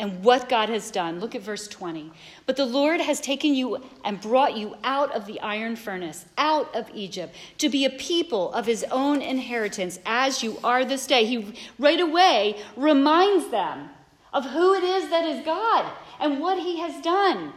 and 0.00 0.24
what 0.24 0.48
God 0.48 0.70
has 0.70 0.90
done. 0.90 1.20
Look 1.20 1.34
at 1.34 1.42
verse 1.42 1.68
20. 1.68 2.10
But 2.46 2.56
the 2.56 2.64
Lord 2.64 3.00
has 3.00 3.20
taken 3.20 3.54
you 3.54 3.84
and 4.04 4.20
brought 4.20 4.56
you 4.56 4.74
out 4.82 5.14
of 5.14 5.26
the 5.26 5.38
iron 5.40 5.76
furnace, 5.76 6.24
out 6.38 6.74
of 6.74 6.90
Egypt, 6.94 7.36
to 7.58 7.68
be 7.68 7.84
a 7.84 7.90
people 7.90 8.52
of 8.54 8.66
his 8.66 8.84
own 8.90 9.20
inheritance, 9.20 10.00
as 10.06 10.42
you 10.42 10.58
are 10.64 10.84
this 10.84 11.06
day. 11.06 11.26
He 11.26 11.54
right 11.78 12.00
away 12.00 12.60
reminds 12.76 13.50
them 13.50 13.90
of 14.32 14.46
who 14.46 14.74
it 14.74 14.82
is 14.82 15.10
that 15.10 15.26
is 15.26 15.44
God 15.44 15.92
and 16.18 16.40
what 16.40 16.58
he 16.58 16.80
has 16.80 17.02
done. 17.02 17.52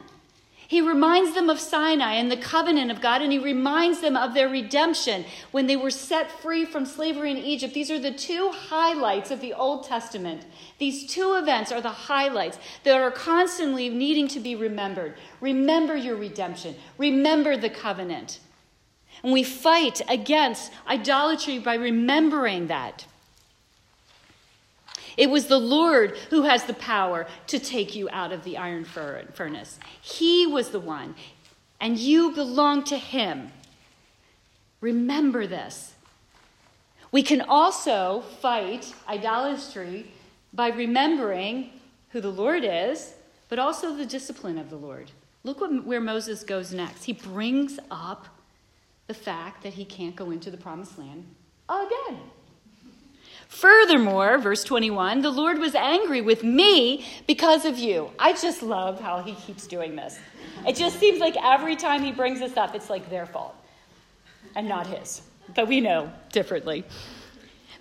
He 0.67 0.81
reminds 0.81 1.33
them 1.33 1.49
of 1.49 1.59
Sinai 1.59 2.13
and 2.13 2.31
the 2.31 2.37
covenant 2.37 2.89
of 2.89 3.01
God, 3.01 3.21
and 3.21 3.31
he 3.31 3.39
reminds 3.39 4.01
them 4.01 4.15
of 4.15 4.33
their 4.33 4.49
redemption 4.49 5.25
when 5.51 5.67
they 5.67 5.75
were 5.75 5.91
set 5.91 6.31
free 6.31 6.65
from 6.65 6.85
slavery 6.85 7.31
in 7.31 7.37
Egypt. 7.37 7.73
These 7.73 7.91
are 7.91 7.99
the 7.99 8.11
two 8.11 8.51
highlights 8.51 9.29
of 9.31 9.41
the 9.41 9.53
Old 9.53 9.85
Testament. 9.85 10.45
These 10.79 11.07
two 11.07 11.35
events 11.35 11.71
are 11.71 11.81
the 11.81 11.89
highlights 11.89 12.57
that 12.83 12.99
are 12.99 13.11
constantly 13.11 13.89
needing 13.89 14.27
to 14.29 14.39
be 14.39 14.55
remembered. 14.55 15.15
Remember 15.41 15.95
your 15.95 16.15
redemption, 16.15 16.75
remember 16.97 17.57
the 17.57 17.69
covenant. 17.69 18.39
And 19.21 19.31
we 19.31 19.43
fight 19.43 20.01
against 20.09 20.71
idolatry 20.87 21.59
by 21.59 21.75
remembering 21.75 22.67
that. 22.67 23.05
It 25.17 25.29
was 25.29 25.47
the 25.47 25.59
Lord 25.59 26.17
who 26.29 26.43
has 26.43 26.63
the 26.63 26.73
power 26.73 27.27
to 27.47 27.59
take 27.59 27.95
you 27.95 28.09
out 28.11 28.31
of 28.31 28.43
the 28.43 28.57
iron 28.57 28.85
furnace. 28.85 29.79
He 30.01 30.47
was 30.47 30.69
the 30.69 30.79
one, 30.79 31.15
and 31.79 31.97
you 31.97 32.31
belong 32.31 32.83
to 32.85 32.97
Him. 32.97 33.51
Remember 34.81 35.47
this. 35.47 35.93
We 37.11 37.21
can 37.23 37.41
also 37.41 38.21
fight 38.41 38.93
idolatry 39.07 40.11
by 40.51 40.69
remembering 40.69 41.69
who 42.09 42.21
the 42.21 42.31
Lord 42.31 42.63
is, 42.63 43.13
but 43.49 43.59
also 43.59 43.95
the 43.95 44.05
discipline 44.05 44.57
of 44.57 44.69
the 44.69 44.75
Lord. 44.75 45.11
Look 45.43 45.61
what, 45.61 45.85
where 45.85 46.01
Moses 46.01 46.43
goes 46.43 46.73
next. 46.73 47.03
He 47.03 47.13
brings 47.13 47.79
up 47.91 48.27
the 49.07 49.13
fact 49.13 49.63
that 49.63 49.73
he 49.73 49.85
can't 49.85 50.15
go 50.15 50.31
into 50.31 50.49
the 50.49 50.57
promised 50.57 50.97
land 50.97 51.25
again. 51.69 52.19
Furthermore, 53.53 54.39
verse 54.39 54.63
21, 54.63 55.21
the 55.21 55.29
Lord 55.29 55.59
was 55.59 55.75
angry 55.75 56.21
with 56.21 56.43
me 56.43 57.05
because 57.27 57.65
of 57.65 57.77
you. 57.77 58.09
I 58.17 58.33
just 58.33 58.63
love 58.63 58.99
how 58.99 59.21
he 59.21 59.35
keeps 59.35 59.67
doing 59.67 59.95
this. 59.95 60.19
It 60.67 60.75
just 60.75 60.99
seems 60.99 61.19
like 61.19 61.37
every 61.41 61.75
time 61.75 62.01
he 62.01 62.11
brings 62.11 62.39
this 62.39 62.57
up, 62.57 62.73
it's 62.73 62.89
like 62.89 63.11
their 63.11 63.27
fault 63.27 63.55
and 64.55 64.67
not 64.67 64.87
his. 64.87 65.21
But 65.55 65.67
we 65.67 65.81
know 65.81 66.11
differently. 66.31 66.83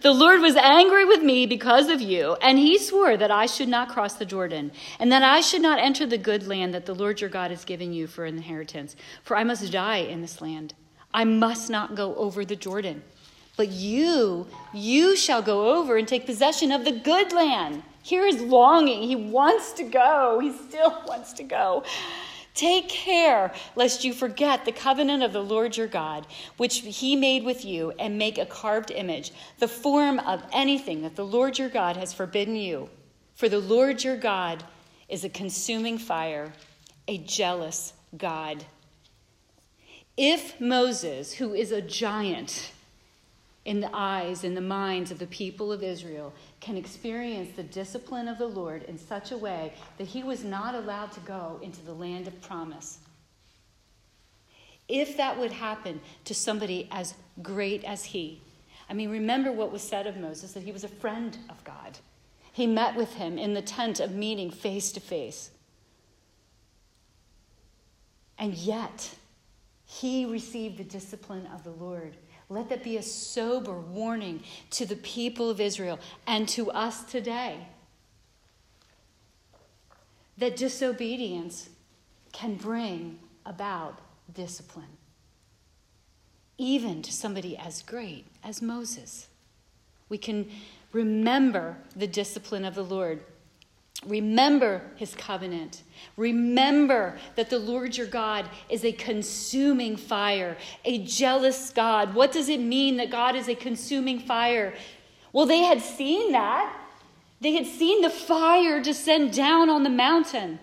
The 0.02 0.12
Lord 0.12 0.42
was 0.42 0.56
angry 0.56 1.06
with 1.06 1.22
me 1.22 1.46
because 1.46 1.88
of 1.88 2.02
you, 2.02 2.34
and 2.42 2.58
he 2.58 2.76
swore 2.78 3.16
that 3.16 3.30
I 3.30 3.46
should 3.46 3.68
not 3.68 3.88
cross 3.88 4.14
the 4.14 4.26
Jordan, 4.26 4.72
and 4.98 5.10
that 5.10 5.22
I 5.22 5.40
should 5.40 5.62
not 5.62 5.78
enter 5.78 6.06
the 6.06 6.18
good 6.18 6.46
land 6.46 6.74
that 6.74 6.84
the 6.84 6.94
Lord 6.94 7.22
your 7.22 7.30
God 7.30 7.50
has 7.50 7.64
given 7.64 7.94
you 7.94 8.06
for 8.06 8.26
inheritance. 8.26 8.94
For 9.22 9.38
I 9.38 9.42
must 9.42 9.72
die 9.72 9.96
in 9.96 10.20
this 10.20 10.42
land. 10.42 10.74
I 11.14 11.24
must 11.24 11.70
not 11.70 11.94
go 11.94 12.14
over 12.16 12.44
the 12.44 12.56
Jordan. 12.56 13.02
But 13.56 13.68
you, 13.68 14.46
you 14.72 15.16
shall 15.16 15.42
go 15.42 15.76
over 15.76 15.96
and 15.96 16.08
take 16.08 16.26
possession 16.26 16.72
of 16.72 16.84
the 16.84 16.92
good 16.92 17.32
land. 17.32 17.82
Here 18.02 18.26
is 18.26 18.40
longing. 18.40 19.02
He 19.02 19.16
wants 19.16 19.72
to 19.74 19.84
go. 19.84 20.40
He 20.40 20.52
still 20.52 21.02
wants 21.06 21.32
to 21.34 21.44
go. 21.44 21.84
Take 22.54 22.88
care 22.88 23.52
lest 23.76 24.04
you 24.04 24.12
forget 24.12 24.64
the 24.64 24.72
covenant 24.72 25.22
of 25.22 25.32
the 25.32 25.42
Lord 25.42 25.76
your 25.76 25.86
God, 25.86 26.26
which 26.58 26.80
he 26.80 27.16
made 27.16 27.44
with 27.44 27.64
you, 27.64 27.92
and 27.98 28.18
make 28.18 28.36
a 28.36 28.44
carved 28.44 28.90
image, 28.90 29.32
the 29.58 29.68
form 29.68 30.18
of 30.18 30.42
anything 30.52 31.02
that 31.02 31.16
the 31.16 31.24
Lord 31.24 31.58
your 31.58 31.70
God 31.70 31.96
has 31.96 32.12
forbidden 32.12 32.56
you. 32.56 32.90
For 33.34 33.48
the 33.48 33.58
Lord 33.58 34.04
your 34.04 34.16
God 34.16 34.64
is 35.08 35.24
a 35.24 35.30
consuming 35.30 35.96
fire, 35.96 36.52
a 37.08 37.18
jealous 37.18 37.94
God. 38.16 38.64
If 40.16 40.60
Moses, 40.60 41.34
who 41.34 41.54
is 41.54 41.72
a 41.72 41.80
giant 41.80 42.72
in 43.64 43.80
the 43.80 43.90
eyes 43.92 44.44
and 44.44 44.56
the 44.56 44.60
minds 44.60 45.10
of 45.10 45.18
the 45.18 45.26
people 45.28 45.70
of 45.70 45.82
Israel, 45.82 46.32
can 46.60 46.76
experience 46.76 47.54
the 47.54 47.62
discipline 47.62 48.26
of 48.26 48.38
the 48.38 48.46
Lord 48.46 48.82
in 48.84 48.98
such 48.98 49.30
a 49.30 49.36
way 49.36 49.72
that 49.98 50.08
he 50.08 50.22
was 50.22 50.42
not 50.42 50.74
allowed 50.74 51.12
to 51.12 51.20
go 51.20 51.60
into 51.62 51.80
the 51.82 51.94
land 51.94 52.26
of 52.26 52.40
promise. 52.40 52.98
If 54.88 55.16
that 55.16 55.38
would 55.38 55.52
happen 55.52 56.00
to 56.24 56.34
somebody 56.34 56.88
as 56.90 57.14
great 57.40 57.84
as 57.84 58.04
he, 58.04 58.42
I 58.90 58.94
mean, 58.94 59.10
remember 59.10 59.52
what 59.52 59.72
was 59.72 59.82
said 59.82 60.06
of 60.06 60.16
Moses 60.16 60.52
that 60.52 60.64
he 60.64 60.72
was 60.72 60.84
a 60.84 60.88
friend 60.88 61.38
of 61.48 61.62
God. 61.64 61.98
He 62.52 62.66
met 62.66 62.94
with 62.94 63.14
him 63.14 63.38
in 63.38 63.54
the 63.54 63.62
tent 63.62 64.00
of 64.00 64.12
meeting 64.12 64.50
face 64.50 64.92
to 64.92 65.00
face. 65.00 65.50
And 68.38 68.54
yet, 68.54 69.14
he 69.86 70.26
received 70.26 70.76
the 70.76 70.84
discipline 70.84 71.46
of 71.54 71.64
the 71.64 71.70
Lord. 71.70 72.16
Let 72.52 72.68
that 72.68 72.84
be 72.84 72.98
a 72.98 73.02
sober 73.02 73.72
warning 73.72 74.42
to 74.72 74.84
the 74.84 74.96
people 74.96 75.48
of 75.48 75.58
Israel 75.58 75.98
and 76.26 76.46
to 76.50 76.70
us 76.70 77.02
today 77.02 77.66
that 80.36 80.56
disobedience 80.56 81.70
can 82.32 82.56
bring 82.56 83.18
about 83.46 84.00
discipline, 84.34 84.98
even 86.58 87.00
to 87.00 87.12
somebody 87.12 87.56
as 87.56 87.80
great 87.82 88.26
as 88.44 88.60
Moses. 88.60 89.28
We 90.10 90.18
can 90.18 90.50
remember 90.92 91.78
the 91.96 92.06
discipline 92.06 92.66
of 92.66 92.74
the 92.74 92.84
Lord 92.84 93.20
Remember 94.06 94.82
his 94.96 95.14
covenant. 95.14 95.82
Remember 96.16 97.16
that 97.36 97.50
the 97.50 97.58
Lord 97.58 97.96
your 97.96 98.06
God 98.06 98.46
is 98.68 98.84
a 98.84 98.92
consuming 98.92 99.96
fire, 99.96 100.56
a 100.84 101.04
jealous 101.04 101.70
God. 101.70 102.14
What 102.14 102.32
does 102.32 102.48
it 102.48 102.60
mean 102.60 102.96
that 102.96 103.10
God 103.10 103.36
is 103.36 103.48
a 103.48 103.54
consuming 103.54 104.18
fire? 104.18 104.74
Well, 105.32 105.46
they 105.46 105.62
had 105.62 105.80
seen 105.80 106.32
that. 106.32 106.76
They 107.40 107.52
had 107.52 107.66
seen 107.66 108.02
the 108.02 108.10
fire 108.10 108.80
descend 108.80 109.32
down 109.32 109.70
on 109.70 109.82
the 109.82 109.90
mountain. 109.90 110.58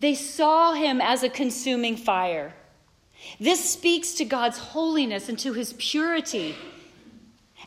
They 0.00 0.14
saw 0.14 0.74
him 0.74 1.00
as 1.00 1.22
a 1.22 1.28
consuming 1.28 1.96
fire. 1.96 2.54
This 3.38 3.70
speaks 3.70 4.14
to 4.14 4.24
God's 4.24 4.58
holiness 4.58 5.28
and 5.28 5.38
to 5.40 5.52
his 5.52 5.74
purity. 5.74 6.56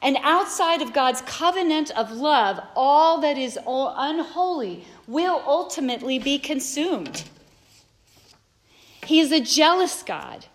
And 0.01 0.17
outside 0.21 0.81
of 0.81 0.93
God's 0.93 1.21
covenant 1.21 1.91
of 1.91 2.11
love, 2.11 2.59
all 2.75 3.21
that 3.21 3.37
is 3.37 3.57
unholy 3.65 4.85
will 5.07 5.41
ultimately 5.45 6.19
be 6.19 6.37
consumed. 6.37 7.23
He 9.05 9.19
is 9.19 9.31
a 9.31 9.39
jealous 9.39 10.03
God. 10.03 10.47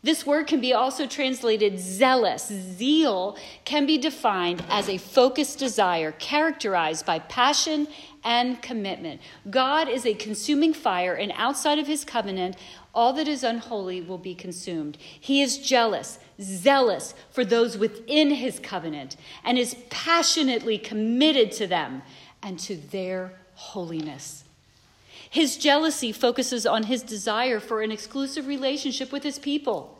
This 0.00 0.24
word 0.24 0.46
can 0.46 0.60
be 0.60 0.72
also 0.72 1.06
translated 1.06 1.80
zealous. 1.80 2.46
Zeal 2.46 3.36
can 3.64 3.84
be 3.84 3.98
defined 3.98 4.64
as 4.68 4.88
a 4.88 4.96
focused 4.96 5.58
desire 5.58 6.12
characterized 6.12 7.04
by 7.04 7.18
passion 7.18 7.88
and 8.22 8.62
commitment. 8.62 9.20
God 9.50 9.88
is 9.88 10.06
a 10.06 10.14
consuming 10.14 10.72
fire, 10.72 11.14
and 11.14 11.32
outside 11.34 11.80
of 11.80 11.88
his 11.88 12.04
covenant, 12.04 12.56
all 12.94 13.12
that 13.14 13.26
is 13.26 13.42
unholy 13.42 14.00
will 14.00 14.18
be 14.18 14.36
consumed. 14.36 14.96
He 14.98 15.42
is 15.42 15.58
jealous, 15.58 16.20
zealous 16.40 17.14
for 17.30 17.44
those 17.44 17.76
within 17.76 18.30
his 18.30 18.58
covenant, 18.58 19.16
and 19.44 19.58
is 19.58 19.76
passionately 19.90 20.78
committed 20.78 21.52
to 21.52 21.66
them 21.66 22.02
and 22.42 22.58
to 22.60 22.76
their 22.76 23.32
holiness. 23.54 24.44
His 25.30 25.56
jealousy 25.56 26.12
focuses 26.12 26.64
on 26.66 26.84
his 26.84 27.02
desire 27.02 27.60
for 27.60 27.82
an 27.82 27.92
exclusive 27.92 28.46
relationship 28.46 29.12
with 29.12 29.22
his 29.22 29.38
people. 29.38 29.98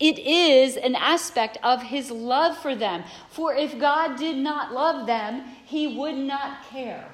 It 0.00 0.18
is 0.18 0.76
an 0.76 0.96
aspect 0.96 1.58
of 1.62 1.82
his 1.82 2.10
love 2.10 2.56
for 2.58 2.74
them. 2.74 3.04
For 3.30 3.54
if 3.54 3.78
God 3.78 4.18
did 4.18 4.36
not 4.36 4.72
love 4.72 5.06
them, 5.06 5.44
he 5.64 5.86
would 5.86 6.16
not 6.16 6.64
care. 6.68 7.08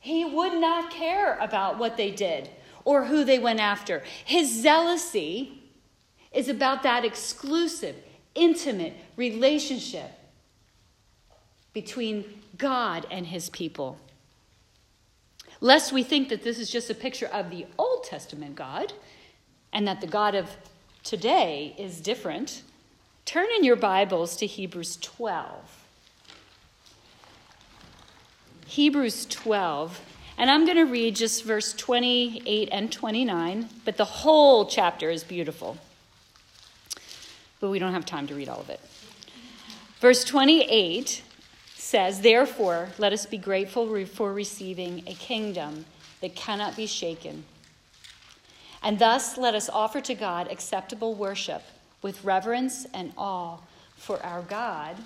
He 0.00 0.24
would 0.24 0.58
not 0.58 0.90
care 0.90 1.36
about 1.38 1.78
what 1.78 1.96
they 1.96 2.10
did 2.10 2.48
or 2.84 3.04
who 3.04 3.24
they 3.24 3.38
went 3.38 3.60
after. 3.60 4.02
His 4.24 4.64
zealousy 4.64 5.57
is 6.32 6.48
about 6.48 6.82
that 6.82 7.04
exclusive, 7.04 7.96
intimate 8.34 8.94
relationship 9.16 10.10
between 11.72 12.24
God 12.56 13.06
and 13.10 13.26
his 13.26 13.50
people. 13.50 13.98
Lest 15.60 15.92
we 15.92 16.02
think 16.02 16.28
that 16.28 16.42
this 16.42 16.58
is 16.58 16.70
just 16.70 16.90
a 16.90 16.94
picture 16.94 17.26
of 17.26 17.50
the 17.50 17.66
Old 17.78 18.04
Testament 18.04 18.54
God 18.54 18.92
and 19.72 19.86
that 19.88 20.00
the 20.00 20.06
God 20.06 20.34
of 20.34 20.56
today 21.02 21.74
is 21.78 22.00
different, 22.00 22.62
turn 23.24 23.46
in 23.56 23.64
your 23.64 23.76
Bibles 23.76 24.36
to 24.36 24.46
Hebrews 24.46 24.96
12. 24.96 25.84
Hebrews 28.66 29.26
12 29.26 30.00
and 30.38 30.48
I'm 30.48 30.64
going 30.64 30.76
to 30.76 30.84
read 30.84 31.16
just 31.16 31.42
verse 31.42 31.72
28 31.72 32.68
and 32.70 32.92
29, 32.92 33.68
but 33.84 33.96
the 33.96 34.04
whole 34.04 34.66
chapter 34.66 35.10
is 35.10 35.24
beautiful. 35.24 35.76
But 37.60 37.70
we 37.70 37.78
don't 37.78 37.92
have 37.92 38.06
time 38.06 38.26
to 38.28 38.34
read 38.34 38.48
all 38.48 38.60
of 38.60 38.70
it. 38.70 38.80
Verse 40.00 40.24
28 40.24 41.22
says, 41.74 42.20
Therefore, 42.20 42.90
let 42.98 43.12
us 43.12 43.26
be 43.26 43.38
grateful 43.38 44.04
for 44.06 44.32
receiving 44.32 45.02
a 45.06 45.14
kingdom 45.14 45.84
that 46.20 46.36
cannot 46.36 46.76
be 46.76 46.86
shaken. 46.86 47.44
And 48.82 48.98
thus 48.98 49.36
let 49.36 49.54
us 49.54 49.68
offer 49.68 50.00
to 50.02 50.14
God 50.14 50.50
acceptable 50.50 51.14
worship 51.14 51.62
with 52.02 52.24
reverence 52.24 52.86
and 52.94 53.12
awe, 53.16 53.58
for 53.96 54.22
our 54.22 54.42
God 54.42 54.96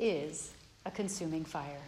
is 0.00 0.52
a 0.84 0.90
consuming 0.90 1.44
fire. 1.44 1.80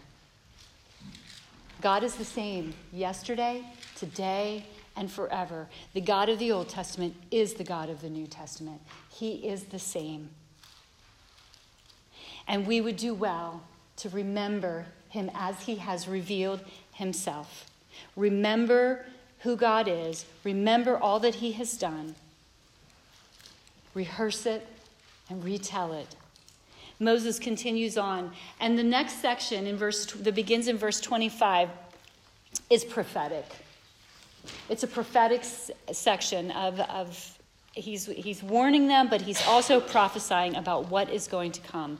God 1.81 2.05
is 2.05 2.15
the 2.15 2.25
same 2.25 2.75
yesterday, 2.93 3.65
today, 3.97 4.67
and 4.97 5.11
forever. 5.11 5.67
The 5.95 6.01
God 6.01 6.29
of 6.29 6.39
the 6.39 6.53
Old 6.53 6.69
Testament 6.69 7.15
is 7.31 7.55
the 7.55 7.65
God 7.65 7.89
of 7.89 8.03
the 8.03 8.11
New 8.11 8.27
Testament. 8.27 8.81
He 9.21 9.47
is 9.47 9.65
the 9.65 9.79
same. 9.79 10.31
And 12.49 12.67
we 12.67 12.81
would 12.81 12.97
do 12.97 13.15
well 13.15 13.63
to 13.97 14.09
remember 14.09 14.87
him 15.09 15.31
as 15.35 15.63
he 15.63 15.77
has 15.77 16.09
revealed 16.09 16.61
himself. 16.93 17.67
Remember 18.17 19.05
who 19.41 19.57
God 19.57 19.87
is, 19.89 20.25
remember 20.43 20.99
all 20.99 21.21
that 21.21 21.37
he 21.37 21.53
has 21.53 21.77
done, 21.77 22.15
rehearse 23.95 24.47
it, 24.47 24.67
and 25.29 25.45
retell 25.45 25.93
it 25.93 26.17
Moses 27.01 27.39
continues 27.39 27.97
on. 27.97 28.31
And 28.61 28.79
the 28.79 28.85
next 28.85 29.23
section 29.23 29.67
in 29.67 29.77
verse 29.77 30.05
that 30.05 30.35
begins 30.35 30.69
in 30.69 30.77
verse 30.77 31.01
25 31.01 31.71
is 32.69 32.85
prophetic. 32.85 33.47
It's 34.69 34.83
a 34.83 34.87
prophetic 34.87 35.43
section 35.93 36.51
of, 36.51 36.79
of 36.81 37.39
he's, 37.81 38.07
he's 38.07 38.43
warning 38.43 38.89
them, 38.89 39.09
but 39.09 39.23
he's 39.23 39.45
also 39.47 39.81
prophesying 39.81 40.57
about 40.57 40.91
what 40.91 41.11
is 41.11 41.27
going 41.27 41.53
to 41.53 41.61
come. 41.61 41.99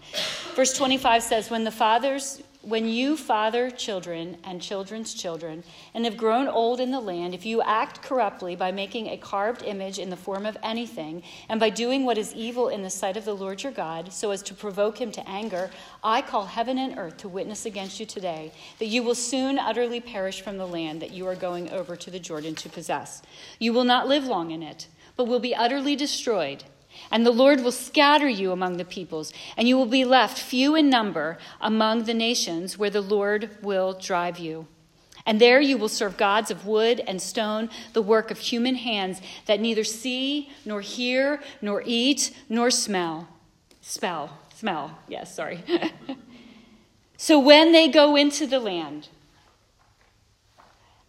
Verse 0.55 0.73
25 0.73 1.23
says, 1.23 1.51
When 1.51 1.65
the 1.65 1.71
fathers 1.71 2.43
when 2.63 2.87
you 2.87 3.17
father 3.17 3.71
children 3.71 4.37
and 4.45 4.61
children's 4.61 5.15
children 5.15 5.65
and 5.95 6.05
have 6.05 6.19
grown 6.19 6.47
old 6.47 6.79
in 6.79 6.91
the 6.91 7.01
land, 7.01 7.33
if 7.33 7.47
you 7.47 7.63
act 7.63 8.03
corruptly 8.03 8.55
by 8.55 8.71
making 8.71 9.07
a 9.07 9.17
carved 9.17 9.63
image 9.63 9.99
in 9.99 10.11
the 10.11 10.17
form 10.17 10.45
of 10.45 10.59
anything, 10.63 11.23
and 11.49 11.59
by 11.59 11.71
doing 11.71 12.05
what 12.05 12.19
is 12.19 12.35
evil 12.35 12.69
in 12.69 12.83
the 12.83 12.91
sight 12.91 13.17
of 13.17 13.25
the 13.25 13.35
Lord 13.35 13.63
your 13.63 13.73
God, 13.73 14.13
so 14.13 14.31
as 14.31 14.43
to 14.43 14.55
provoke 14.55 15.01
him 15.01 15.11
to 15.13 15.27
anger, 15.29 15.71
I 16.05 16.21
call 16.21 16.45
heaven 16.45 16.77
and 16.77 16.99
earth 16.99 17.17
to 17.19 17.31
witness 17.31 17.65
against 17.65 17.99
you 17.99 18.05
today 18.05 18.53
that 18.79 18.87
you 18.87 19.03
will 19.03 19.15
soon 19.15 19.59
utterly 19.59 20.01
perish 20.01 20.43
from 20.43 20.59
the 20.59 20.67
land 20.67 21.01
that 21.01 21.13
you 21.13 21.27
are 21.27 21.35
going 21.35 21.71
over 21.71 21.97
to 21.97 22.11
the 22.11 22.21
Jordan 22.21 22.55
to 22.57 22.69
possess. 22.69 23.23
You 23.59 23.73
will 23.73 23.85
not 23.85 24.07
live 24.07 24.25
long 24.25 24.51
in 24.51 24.63
it, 24.63 24.87
but 25.21 25.29
will 25.29 25.39
be 25.39 25.55
utterly 25.55 25.95
destroyed. 25.95 26.65
And 27.11 27.27
the 27.27 27.31
Lord 27.31 27.63
will 27.63 27.73
scatter 27.73 28.27
you 28.27 28.53
among 28.53 28.79
the 28.79 28.87
peoples, 28.87 29.35
and 29.55 29.69
you 29.69 29.77
will 29.77 29.85
be 29.85 30.03
left 30.03 30.39
few 30.39 30.75
in 30.75 30.89
number 30.89 31.37
among 31.61 32.05
the 32.05 32.15
nations 32.15 32.79
where 32.79 32.89
the 32.89 33.03
Lord 33.03 33.51
will 33.61 33.93
drive 33.93 34.39
you. 34.39 34.67
And 35.27 35.39
there 35.39 35.61
you 35.61 35.77
will 35.77 35.91
serve 35.91 36.17
gods 36.17 36.51
of 36.51 36.65
wood 36.65 37.05
and 37.07 37.21
stone, 37.21 37.69
the 37.93 38.01
work 38.01 38.31
of 38.31 38.39
human 38.39 38.77
hands 38.77 39.21
that 39.45 39.61
neither 39.61 39.85
see, 39.85 40.49
nor 40.65 40.81
hear, 40.81 41.43
nor 41.61 41.83
eat, 41.85 42.35
nor 42.49 42.71
smell. 42.71 43.29
Spell. 43.83 44.39
Smell. 44.55 44.97
Yes, 45.07 45.35
sorry. 45.35 45.63
so 47.19 47.39
when 47.39 47.73
they 47.73 47.89
go 47.89 48.17
into 48.17 48.47
the 48.47 48.59
land, 48.59 49.09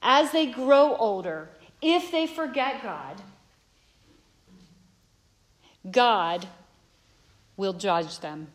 as 0.02 0.34
they 0.34 0.48
grow 0.48 0.98
older, 0.98 1.48
if 1.82 2.12
they 2.12 2.28
forget 2.28 2.84
God, 2.84 3.22
God 5.90 6.48
will 7.58 7.74
judge 7.74 8.20
them. 8.20 8.48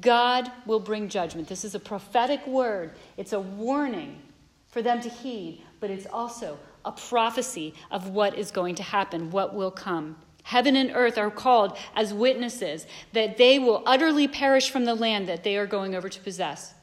God 0.00 0.50
will 0.66 0.80
bring 0.80 1.08
judgment. 1.08 1.48
This 1.48 1.64
is 1.64 1.74
a 1.74 1.80
prophetic 1.80 2.46
word, 2.46 2.92
it's 3.16 3.32
a 3.32 3.40
warning 3.40 4.22
for 4.68 4.82
them 4.82 5.00
to 5.00 5.08
heed, 5.08 5.62
but 5.80 5.90
it's 5.90 6.06
also 6.06 6.58
a 6.84 6.92
prophecy 6.92 7.74
of 7.90 8.08
what 8.08 8.38
is 8.38 8.50
going 8.50 8.76
to 8.76 8.82
happen, 8.82 9.30
what 9.30 9.54
will 9.54 9.70
come. 9.70 10.16
Heaven 10.44 10.76
and 10.76 10.92
earth 10.94 11.18
are 11.18 11.30
called 11.30 11.76
as 11.94 12.14
witnesses 12.14 12.86
that 13.12 13.36
they 13.36 13.58
will 13.58 13.82
utterly 13.84 14.26
perish 14.26 14.70
from 14.70 14.84
the 14.84 14.94
land 14.94 15.28
that 15.28 15.44
they 15.44 15.56
are 15.56 15.66
going 15.66 15.94
over 15.94 16.08
to 16.08 16.20
possess. 16.20 16.74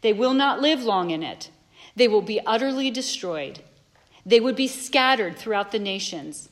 They 0.00 0.12
will 0.12 0.34
not 0.34 0.60
live 0.60 0.82
long 0.82 1.10
in 1.10 1.22
it. 1.22 1.50
They 1.94 2.08
will 2.08 2.22
be 2.22 2.40
utterly 2.40 2.90
destroyed. 2.90 3.60
They 4.24 4.40
would 4.40 4.56
be 4.56 4.68
scattered 4.68 5.36
throughout 5.36 5.72
the 5.72 5.78
nations. 5.78 6.48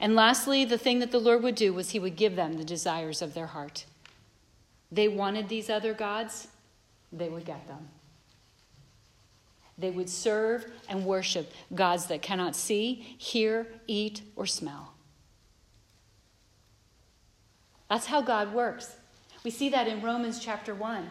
And 0.00 0.14
lastly, 0.14 0.64
the 0.64 0.78
thing 0.78 0.98
that 0.98 1.12
the 1.12 1.18
Lord 1.18 1.42
would 1.42 1.54
do 1.54 1.72
was 1.72 1.90
he 1.90 1.98
would 1.98 2.16
give 2.16 2.36
them 2.36 2.56
the 2.56 2.64
desires 2.64 3.22
of 3.22 3.34
their 3.34 3.46
heart. 3.46 3.84
They 4.90 5.08
wanted 5.08 5.48
these 5.48 5.70
other 5.70 5.94
gods, 5.94 6.48
they 7.12 7.28
would 7.28 7.44
get 7.44 7.66
them. 7.66 7.88
They 9.76 9.90
would 9.90 10.08
serve 10.08 10.66
and 10.88 11.04
worship 11.04 11.52
gods 11.74 12.06
that 12.06 12.22
cannot 12.22 12.54
see, 12.54 13.16
hear, 13.18 13.66
eat, 13.86 14.22
or 14.36 14.46
smell. 14.46 14.92
That's 17.88 18.06
how 18.06 18.22
God 18.22 18.52
works. 18.52 18.96
We 19.42 19.50
see 19.50 19.68
that 19.70 19.88
in 19.88 20.00
Romans 20.00 20.38
chapter 20.38 20.74
1. 20.74 21.08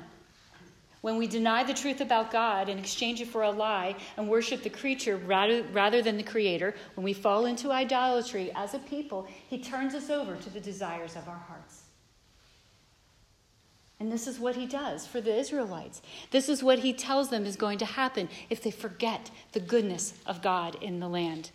When 1.04 1.18
we 1.18 1.28
deny 1.28 1.66
the 1.66 1.74
truth 1.74 2.00
about 2.00 2.32
God 2.32 2.70
and 2.70 2.80
exchange 2.80 3.20
it 3.20 3.28
for 3.28 3.44
a 3.44 3.52
lie 3.52 3.98
and 4.16 4.30
worship 4.30 4.64
the 4.64 4.70
creature 4.70 5.18
rather, 5.18 5.62
rather 5.74 6.02
than 6.02 6.16
the 6.16 6.24
creator, 6.24 6.76
when 6.94 7.04
we 7.04 7.12
fall 7.12 7.46
into 7.46 7.74
idolatry 7.74 8.54
as 8.56 8.74
a 8.74 8.80
people, 8.80 9.28
he 9.50 9.62
turns 9.62 9.96
us 9.96 10.10
over 10.10 10.38
to 10.38 10.50
the 10.50 10.62
desires 10.62 11.18
of 11.18 11.28
our 11.28 11.44
hearts. 11.50 11.82
And 14.00 14.10
this 14.10 14.28
is 14.28 14.40
what 14.40 14.56
he 14.56 14.66
does 14.66 15.06
for 15.06 15.20
the 15.20 15.36
Israelites. 15.36 16.02
This 16.32 16.48
is 16.48 16.64
what 16.64 16.80
he 16.80 16.94
tells 16.94 17.30
them 17.30 17.46
is 17.46 17.58
going 17.58 17.80
to 17.80 17.86
happen 17.86 18.30
if 18.50 18.64
they 18.64 18.72
forget 18.72 19.30
the 19.52 19.60
goodness 19.60 20.14
of 20.26 20.42
God 20.42 20.82
in 20.82 21.02
the 21.02 21.10
land. 21.10 21.52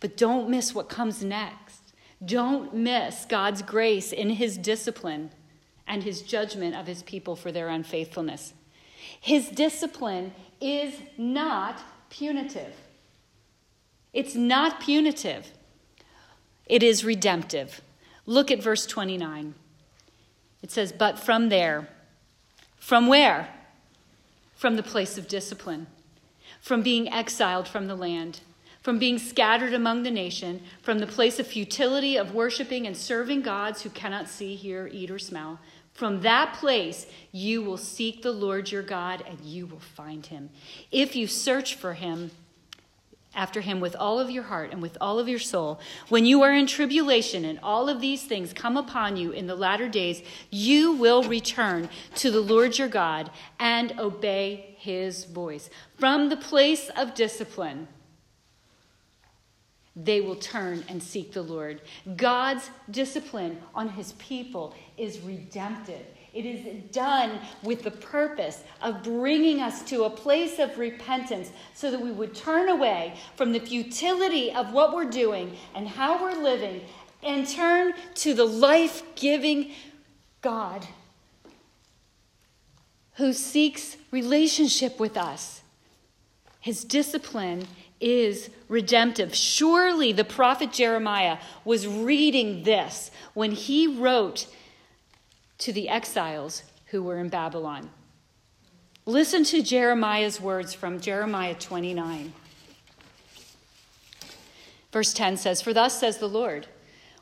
But 0.00 0.18
don't 0.18 0.50
miss 0.50 0.74
what 0.74 0.90
comes 0.90 1.24
next. 1.24 1.94
Don't 2.22 2.74
miss 2.74 3.24
God's 3.24 3.62
grace 3.62 4.12
in 4.12 4.28
his 4.28 4.58
discipline 4.58 5.30
and 5.86 6.02
his 6.02 6.22
judgment 6.22 6.74
of 6.74 6.86
his 6.86 7.02
people 7.02 7.36
for 7.36 7.52
their 7.52 7.68
unfaithfulness. 7.68 8.54
His 9.20 9.48
discipline 9.48 10.32
is 10.60 10.94
not 11.18 11.82
punitive. 12.10 12.74
It's 14.12 14.34
not 14.34 14.80
punitive, 14.80 15.50
it 16.66 16.82
is 16.82 17.04
redemptive. 17.04 17.82
Look 18.26 18.50
at 18.50 18.62
verse 18.62 18.86
29. 18.86 19.54
It 20.62 20.70
says, 20.70 20.92
But 20.92 21.18
from 21.18 21.50
there, 21.50 21.88
from 22.78 23.06
where? 23.06 23.52
From 24.54 24.76
the 24.76 24.82
place 24.82 25.18
of 25.18 25.28
discipline, 25.28 25.88
from 26.60 26.82
being 26.82 27.12
exiled 27.12 27.68
from 27.68 27.86
the 27.86 27.94
land, 27.94 28.40
from 28.84 28.98
being 28.98 29.18
scattered 29.18 29.72
among 29.72 30.02
the 30.02 30.10
nation, 30.10 30.60
from 30.82 30.98
the 30.98 31.06
place 31.06 31.40
of 31.40 31.46
futility 31.46 32.18
of 32.18 32.34
worshiping 32.34 32.86
and 32.86 32.94
serving 32.94 33.40
gods 33.40 33.80
who 33.80 33.88
cannot 33.88 34.28
see, 34.28 34.54
hear, 34.54 34.88
eat, 34.92 35.10
or 35.10 35.18
smell. 35.18 35.58
From 35.94 36.20
that 36.20 36.52
place, 36.52 37.06
you 37.32 37.62
will 37.62 37.78
seek 37.78 38.20
the 38.20 38.30
Lord 38.30 38.70
your 38.70 38.82
God 38.82 39.24
and 39.26 39.40
you 39.40 39.64
will 39.66 39.80
find 39.80 40.26
him. 40.26 40.50
If 40.92 41.16
you 41.16 41.26
search 41.26 41.76
for 41.76 41.94
him, 41.94 42.30
after 43.34 43.62
him 43.62 43.80
with 43.80 43.96
all 43.96 44.20
of 44.20 44.30
your 44.30 44.44
heart 44.44 44.70
and 44.70 44.80
with 44.80 44.96
all 45.00 45.18
of 45.18 45.28
your 45.28 45.40
soul. 45.40 45.80
When 46.08 46.24
you 46.24 46.42
are 46.42 46.52
in 46.52 46.68
tribulation 46.68 47.44
and 47.44 47.58
all 47.64 47.88
of 47.88 48.00
these 48.00 48.22
things 48.22 48.52
come 48.52 48.76
upon 48.76 49.16
you 49.16 49.32
in 49.32 49.48
the 49.48 49.56
latter 49.56 49.88
days, 49.88 50.22
you 50.50 50.92
will 50.92 51.24
return 51.24 51.88
to 52.14 52.30
the 52.30 52.40
Lord 52.40 52.78
your 52.78 52.86
God 52.86 53.32
and 53.58 53.98
obey 53.98 54.76
his 54.78 55.24
voice. 55.24 55.68
From 55.98 56.28
the 56.28 56.36
place 56.36 56.90
of 56.96 57.14
discipline, 57.14 57.88
they 59.96 60.20
will 60.20 60.36
turn 60.36 60.84
and 60.88 61.02
seek 61.02 61.32
the 61.32 61.42
Lord. 61.42 61.80
God's 62.16 62.70
discipline 62.90 63.60
on 63.74 63.88
his 63.88 64.12
people 64.14 64.74
is 64.96 65.20
redemptive. 65.20 66.04
It 66.32 66.44
is 66.44 66.90
done 66.90 67.38
with 67.62 67.82
the 67.82 67.92
purpose 67.92 68.64
of 68.82 69.04
bringing 69.04 69.60
us 69.60 69.82
to 69.84 70.02
a 70.04 70.10
place 70.10 70.58
of 70.58 70.76
repentance 70.78 71.52
so 71.74 71.92
that 71.92 72.00
we 72.00 72.10
would 72.10 72.34
turn 72.34 72.68
away 72.68 73.14
from 73.36 73.52
the 73.52 73.60
futility 73.60 74.52
of 74.52 74.72
what 74.72 74.94
we're 74.94 75.04
doing 75.04 75.56
and 75.76 75.86
how 75.86 76.20
we're 76.20 76.42
living 76.42 76.80
and 77.22 77.48
turn 77.48 77.94
to 78.16 78.34
the 78.34 78.44
life 78.44 79.02
giving 79.14 79.70
God 80.40 80.84
who 83.14 83.32
seeks 83.32 83.96
relationship 84.10 84.98
with 84.98 85.16
us. 85.16 85.62
His 86.60 86.84
discipline 86.84 87.66
is 88.04 88.50
redemptive. 88.68 89.34
Surely 89.34 90.12
the 90.12 90.24
prophet 90.24 90.72
Jeremiah 90.72 91.38
was 91.64 91.86
reading 91.86 92.62
this 92.62 93.10
when 93.32 93.52
he 93.52 93.86
wrote 93.86 94.46
to 95.58 95.72
the 95.72 95.88
exiles 95.88 96.64
who 96.86 97.02
were 97.02 97.18
in 97.18 97.30
Babylon. 97.30 97.88
Listen 99.06 99.42
to 99.44 99.62
Jeremiah's 99.62 100.38
words 100.38 100.74
from 100.74 101.00
Jeremiah 101.00 101.54
29. 101.54 102.34
Verse 104.92 105.14
10 105.14 105.38
says, 105.38 105.62
For 105.62 105.72
thus 105.72 105.98
says 105.98 106.18
the 106.18 106.28
Lord, 106.28 106.66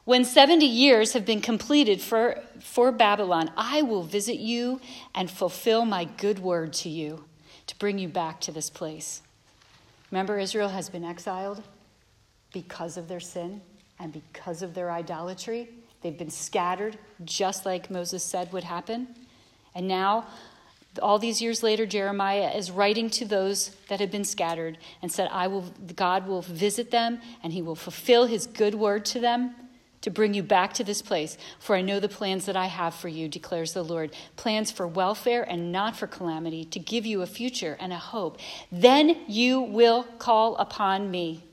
when 0.04 0.24
70 0.24 0.66
years 0.66 1.12
have 1.12 1.24
been 1.24 1.40
completed 1.40 2.00
for, 2.00 2.42
for 2.60 2.90
Babylon, 2.90 3.52
I 3.56 3.82
will 3.82 4.02
visit 4.02 4.38
you 4.38 4.80
and 5.14 5.30
fulfill 5.30 5.84
my 5.84 6.04
good 6.04 6.40
word 6.40 6.72
to 6.74 6.88
you 6.88 7.24
to 7.68 7.78
bring 7.78 8.00
you 8.00 8.08
back 8.08 8.40
to 8.40 8.52
this 8.52 8.68
place. 8.68 9.22
Remember, 10.12 10.38
Israel 10.38 10.68
has 10.68 10.90
been 10.90 11.04
exiled 11.04 11.64
because 12.52 12.96
of 12.96 13.08
their 13.08 13.18
sin 13.18 13.62
and 13.98 14.12
because 14.12 14.62
of 14.62 14.74
their 14.74 14.90
idolatry. 14.92 15.70
They've 16.02 16.16
been 16.16 16.30
scattered, 16.30 16.98
just 17.24 17.64
like 17.64 17.90
Moses 17.90 18.22
said 18.22 18.52
would 18.52 18.64
happen. 18.64 19.08
And 19.74 19.88
now, 19.88 20.26
all 21.00 21.18
these 21.18 21.40
years 21.40 21.62
later, 21.62 21.86
Jeremiah 21.86 22.52
is 22.54 22.70
writing 22.70 23.08
to 23.10 23.24
those 23.24 23.74
that 23.88 24.00
had 24.00 24.10
been 24.10 24.24
scattered 24.24 24.76
and 25.00 25.10
said, 25.10 25.30
I 25.32 25.46
will, 25.46 25.72
God 25.96 26.28
will 26.28 26.42
visit 26.42 26.90
them 26.90 27.20
and 27.42 27.50
he 27.50 27.62
will 27.62 27.74
fulfill 27.74 28.26
his 28.26 28.46
good 28.46 28.74
word 28.74 29.06
to 29.06 29.20
them 29.20 29.54
to 30.02 30.10
bring 30.10 30.34
you 30.34 30.42
back 30.42 30.74
to 30.74 30.84
this 30.84 31.02
place. 31.02 31.38
For 31.58 31.74
I 31.74 31.80
know 31.82 31.98
the 31.98 32.08
plans 32.08 32.46
that 32.46 32.56
I 32.56 32.66
have 32.66 32.94
for 32.94 33.08
you, 33.08 33.28
declares 33.28 33.72
the 33.72 33.82
Lord 33.82 34.14
plans 34.36 34.70
for 34.70 34.86
welfare 34.86 35.42
and 35.42 35.72
not 35.72 35.96
for 35.96 36.06
calamity, 36.06 36.64
to 36.66 36.78
give 36.78 37.06
you 37.06 37.22
a 37.22 37.26
future 37.26 37.76
and 37.80 37.92
a 37.92 37.98
hope. 37.98 38.38
Then 38.70 39.16
you 39.26 39.60
will 39.60 40.04
call 40.18 40.56
upon 40.56 41.10
me 41.10 41.44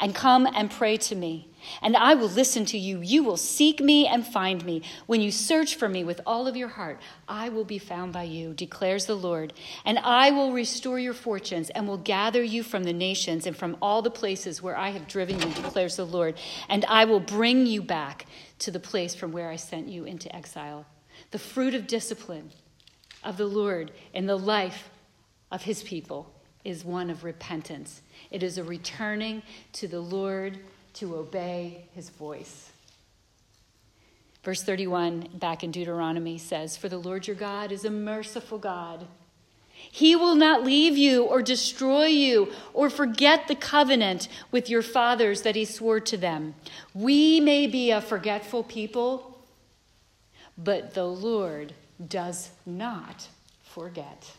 and 0.00 0.14
come 0.14 0.46
and 0.46 0.70
pray 0.70 0.96
to 0.96 1.14
me 1.14 1.48
and 1.82 1.96
I 1.96 2.14
will 2.14 2.28
listen 2.28 2.64
to 2.66 2.78
you. 2.78 3.00
You 3.00 3.22
will 3.22 3.36
seek 3.36 3.80
me 3.80 4.06
and 4.06 4.26
find 4.26 4.64
me. 4.64 4.82
When 5.06 5.20
you 5.20 5.30
search 5.30 5.76
for 5.76 5.88
me 5.88 6.04
with 6.04 6.20
all 6.26 6.46
of 6.46 6.56
your 6.56 6.68
heart, 6.68 7.00
I 7.28 7.48
will 7.48 7.64
be 7.64 7.78
found 7.78 8.12
by 8.12 8.24
you, 8.24 8.54
declares 8.54 9.06
the 9.06 9.14
Lord. 9.14 9.52
And 9.84 9.98
I 9.98 10.30
will 10.30 10.52
restore 10.52 10.98
your 10.98 11.14
fortunes 11.14 11.70
and 11.70 11.86
will 11.86 11.98
gather 11.98 12.42
you 12.42 12.62
from 12.62 12.84
the 12.84 12.92
nations 12.92 13.46
and 13.46 13.56
from 13.56 13.76
all 13.80 14.02
the 14.02 14.10
places 14.10 14.62
where 14.62 14.76
I 14.76 14.90
have 14.90 15.08
driven 15.08 15.40
you, 15.40 15.48
declares 15.54 15.96
the 15.96 16.06
Lord. 16.06 16.36
And 16.68 16.84
I 16.86 17.04
will 17.04 17.20
bring 17.20 17.66
you 17.66 17.82
back 17.82 18.26
to 18.60 18.70
the 18.70 18.80
place 18.80 19.14
from 19.14 19.32
where 19.32 19.50
I 19.50 19.56
sent 19.56 19.88
you 19.88 20.04
into 20.04 20.34
exile. 20.34 20.86
The 21.30 21.38
fruit 21.38 21.74
of 21.74 21.86
discipline 21.86 22.50
of 23.24 23.36
the 23.36 23.46
Lord 23.46 23.92
in 24.14 24.26
the 24.26 24.38
life 24.38 24.90
of 25.50 25.62
his 25.62 25.82
people 25.82 26.32
is 26.64 26.84
one 26.84 27.10
of 27.10 27.24
repentance. 27.24 28.02
It 28.30 28.42
is 28.42 28.58
a 28.58 28.64
returning 28.64 29.42
to 29.74 29.88
the 29.88 30.00
Lord 30.00 30.58
to 30.98 31.16
obey 31.16 31.84
his 31.94 32.10
voice. 32.10 32.70
Verse 34.42 34.62
31 34.62 35.28
back 35.34 35.62
in 35.62 35.70
Deuteronomy 35.70 36.38
says, 36.38 36.76
For 36.76 36.88
the 36.88 36.98
Lord 36.98 37.26
your 37.26 37.36
God 37.36 37.70
is 37.70 37.84
a 37.84 37.90
merciful 37.90 38.58
God. 38.58 39.06
He 39.72 40.16
will 40.16 40.34
not 40.34 40.64
leave 40.64 40.96
you 40.96 41.22
or 41.22 41.40
destroy 41.40 42.06
you 42.06 42.52
or 42.74 42.90
forget 42.90 43.46
the 43.46 43.54
covenant 43.54 44.28
with 44.50 44.68
your 44.68 44.82
fathers 44.82 45.42
that 45.42 45.54
he 45.54 45.64
swore 45.64 46.00
to 46.00 46.16
them. 46.16 46.54
We 46.94 47.38
may 47.38 47.68
be 47.68 47.90
a 47.90 48.00
forgetful 48.00 48.64
people, 48.64 49.38
but 50.56 50.94
the 50.94 51.06
Lord 51.06 51.74
does 52.08 52.50
not 52.66 53.28
forget. 53.62 54.32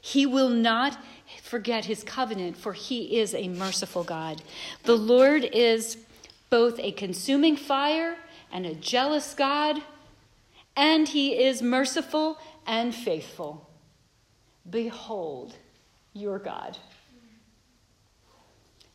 He 0.00 0.26
will 0.26 0.50
not 0.50 0.98
forget 1.42 1.84
his 1.84 2.02
covenant, 2.02 2.56
for 2.56 2.72
he 2.72 3.18
is 3.18 3.34
a 3.34 3.48
merciful 3.48 4.04
God. 4.04 4.42
The 4.84 4.96
Lord 4.96 5.44
is 5.52 5.98
both 6.50 6.78
a 6.78 6.92
consuming 6.92 7.56
fire 7.56 8.16
and 8.52 8.66
a 8.66 8.74
jealous 8.74 9.34
God, 9.34 9.82
and 10.76 11.08
he 11.08 11.42
is 11.42 11.62
merciful 11.62 12.38
and 12.66 12.94
faithful. 12.94 13.68
Behold, 14.68 15.54
your 16.12 16.38
God. 16.38 16.78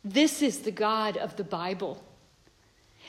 This 0.04 0.42
is 0.42 0.60
the 0.60 0.70
God 0.72 1.16
of 1.16 1.36
the 1.36 1.44
Bible. 1.44 2.02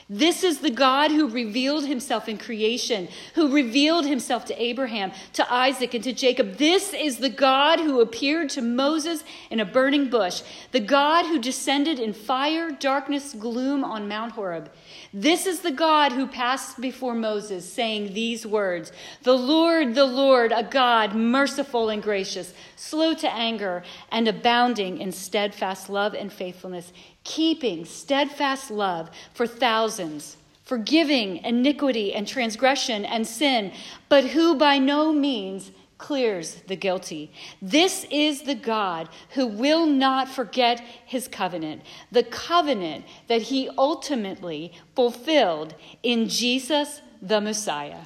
This 0.08 0.44
is 0.44 0.58
the 0.58 0.70
God 0.70 1.10
who 1.10 1.28
revealed 1.28 1.86
himself 1.86 2.28
in 2.28 2.36
creation, 2.36 3.08
who 3.34 3.54
revealed 3.54 4.04
himself 4.04 4.44
to 4.46 4.62
Abraham, 4.62 5.12
to 5.32 5.52
Isaac, 5.52 5.94
and 5.94 6.04
to 6.04 6.12
Jacob. 6.12 6.58
This 6.58 6.92
is 6.92 7.18
the 7.18 7.30
God 7.30 7.80
who 7.80 8.02
appeared 8.02 8.50
to 8.50 8.60
Moses 8.60 9.24
in 9.48 9.60
a 9.60 9.64
burning 9.64 10.10
bush, 10.10 10.42
the 10.72 10.80
God 10.80 11.24
who 11.24 11.38
descended 11.38 11.98
in 11.98 12.12
fire, 12.12 12.70
darkness, 12.70 13.32
gloom 13.32 13.82
on 13.82 14.06
Mount 14.06 14.32
Horeb. 14.32 14.70
This 15.14 15.46
is 15.46 15.60
the 15.60 15.72
God 15.72 16.12
who 16.12 16.26
passed 16.26 16.82
before 16.82 17.14
Moses, 17.14 17.70
saying 17.70 18.12
these 18.12 18.46
words 18.46 18.92
The 19.22 19.36
Lord, 19.38 19.94
the 19.94 20.04
Lord, 20.04 20.52
a 20.52 20.64
God 20.64 21.14
merciful 21.14 21.88
and 21.88 22.02
gracious, 22.02 22.52
slow 22.76 23.14
to 23.14 23.32
anger, 23.32 23.82
and 24.12 24.28
abounding 24.28 25.00
in 25.00 25.12
steadfast 25.12 25.88
love 25.88 26.12
and 26.12 26.30
faithfulness 26.30 26.92
keeping 27.24 27.84
steadfast 27.84 28.70
love 28.70 29.10
for 29.32 29.46
thousands, 29.46 30.36
forgiving 30.62 31.38
iniquity 31.38 32.14
and 32.14 32.28
transgression 32.28 33.04
and 33.04 33.26
sin, 33.26 33.72
but 34.08 34.24
who 34.24 34.54
by 34.54 34.78
no 34.78 35.12
means 35.12 35.72
clears 35.98 36.56
the 36.66 36.76
guilty. 36.76 37.32
This 37.62 38.06
is 38.10 38.42
the 38.42 38.54
God 38.54 39.08
who 39.30 39.46
will 39.46 39.86
not 39.86 40.28
forget 40.28 40.80
his 41.06 41.28
covenant, 41.28 41.82
the 42.12 42.24
covenant 42.24 43.04
that 43.28 43.42
he 43.42 43.70
ultimately 43.78 44.72
fulfilled 44.94 45.74
in 46.02 46.28
Jesus 46.28 47.00
the 47.22 47.40
Messiah, 47.40 48.02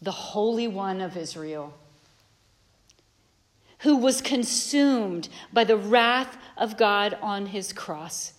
the 0.00 0.12
Holy 0.12 0.68
One 0.68 1.00
of 1.00 1.16
Israel 1.16 1.74
who 3.80 3.96
was 3.96 4.20
consumed 4.20 5.28
by 5.52 5.64
the 5.64 5.76
wrath 5.76 6.36
of 6.56 6.76
God 6.76 7.16
on 7.22 7.46
his 7.46 7.72
cross, 7.72 8.34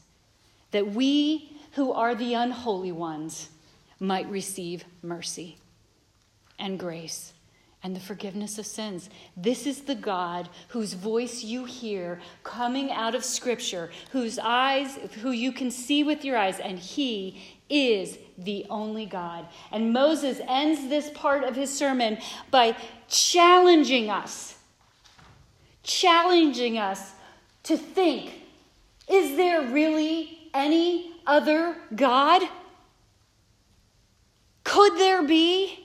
that 0.71 0.93
we 0.93 1.57
who 1.73 1.91
are 1.91 2.15
the 2.15 2.33
unholy 2.33 2.91
ones 2.91 3.49
might 3.99 4.29
receive 4.29 4.83
mercy 5.01 5.57
and 6.59 6.77
grace 6.77 7.33
and 7.83 7.95
the 7.95 7.99
forgiveness 7.99 8.59
of 8.59 8.65
sins. 8.65 9.09
This 9.35 9.65
is 9.65 9.81
the 9.81 9.95
God 9.95 10.49
whose 10.69 10.93
voice 10.93 11.43
you 11.43 11.65
hear 11.65 12.19
coming 12.43 12.91
out 12.91 13.15
of 13.15 13.25
Scripture, 13.25 13.89
whose 14.11 14.37
eyes, 14.37 14.97
who 15.21 15.31
you 15.31 15.51
can 15.51 15.71
see 15.71 16.03
with 16.03 16.23
your 16.23 16.37
eyes, 16.37 16.59
and 16.59 16.77
He 16.77 17.41
is 17.69 18.19
the 18.37 18.65
only 18.69 19.05
God. 19.05 19.47
And 19.71 19.93
Moses 19.93 20.39
ends 20.47 20.89
this 20.89 21.09
part 21.11 21.43
of 21.43 21.55
his 21.55 21.75
sermon 21.75 22.17
by 22.51 22.75
challenging 23.07 24.09
us 24.09 24.57
challenging 25.83 26.77
us 26.77 27.13
to 27.63 27.77
think 27.77 28.31
is 29.07 29.35
there 29.35 29.61
really 29.61 30.49
any 30.53 31.11
other 31.27 31.75
God? 31.93 32.43
Could 34.63 34.97
there 34.97 35.21
be? 35.21 35.77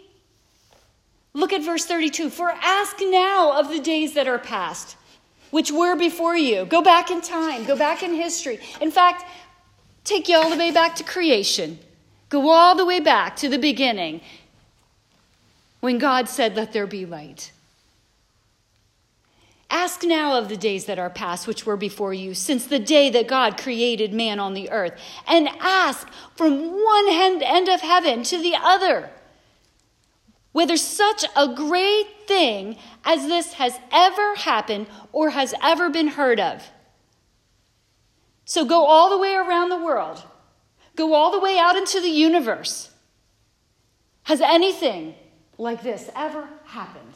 Look 1.33 1.53
at 1.53 1.63
verse 1.63 1.85
32. 1.85 2.31
For 2.31 2.51
ask 2.51 2.97
now 3.01 3.59
of 3.59 3.69
the 3.69 3.81
days 3.81 4.15
that 4.15 4.29
are 4.29 4.39
past, 4.39 4.97
which 5.51 5.73
were 5.73 5.97
before 5.97 6.37
you. 6.37 6.67
Go 6.67 6.83
back 6.83 7.11
in 7.11 7.21
time, 7.21 7.65
go 7.65 7.77
back 7.77 8.03
in 8.03 8.15
history. 8.15 8.61
In 8.81 8.91
fact, 8.91 9.25
take 10.05 10.29
you 10.29 10.37
all 10.37 10.51
the 10.51 10.57
way 10.57 10.71
back 10.71 10.95
to 10.97 11.05
creation. 11.05 11.79
Go 12.29 12.51
all 12.51 12.75
the 12.75 12.87
way 12.87 13.01
back 13.01 13.37
to 13.37 13.49
the 13.49 13.59
beginning 13.59 14.21
when 15.81 15.99
God 15.99 16.29
said, 16.29 16.57
Let 16.57 16.73
there 16.73 16.87
be 16.87 17.07
light. 17.07 17.53
Ask 19.69 20.05
now 20.05 20.39
of 20.39 20.49
the 20.49 20.57
days 20.57 20.85
that 20.85 20.99
are 20.99 21.11
past, 21.11 21.47
which 21.47 21.67
were 21.67 21.77
before 21.77 22.15
you, 22.15 22.35
since 22.35 22.67
the 22.67 22.79
day 22.79 23.11
that 23.11 23.27
God 23.27 23.59
created 23.59 24.13
man 24.13 24.39
on 24.39 24.55
the 24.55 24.71
earth, 24.71 24.93
and 25.27 25.49
ask 25.61 26.09
from 26.37 26.71
one 26.71 27.09
end 27.11 27.69
of 27.69 27.81
heaven 27.81 28.23
to 28.25 28.39
the 28.39 28.55
other 28.57 29.11
whether 30.57 30.79
such 30.79 31.23
a 31.37 31.55
great 31.55 32.07
thing 32.27 32.79
as 33.05 33.27
this 33.27 33.53
has 33.53 33.79
ever 33.93 34.37
happened 34.37 34.87
or 35.13 35.29
has 35.29 35.53
ever 35.63 35.91
been 35.91 36.09
heard 36.09 36.41
of. 36.41 36.71
So 38.47 38.65
go 38.65 38.87
all 38.87 39.11
the 39.11 39.19
way 39.19 39.35
around 39.35 39.69
the 39.69 39.85
world, 39.85 40.23
go 40.95 41.13
all 41.13 41.31
the 41.31 41.41
way 41.41 41.59
out 41.59 41.77
into 41.77 42.01
the 42.01 42.09
universe. 42.09 42.91
Has 44.23 44.41
anything 44.41 45.15
like 45.59 45.83
this 45.83 46.09
ever 46.17 46.49
happened 46.65 47.13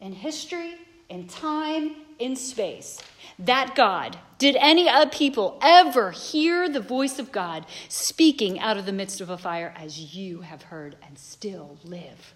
in 0.00 0.12
history? 0.12 0.76
In 1.12 1.26
time, 1.26 1.94
in 2.18 2.34
space. 2.34 2.98
That 3.38 3.74
God, 3.74 4.18
did 4.38 4.56
any 4.56 4.88
people 5.10 5.58
ever 5.62 6.10
hear 6.10 6.68
the 6.68 6.80
voice 6.80 7.18
of 7.18 7.30
God 7.30 7.66
speaking 7.88 8.58
out 8.58 8.78
of 8.78 8.86
the 8.86 8.92
midst 8.92 9.20
of 9.20 9.28
a 9.28 9.36
fire 9.36 9.74
as 9.76 10.16
you 10.16 10.40
have 10.40 10.62
heard 10.62 10.96
and 11.06 11.18
still 11.18 11.76
live? 11.84 12.34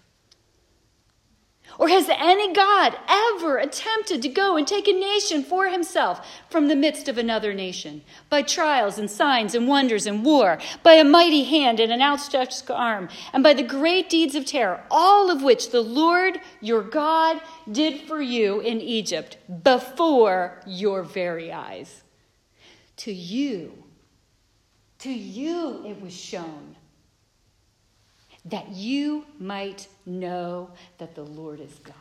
Or 1.79 1.89
has 1.89 2.09
any 2.09 2.53
God 2.53 2.97
ever 3.07 3.57
attempted 3.57 4.21
to 4.23 4.29
go 4.29 4.57
and 4.57 4.67
take 4.67 4.87
a 4.87 4.93
nation 4.93 5.43
for 5.43 5.67
himself 5.67 6.25
from 6.49 6.67
the 6.67 6.75
midst 6.75 7.07
of 7.07 7.19
another 7.19 7.53
nation 7.53 8.01
by 8.29 8.41
trials 8.41 8.97
and 8.97 9.09
signs 9.09 9.53
and 9.53 9.67
wonders 9.67 10.07
and 10.07 10.25
war, 10.25 10.57
by 10.81 10.93
a 10.93 11.03
mighty 11.03 11.43
hand 11.43 11.79
and 11.79 11.91
an 11.91 12.01
outstretched 12.01 12.69
arm, 12.71 13.09
and 13.31 13.43
by 13.43 13.53
the 13.53 13.61
great 13.61 14.09
deeds 14.09 14.33
of 14.33 14.45
terror, 14.45 14.83
all 14.89 15.29
of 15.29 15.43
which 15.43 15.69
the 15.69 15.81
Lord 15.81 16.39
your 16.61 16.81
God 16.81 17.41
did 17.71 18.01
for 18.07 18.21
you 18.21 18.59
in 18.59 18.81
Egypt 18.81 19.37
before 19.63 20.61
your 20.65 21.03
very 21.03 21.51
eyes? 21.51 22.01
To 22.97 23.13
you, 23.13 23.83
to 24.99 25.11
you 25.11 25.85
it 25.85 26.01
was 26.01 26.13
shown 26.13 26.75
that 28.49 28.69
you 28.69 29.25
might 29.39 29.87
know 30.05 30.69
that 30.97 31.15
the 31.15 31.23
Lord 31.23 31.59
is 31.59 31.73
God. 31.83 31.95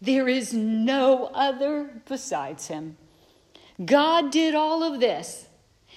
There 0.00 0.28
is 0.28 0.52
no 0.52 1.30
other 1.34 2.02
besides 2.08 2.66
him. 2.66 2.96
God 3.84 4.30
did 4.30 4.54
all 4.54 4.82
of 4.82 5.00
this 5.00 5.46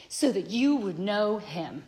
so 0.08 0.32
that 0.32 0.50
you 0.50 0.76
would 0.76 0.98
know 0.98 1.38
him. 1.38 1.84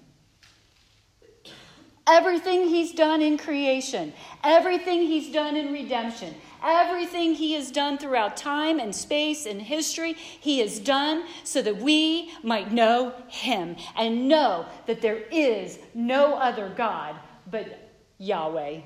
Everything 2.09 2.67
he's 2.67 2.91
done 2.91 3.21
in 3.21 3.37
creation, 3.37 4.13
everything 4.43 5.03
he's 5.03 5.31
done 5.31 5.55
in 5.55 5.71
redemption, 5.71 6.33
everything 6.63 7.35
he 7.35 7.53
has 7.53 7.69
done 7.69 7.97
throughout 7.97 8.35
time 8.35 8.79
and 8.79 8.95
space 8.95 9.45
and 9.45 9.61
history, 9.61 10.13
he 10.13 10.59
has 10.59 10.79
done 10.79 11.25
so 11.43 11.61
that 11.61 11.77
we 11.77 12.31
might 12.41 12.71
know 12.71 13.13
him 13.27 13.75
and 13.95 14.27
know 14.27 14.65
that 14.87 15.01
there 15.01 15.23
is 15.31 15.77
no 15.93 16.35
other 16.35 16.73
God 16.75 17.15
but 17.51 17.91
Yahweh. 18.17 18.81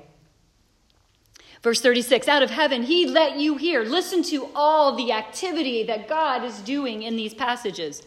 Verse 1.62 1.80
36 1.80 2.28
Out 2.28 2.42
of 2.42 2.50
heaven, 2.50 2.82
he 2.82 3.06
let 3.06 3.38
you 3.38 3.56
hear. 3.56 3.84
Listen 3.84 4.22
to 4.24 4.50
all 4.54 4.96
the 4.96 5.12
activity 5.12 5.82
that 5.84 6.08
God 6.08 6.44
is 6.44 6.58
doing 6.60 7.02
in 7.02 7.16
these 7.16 7.32
passages. 7.32 8.02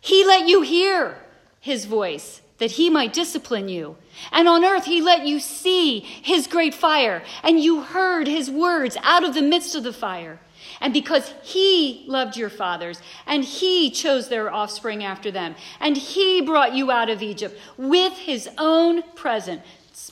He 0.00 0.24
let 0.24 0.48
you 0.48 0.62
hear 0.62 1.18
his 1.58 1.86
voice 1.86 2.41
that 2.62 2.70
he 2.70 2.88
might 2.88 3.12
discipline 3.12 3.68
you. 3.68 3.96
And 4.30 4.46
on 4.46 4.64
earth 4.64 4.84
he 4.84 5.02
let 5.02 5.26
you 5.26 5.40
see 5.40 5.98
his 5.98 6.46
great 6.46 6.72
fire, 6.72 7.24
and 7.42 7.58
you 7.58 7.82
heard 7.82 8.28
his 8.28 8.52
words 8.52 8.96
out 9.02 9.24
of 9.24 9.34
the 9.34 9.42
midst 9.42 9.74
of 9.74 9.82
the 9.82 9.92
fire. 9.92 10.38
And 10.80 10.92
because 10.92 11.34
he 11.42 12.04
loved 12.06 12.36
your 12.36 12.48
fathers, 12.48 13.02
and 13.26 13.42
he 13.42 13.90
chose 13.90 14.28
their 14.28 14.48
offspring 14.48 15.02
after 15.02 15.32
them, 15.32 15.56
and 15.80 15.96
he 15.96 16.40
brought 16.40 16.72
you 16.72 16.92
out 16.92 17.10
of 17.10 17.20
Egypt 17.20 17.58
with 17.76 18.12
his 18.12 18.48
own 18.58 19.02
presence 19.16 19.62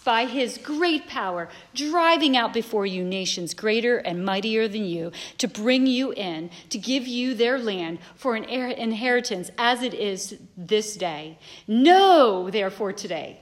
by 0.05 0.27
his 0.27 0.59
great 0.59 1.07
power, 1.07 1.49
driving 1.75 2.37
out 2.37 2.53
before 2.53 2.87
you 2.87 3.05
nations 3.05 3.55
greater 3.55 3.99
and 3.99 4.25
mightier 4.25 4.69
than 4.69 4.85
you, 4.85 5.13
to 5.39 5.49
bring 5.49 5.87
you 5.87 6.13
in, 6.13 6.51
to 6.69 6.79
give 6.79 7.07
you 7.07 7.35
their 7.35 7.59
land 7.59 7.99
for 8.15 8.35
an 8.35 8.45
inheritance 8.45 9.51
as 9.59 9.83
it 9.83 9.95
is 9.95 10.39
this 10.57 10.97
day. 10.97 11.39
Know, 11.67 12.51
therefore, 12.51 12.93
today. 12.93 13.41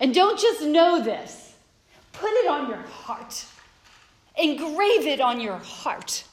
And 0.00 0.14
don't 0.14 0.38
just 0.38 0.62
know 0.62 1.02
this, 1.02 1.54
put 2.12 2.30
it 2.30 2.50
on 2.50 2.68
your 2.68 2.78
heart, 2.78 3.44
engrave 4.36 5.06
it 5.06 5.20
on 5.20 5.40
your 5.40 5.58
heart, 5.58 6.24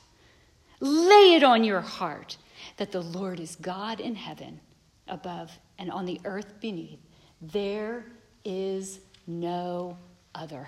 lay 0.80 1.36
it 1.36 1.44
on 1.44 1.64
your 1.64 1.82
heart 1.82 2.38
that 2.78 2.92
the 2.92 3.02
Lord 3.02 3.40
is 3.40 3.56
God 3.58 4.00
in 4.00 4.16
heaven 4.16 4.60
above 5.08 5.52
and 5.78 5.92
on 5.92 6.06
the 6.06 6.20
earth 6.26 6.60
beneath. 6.62 7.00
There 7.42 8.06
is 8.46 9.00
no 9.30 9.98
other. 10.34 10.68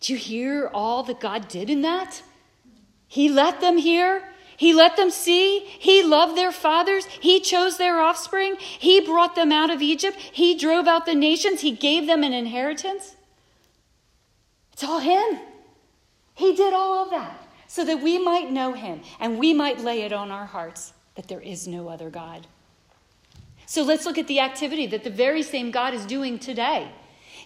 Do 0.00 0.14
you 0.14 0.18
hear 0.18 0.70
all 0.72 1.02
that 1.02 1.20
God 1.20 1.48
did 1.48 1.68
in 1.68 1.82
that? 1.82 2.22
He 3.06 3.28
let 3.28 3.60
them 3.60 3.76
hear. 3.76 4.22
He 4.56 4.72
let 4.72 4.96
them 4.96 5.10
see. 5.10 5.60
He 5.60 6.02
loved 6.02 6.36
their 6.36 6.52
fathers. 6.52 7.06
He 7.06 7.40
chose 7.40 7.76
their 7.76 8.00
offspring. 8.00 8.56
He 8.58 9.00
brought 9.00 9.34
them 9.34 9.52
out 9.52 9.70
of 9.70 9.82
Egypt. 9.82 10.16
He 10.16 10.56
drove 10.56 10.86
out 10.86 11.06
the 11.06 11.14
nations. 11.14 11.60
He 11.60 11.72
gave 11.72 12.06
them 12.06 12.22
an 12.22 12.32
inheritance. 12.32 13.16
It's 14.72 14.84
all 14.84 15.00
Him. 15.00 15.40
He 16.34 16.54
did 16.54 16.72
all 16.72 17.04
of 17.04 17.10
that. 17.10 17.36
so 17.66 17.84
that 17.84 18.02
we 18.02 18.18
might 18.18 18.50
know 18.50 18.72
him 18.72 19.00
and 19.20 19.38
we 19.38 19.54
might 19.54 19.78
lay 19.78 20.02
it 20.02 20.12
on 20.12 20.32
our 20.32 20.46
hearts 20.46 20.92
that 21.14 21.28
there 21.28 21.40
is 21.40 21.68
no 21.68 21.88
other 21.88 22.10
God. 22.10 22.48
So 23.70 23.84
let's 23.84 24.04
look 24.04 24.18
at 24.18 24.26
the 24.26 24.40
activity 24.40 24.86
that 24.88 25.04
the 25.04 25.10
very 25.10 25.44
same 25.44 25.70
God 25.70 25.94
is 25.94 26.04
doing 26.04 26.40
today. 26.40 26.90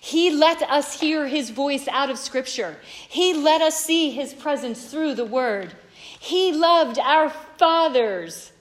He 0.00 0.30
let 0.30 0.62
us 0.62 0.98
hear 0.98 1.26
his 1.26 1.50
voice 1.50 1.86
out 1.86 2.08
of 2.08 2.18
Scripture. 2.18 2.78
He 3.06 3.34
let 3.34 3.60
us 3.60 3.84
see 3.84 4.10
his 4.10 4.32
presence 4.32 4.90
through 4.90 5.16
the 5.16 5.26
Word. 5.26 5.74
He 6.18 6.50
loved 6.50 6.98
our 6.98 7.28
fathers. 7.28 8.52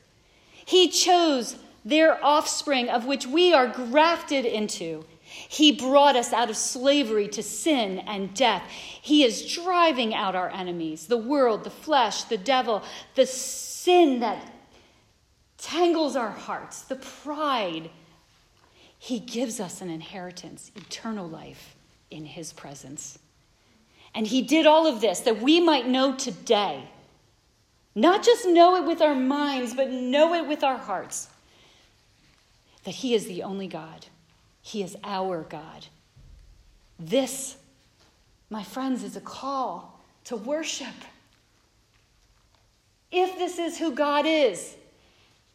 He 0.65 0.89
chose 0.89 1.55
their 1.85 2.21
offspring, 2.21 2.89
of 2.89 3.05
which 3.05 3.25
we 3.25 3.53
are 3.53 3.67
grafted 3.67 4.43
into. 4.43 5.05
He 5.21 5.71
brought 5.71 6.17
us 6.17 6.33
out 6.33 6.49
of 6.49 6.57
slavery 6.57 7.29
to 7.29 7.41
sin 7.41 7.99
and 7.99 8.33
death. 8.33 8.63
He 8.67 9.23
is 9.23 9.53
driving 9.53 10.13
out 10.13 10.35
our 10.35 10.49
enemies 10.49 11.07
the 11.07 11.15
world, 11.15 11.63
the 11.63 11.69
flesh, 11.69 12.25
the 12.25 12.37
devil, 12.37 12.83
the 13.15 13.25
sin 13.25 14.19
that 14.19 14.52
tangles 15.63 16.15
our 16.15 16.31
hearts, 16.31 16.81
the 16.83 16.95
pride 16.95 17.89
he 19.03 19.19
gives 19.19 19.59
us 19.59 19.81
an 19.81 19.89
inheritance, 19.89 20.71
eternal 20.77 21.27
life 21.27 21.75
in 22.09 22.23
His 22.23 22.53
presence. 22.53 23.19
And 24.15 24.25
He 24.25 24.41
did 24.41 24.65
all 24.65 24.87
of 24.87 25.01
this 25.01 25.19
that 25.19 25.41
we 25.41 25.59
might 25.59 25.89
know 25.89 26.15
today, 26.15 26.85
not 27.95 28.23
just 28.23 28.47
know 28.47 28.77
it 28.77 28.85
with 28.85 29.01
our 29.01 29.13
minds, 29.13 29.75
but 29.75 29.89
know 29.89 30.33
it 30.33 30.47
with 30.47 30.63
our 30.63 30.77
hearts, 30.77 31.27
that 32.85 32.95
He 32.95 33.13
is 33.13 33.27
the 33.27 33.43
only 33.43 33.67
God. 33.67 34.05
He 34.61 34.83
is 34.83 34.95
our 35.03 35.41
God. 35.41 35.87
This, 36.97 37.57
my 38.49 38.63
friends, 38.63 39.03
is 39.03 39.17
a 39.17 39.21
call 39.21 39.99
to 40.23 40.37
worship. 40.37 40.95
If 43.11 43.37
this 43.37 43.59
is 43.59 43.77
who 43.77 43.91
God 43.91 44.25
is, 44.25 44.77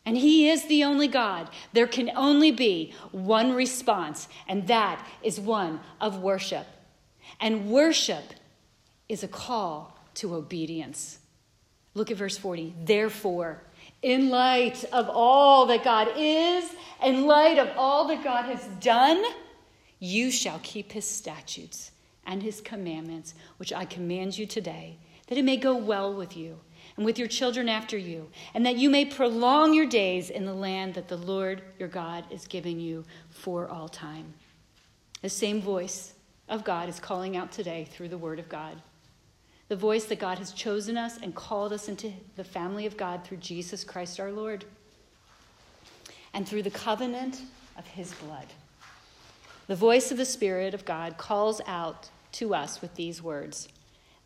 and 0.09 0.17
He 0.17 0.49
is 0.49 0.65
the 0.65 0.85
only 0.85 1.07
God. 1.07 1.51
There 1.75 1.87
can 1.87 2.11
only 2.17 2.51
be 2.51 2.95
one 3.13 3.53
response, 3.53 4.27
and 4.49 4.67
that 4.67 5.07
is 5.23 5.39
one 5.39 5.81
of 6.01 6.21
worship. 6.21 6.67
And 7.41 7.69
worship 7.69 8.25
is 9.11 9.23
a 9.23 9.29
call 9.29 9.99
to 10.15 10.35
obedience. 10.35 11.19
Look 11.93 12.11
at 12.11 12.17
verse 12.17 12.39
40. 12.39 12.73
Therefore, 12.87 13.61
in 14.01 14.31
light 14.31 14.83
of 14.95 15.11
all 15.11 15.67
that 15.67 15.85
God 15.85 16.09
is, 16.17 16.65
in 17.05 17.27
light 17.27 17.59
of 17.59 17.69
all 17.77 18.09
that 18.09 18.25
God 18.25 18.47
has 18.47 18.65
done, 18.81 19.23
you 19.99 20.31
shall 20.31 20.59
keep 20.63 20.93
his 20.93 21.05
statutes 21.05 21.91
and 22.25 22.43
his 22.43 22.63
commandments, 22.63 23.35
which 23.59 23.75
I 23.75 23.85
command 23.85 24.39
you 24.39 24.47
today, 24.47 24.97
that 25.27 25.37
it 25.37 25.45
may 25.45 25.59
go 25.59 25.77
well 25.77 26.15
with 26.15 26.35
you 26.35 26.61
and 26.99 27.05
with 27.05 27.17
your 27.17 27.29
children 27.29 27.69
after 27.69 27.97
you, 27.97 28.29
and 28.55 28.67
that 28.67 28.77
you 28.77 28.91
may 28.91 29.05
prolong 29.05 29.73
your 29.73 29.87
days 29.87 30.31
in 30.31 30.45
the 30.45 30.53
land 30.53 30.95
that 30.95 31.07
the 31.07 31.17
Lord 31.17 31.63
your 31.79 31.89
God 31.89 32.25
is 32.29 32.49
giving 32.49 32.81
you 32.81 33.05
for 33.31 33.69
all 33.69 33.89
time. 33.89 34.35
The 35.23 35.29
same 35.29 35.63
voice 35.63 36.15
of 36.49 36.65
God 36.65 36.89
is 36.89 36.99
calling 36.99 37.37
out 37.37 37.53
today 37.53 37.87
through 37.89 38.09
the 38.09 38.19
Word 38.19 38.41
of 38.41 38.49
God. 38.49 38.83
The 39.69 39.77
voice 39.77 40.07
that 40.07 40.19
God 40.19 40.39
has 40.39 40.51
chosen 40.51 40.99
us 40.99 41.19
and 41.23 41.37
called 41.37 41.73
us 41.73 41.89
into 41.89 42.13
the 42.35 42.43
family 42.43 42.85
of 42.85 42.97
God 42.97 43.23
through 43.23 43.37
Jesus 43.37 43.85
Christ 43.85 44.19
our 44.19 44.33
Lord 44.33 44.65
and 46.35 46.49
through 46.49 46.65
the 46.65 46.71
covenant 46.71 47.43
of 47.77 47.87
his 47.87 48.13
blood. 48.15 48.47
The 49.69 49.77
voice 49.77 50.11
of 50.11 50.19
the 50.19 50.25
Spirit 50.25 50.75
of 50.75 50.85
God 50.85 51.17
calls 51.17 51.61
out 51.65 52.11
to 52.33 52.57
us 52.57 52.83
with 52.83 52.97
these 52.97 53.23
words 53.23 53.69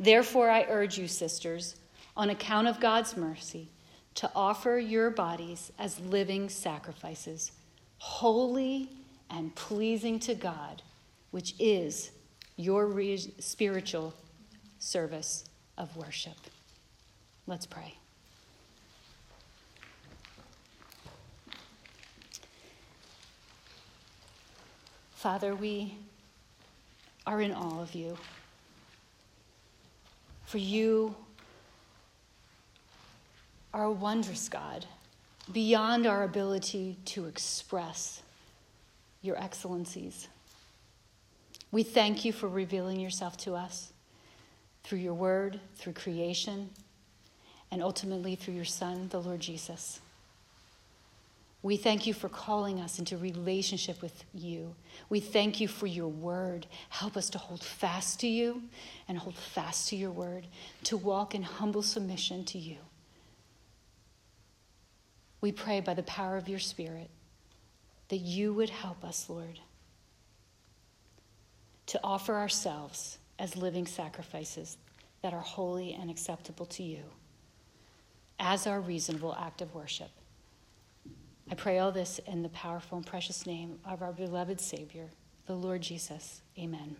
Therefore, 0.01 0.49
I 0.49 0.65
urge 0.71 0.97
you, 0.97 1.07
sisters, 1.07 1.77
on 2.17 2.31
account 2.31 2.69
of 2.69 2.81
God's 2.81 3.17
mercy, 3.17 3.69
to 4.15 4.31
offer 4.35 4.79
your 4.79 5.11
bodies 5.11 5.73
as 5.79 5.99
living 6.01 6.49
sacrifices, 6.49 7.53
holy 7.99 8.91
and 9.31 9.55
pleasing 9.55 10.19
to 10.21 10.35
God, 10.35 10.83
which 11.31 11.55
is 11.59 12.11
your 12.57 12.87
re- 12.87 13.17
spiritual 13.39 14.13
service 14.79 15.45
of 15.79 15.97
worship. 15.97 16.37
Let's 17.47 17.65
pray. 17.65 17.95
Father, 25.15 25.55
we 25.55 25.97
are 27.27 27.41
in 27.41 27.53
awe 27.53 27.81
of 27.81 27.95
you. 27.95 28.19
For 30.45 30.59
you 30.59 31.15
a 33.75 33.91
wondrous 33.91 34.49
God, 34.49 34.87
beyond 35.53 36.07
our 36.07 36.25
ability 36.25 36.99
to 37.07 37.27
express 37.27 38.23
your 39.23 39.43
excellencies. 39.43 40.29
We 41.71 41.83
thank 41.83 42.25
you 42.25 42.33
for 42.33 42.49
revealing 42.49 43.01
yourself 43.01 43.37
to 43.39 43.55
us 43.55 43.93
through 44.85 44.99
your 44.99 45.15
word, 45.15 45.59
through 45.77 45.95
creation, 45.95 46.71
and 47.71 47.83
ultimately 47.83 48.35
through 48.35 48.55
your 48.55 48.67
Son, 48.67 49.09
the 49.09 49.21
Lord 49.21 49.41
Jesus. 49.41 50.01
We 51.63 51.77
thank 51.77 52.07
you 52.07 52.13
for 52.13 52.29
calling 52.29 52.81
us 52.81 52.99
into 52.99 53.17
relationship 53.17 54.03
with 54.03 54.25
you. 54.35 54.75
We 55.09 55.21
thank 55.21 55.61
you 55.61 55.69
for 55.69 55.87
your 55.87 56.09
word. 56.09 56.67
Help 56.89 57.17
us 57.17 57.31
to 57.31 57.39
hold 57.39 57.63
fast 57.63 58.21
to 58.21 58.27
you 58.27 58.63
and 59.09 59.17
hold 59.17 59.37
fast 59.37 59.89
to 59.89 59.97
your 59.97 60.11
word, 60.11 60.47
to 60.85 60.97
walk 60.97 61.35
in 61.35 61.43
humble 61.43 61.83
submission 61.83 62.45
to 62.47 62.59
you. 62.59 62.77
We 65.43 65.53
pray 65.53 65.81
by 65.81 65.93
the 65.93 66.05
power 66.05 66.39
of 66.39 66.49
your 66.49 66.61
Spirit 66.61 67.11
that 68.09 68.19
you 68.19 68.55
would 68.55 68.71
help 68.71 69.05
us, 69.05 69.29
Lord, 69.29 69.59
to 71.87 72.01
offer 72.03 72.35
ourselves 72.37 73.19
as 73.39 73.57
living 73.57 73.87
sacrifices 73.87 74.79
that 75.21 75.35
are 75.35 75.41
holy 75.41 75.93
and 75.93 76.11
acceptable 76.11 76.67
to 76.67 76.83
you 76.83 77.03
as 78.39 78.67
our 78.67 78.81
reasonable 78.81 79.37
act 79.39 79.61
of 79.61 79.75
worship. 79.75 80.11
I 81.51 81.55
pray 81.55 81.79
all 81.81 81.93
this 81.93 82.21
in 82.27 82.43
the 82.43 82.49
powerful 82.51 82.99
and 82.99 83.07
precious 83.07 83.45
name 83.45 83.79
of 83.85 84.01
our 84.01 84.13
beloved 84.13 84.61
Savior, 84.61 85.09
the 85.47 85.55
Lord 85.55 85.83
Jesus. 85.83 86.41
Amen. 86.59 86.97